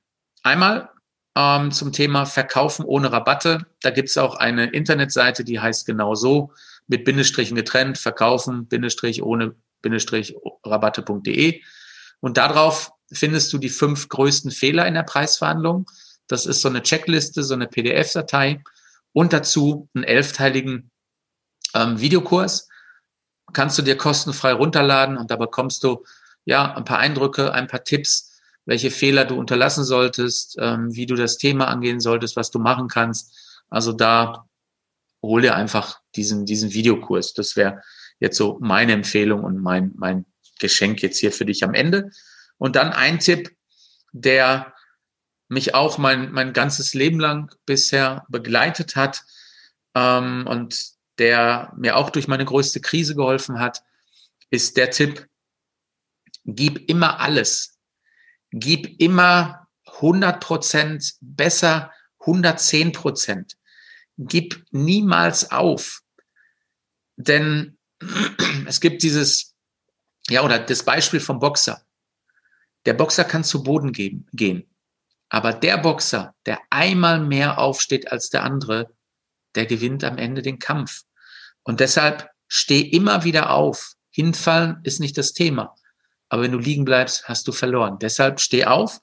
Einmal 0.43 0.89
ähm, 1.35 1.71
zum 1.71 1.91
Thema 1.91 2.25
Verkaufen 2.25 2.85
ohne 2.85 3.11
Rabatte. 3.11 3.65
Da 3.81 3.89
gibt 3.91 4.09
es 4.09 4.17
auch 4.17 4.35
eine 4.35 4.67
Internetseite, 4.67 5.43
die 5.43 5.59
heißt 5.59 5.85
genau 5.85 6.15
so, 6.15 6.51
mit 6.89 7.05
Bindestrichen 7.05 7.55
getrennt, 7.55 7.97
verkaufen, 7.97 8.65
Bindestrich 8.67 9.23
ohne 9.23 9.55
Bindestrich 9.81 10.35
rabatte.de. 10.65 11.61
Und 12.19 12.37
darauf 12.37 12.91
findest 13.11 13.53
du 13.53 13.59
die 13.59 13.69
fünf 13.69 14.09
größten 14.09 14.51
Fehler 14.51 14.85
in 14.87 14.95
der 14.95 15.03
Preisverhandlung. 15.03 15.89
Das 16.27 16.45
ist 16.45 16.61
so 16.61 16.67
eine 16.67 16.81
Checkliste, 16.81 17.43
so 17.43 17.53
eine 17.53 17.67
PDF-Datei 17.67 18.61
und 19.13 19.33
dazu 19.33 19.87
einen 19.93 20.03
elfteiligen 20.03 20.91
ähm, 21.75 21.99
Videokurs. 22.01 22.67
Kannst 23.53 23.77
du 23.77 23.83
dir 23.83 23.95
kostenfrei 23.95 24.53
runterladen 24.53 25.17
und 25.17 25.31
da 25.31 25.35
bekommst 25.35 25.83
du 25.83 26.03
ja 26.45 26.75
ein 26.75 26.85
paar 26.85 26.99
Eindrücke, 26.99 27.53
ein 27.53 27.67
paar 27.67 27.83
Tipps, 27.83 28.41
welche 28.65 28.89
Fehler 28.89 29.25
du 29.25 29.35
unterlassen 29.35 29.83
solltest, 29.83 30.57
ähm, 30.59 30.93
wie 30.95 31.05
du 31.05 31.15
das 31.15 31.37
Thema 31.37 31.67
angehen 31.67 31.99
solltest, 31.99 32.35
was 32.35 32.49
du 32.49 32.57
machen 32.57 32.87
kannst. 32.87 33.61
Also 33.69 33.93
da 33.93 34.48
hol 35.21 35.41
dir 35.41 35.55
einfach 35.55 35.99
diesen, 36.15 36.45
diesen 36.45 36.73
Videokurs. 36.73 37.33
Das 37.33 37.55
wäre 37.55 37.81
jetzt 38.19 38.37
so 38.37 38.57
meine 38.61 38.93
Empfehlung 38.93 39.43
und 39.43 39.57
mein, 39.57 39.91
mein 39.95 40.25
Geschenk 40.59 41.01
jetzt 41.01 41.19
hier 41.19 41.31
für 41.31 41.45
dich 41.45 41.63
am 41.63 41.73
Ende. 41.73 42.11
Und 42.57 42.75
dann 42.75 42.91
ein 42.91 43.19
Tipp, 43.19 43.55
der 44.11 44.73
mich 45.47 45.73
auch 45.73 45.97
mein, 45.97 46.31
mein 46.31 46.53
ganzes 46.53 46.93
Leben 46.93 47.19
lang 47.19 47.53
bisher 47.65 48.25
begleitet 48.29 48.95
hat 48.95 49.23
ähm, 49.95 50.45
und 50.47 50.91
der 51.17 51.73
mir 51.75 51.97
auch 51.97 52.09
durch 52.09 52.27
meine 52.27 52.45
größte 52.45 52.79
Krise 52.81 53.15
geholfen 53.15 53.59
hat, 53.59 53.83
ist 54.51 54.77
der 54.77 54.91
Tipp, 54.91 55.27
gib 56.45 56.89
immer 56.89 57.19
alles, 57.19 57.77
gib 58.51 58.99
immer 59.01 59.67
100 59.85 60.39
Prozent 60.39 61.13
besser, 61.19 61.91
110 62.21 62.91
Prozent. 62.91 63.57
Gib 64.21 64.65
niemals 64.71 65.49
auf. 65.49 66.01
Denn 67.15 67.77
es 68.67 68.81
gibt 68.81 69.01
dieses, 69.01 69.55
ja, 70.29 70.43
oder 70.43 70.59
das 70.59 70.83
Beispiel 70.83 71.21
vom 71.21 71.39
Boxer. 71.39 71.81
Der 72.85 72.93
Boxer 72.93 73.23
kann 73.23 73.45
zu 73.45 73.63
Boden 73.63 73.93
gehen, 73.93 74.27
gehen. 74.33 74.69
Aber 75.29 75.53
der 75.53 75.77
Boxer, 75.77 76.35
der 76.45 76.59
einmal 76.69 77.21
mehr 77.21 77.59
aufsteht 77.59 78.11
als 78.11 78.29
der 78.29 78.43
andere, 78.43 78.93
der 79.55 79.65
gewinnt 79.65 80.03
am 80.03 80.17
Ende 80.17 80.41
den 80.41 80.59
Kampf. 80.59 81.03
Und 81.63 81.79
deshalb 81.79 82.29
steh 82.47 82.81
immer 82.81 83.23
wieder 83.23 83.51
auf. 83.51 83.93
Hinfallen 84.09 84.79
ist 84.83 84.99
nicht 84.99 85.17
das 85.17 85.33
Thema. 85.33 85.75
Aber 86.27 86.41
wenn 86.41 86.51
du 86.51 86.57
liegen 86.57 86.83
bleibst, 86.83 87.29
hast 87.29 87.47
du 87.47 87.53
verloren. 87.53 87.99
Deshalb 87.99 88.41
steh 88.41 88.65
auf, 88.65 88.99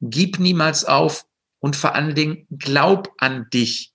gib 0.00 0.38
niemals 0.38 0.84
auf 0.84 1.26
und 1.58 1.76
vor 1.76 1.94
allen 1.94 2.14
Dingen 2.14 2.46
glaub 2.50 3.12
an 3.18 3.50
dich. 3.50 3.92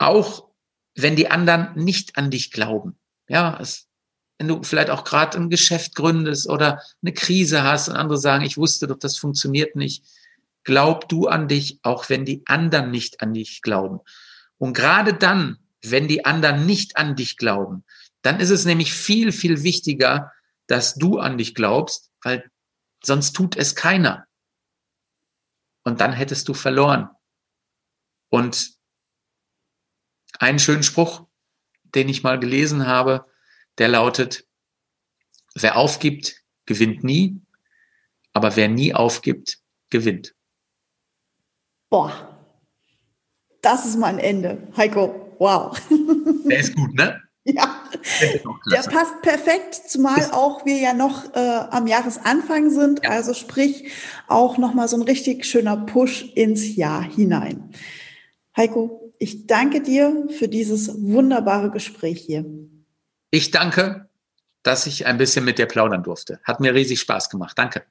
Auch 0.00 0.48
wenn 0.96 1.14
die 1.14 1.30
anderen 1.30 1.74
nicht 1.76 2.16
an 2.16 2.30
dich 2.30 2.50
glauben. 2.50 2.98
Ja, 3.28 3.58
es, 3.60 3.86
wenn 4.38 4.48
du 4.48 4.62
vielleicht 4.62 4.88
auch 4.88 5.04
gerade 5.04 5.36
ein 5.36 5.50
Geschäft 5.50 5.94
gründest 5.94 6.48
oder 6.48 6.82
eine 7.02 7.12
Krise 7.12 7.62
hast 7.62 7.88
und 7.88 7.96
andere 7.96 8.18
sagen, 8.18 8.42
ich 8.42 8.56
wusste 8.56 8.86
doch, 8.86 8.98
das 8.98 9.18
funktioniert 9.18 9.76
nicht. 9.76 10.04
Glaub 10.64 11.08
du 11.10 11.28
an 11.28 11.48
dich, 11.48 11.78
auch 11.82 12.08
wenn 12.08 12.24
die 12.24 12.42
anderen 12.46 12.90
nicht 12.90 13.20
an 13.20 13.34
dich 13.34 13.60
glauben. 13.60 14.00
Und 14.56 14.72
gerade 14.72 15.12
dann, 15.12 15.58
wenn 15.82 16.08
die 16.08 16.24
anderen 16.24 16.64
nicht 16.64 16.96
an 16.96 17.14
dich 17.14 17.36
glauben, 17.36 17.84
dann 18.22 18.40
ist 18.40 18.50
es 18.50 18.64
nämlich 18.64 18.94
viel, 18.94 19.32
viel 19.32 19.62
wichtiger, 19.62 20.32
dass 20.66 20.94
du 20.94 21.18
an 21.18 21.36
dich 21.36 21.54
glaubst, 21.54 22.10
weil 22.22 22.50
sonst 23.04 23.32
tut 23.32 23.54
es 23.54 23.74
keiner. 23.74 24.26
Und 25.84 26.00
dann 26.00 26.12
hättest 26.12 26.48
du 26.48 26.54
verloren. 26.54 27.10
Und 28.30 28.79
einen 30.38 30.58
schönen 30.58 30.82
Spruch, 30.82 31.26
den 31.94 32.08
ich 32.08 32.22
mal 32.22 32.38
gelesen 32.38 32.86
habe, 32.86 33.26
der 33.78 33.88
lautet, 33.88 34.46
wer 35.54 35.76
aufgibt, 35.76 36.42
gewinnt 36.66 37.02
nie, 37.04 37.40
aber 38.32 38.56
wer 38.56 38.68
nie 38.68 38.94
aufgibt, 38.94 39.58
gewinnt. 39.90 40.34
Boah, 41.88 42.30
das 43.62 43.86
ist 43.86 43.98
mein 43.98 44.18
Ende. 44.18 44.68
Heiko, 44.76 45.34
wow. 45.38 45.76
Der 46.48 46.58
ist 46.58 46.74
gut, 46.74 46.94
ne? 46.94 47.20
Ja, 47.44 47.84
der 48.70 48.82
passt 48.82 49.22
perfekt, 49.22 49.74
zumal 49.74 50.30
auch 50.30 50.66
wir 50.66 50.76
ja 50.76 50.92
noch 50.92 51.34
äh, 51.34 51.38
am 51.70 51.86
Jahresanfang 51.86 52.70
sind, 52.70 53.00
ja. 53.02 53.10
also 53.10 53.32
sprich 53.32 53.90
auch 54.28 54.58
nochmal 54.58 54.88
so 54.88 54.96
ein 54.96 55.02
richtig 55.02 55.46
schöner 55.46 55.78
Push 55.78 56.32
ins 56.34 56.76
Jahr 56.76 57.02
hinein. 57.02 57.70
Heiko, 58.56 58.99
ich 59.20 59.46
danke 59.46 59.82
dir 59.82 60.26
für 60.30 60.48
dieses 60.48 60.88
wunderbare 61.00 61.70
Gespräch 61.70 62.22
hier. 62.22 62.44
Ich 63.30 63.50
danke, 63.50 64.08
dass 64.62 64.86
ich 64.86 65.06
ein 65.06 65.18
bisschen 65.18 65.44
mit 65.44 65.58
dir 65.58 65.66
plaudern 65.66 66.02
durfte. 66.02 66.40
Hat 66.42 66.58
mir 66.58 66.74
riesig 66.74 67.00
Spaß 67.00 67.28
gemacht. 67.28 67.56
Danke. 67.56 67.84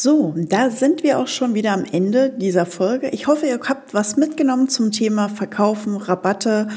So, 0.00 0.32
da 0.36 0.70
sind 0.70 1.02
wir 1.02 1.18
auch 1.18 1.26
schon 1.26 1.54
wieder 1.54 1.72
am 1.72 1.84
Ende 1.84 2.30
dieser 2.30 2.66
Folge. 2.66 3.08
Ich 3.08 3.26
hoffe, 3.26 3.46
ihr 3.46 3.58
habt 3.58 3.94
was 3.94 4.16
mitgenommen 4.16 4.68
zum 4.68 4.92
Thema 4.92 5.28
Verkaufen, 5.28 5.96
Rabatte, 5.96 6.68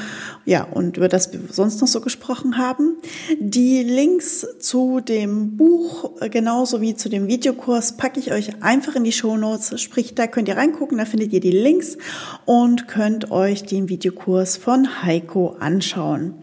ja, 0.44 0.64
und 0.64 0.96
über 0.96 1.06
das 1.06 1.32
wir 1.32 1.38
sonst 1.48 1.80
noch 1.80 1.86
so 1.86 2.00
gesprochen 2.00 2.58
haben. 2.58 2.96
Die 3.38 3.84
Links 3.84 4.44
zu 4.58 4.98
dem 4.98 5.56
Buch, 5.56 6.20
äh, 6.20 6.30
genauso 6.30 6.80
wie 6.80 6.96
zu 6.96 7.08
dem 7.08 7.28
Videokurs, 7.28 7.96
packe 7.96 8.18
ich 8.18 8.32
euch 8.32 8.60
einfach 8.60 8.96
in 8.96 9.04
die 9.04 9.12
Show 9.12 9.36
Notes. 9.36 9.80
Sprich, 9.80 10.16
da 10.16 10.26
könnt 10.26 10.48
ihr 10.48 10.56
reingucken, 10.56 10.98
da 10.98 11.04
findet 11.04 11.32
ihr 11.32 11.38
die 11.38 11.52
Links 11.52 11.98
und 12.44 12.88
könnt 12.88 13.30
euch 13.30 13.62
den 13.62 13.88
Videokurs 13.88 14.56
von 14.56 15.04
Heiko 15.04 15.54
anschauen. 15.60 16.42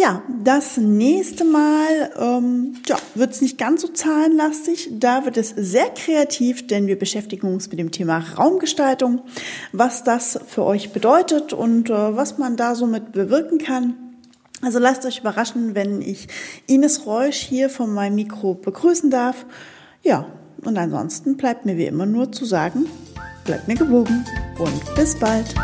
Ja, 0.00 0.22
das 0.44 0.76
nächste 0.76 1.44
Mal 1.44 2.12
ähm, 2.16 2.74
ja, 2.86 2.96
wird 3.16 3.32
es 3.32 3.40
nicht 3.40 3.58
ganz 3.58 3.82
so 3.82 3.88
zahlenlastig. 3.88 4.90
Da 4.92 5.24
wird 5.24 5.36
es 5.36 5.48
sehr 5.56 5.90
kreativ, 5.90 6.68
denn 6.68 6.86
wir 6.86 6.96
beschäftigen 6.96 7.52
uns 7.52 7.68
mit 7.68 7.80
dem 7.80 7.90
Thema 7.90 8.18
Raumgestaltung, 8.18 9.22
was 9.72 10.04
das 10.04 10.38
für 10.46 10.64
euch 10.64 10.92
bedeutet 10.92 11.52
und 11.52 11.90
äh, 11.90 12.16
was 12.16 12.38
man 12.38 12.56
da 12.56 12.76
so 12.76 12.86
mit 12.86 13.10
bewirken 13.10 13.58
kann. 13.58 13.96
Also 14.62 14.78
lasst 14.78 15.04
euch 15.04 15.18
überraschen, 15.18 15.74
wenn 15.74 16.00
ich 16.00 16.28
Ines 16.68 17.04
Reusch 17.04 17.38
hier 17.38 17.68
von 17.68 17.92
meinem 17.92 18.14
Mikro 18.14 18.54
begrüßen 18.54 19.10
darf. 19.10 19.46
Ja, 20.04 20.26
und 20.64 20.78
ansonsten 20.78 21.36
bleibt 21.36 21.66
mir 21.66 21.76
wie 21.76 21.86
immer 21.86 22.06
nur 22.06 22.30
zu 22.30 22.44
sagen, 22.44 22.86
bleibt 23.44 23.66
mir 23.66 23.74
gewogen 23.74 24.24
und 24.60 24.94
bis 24.94 25.18
bald. 25.18 25.56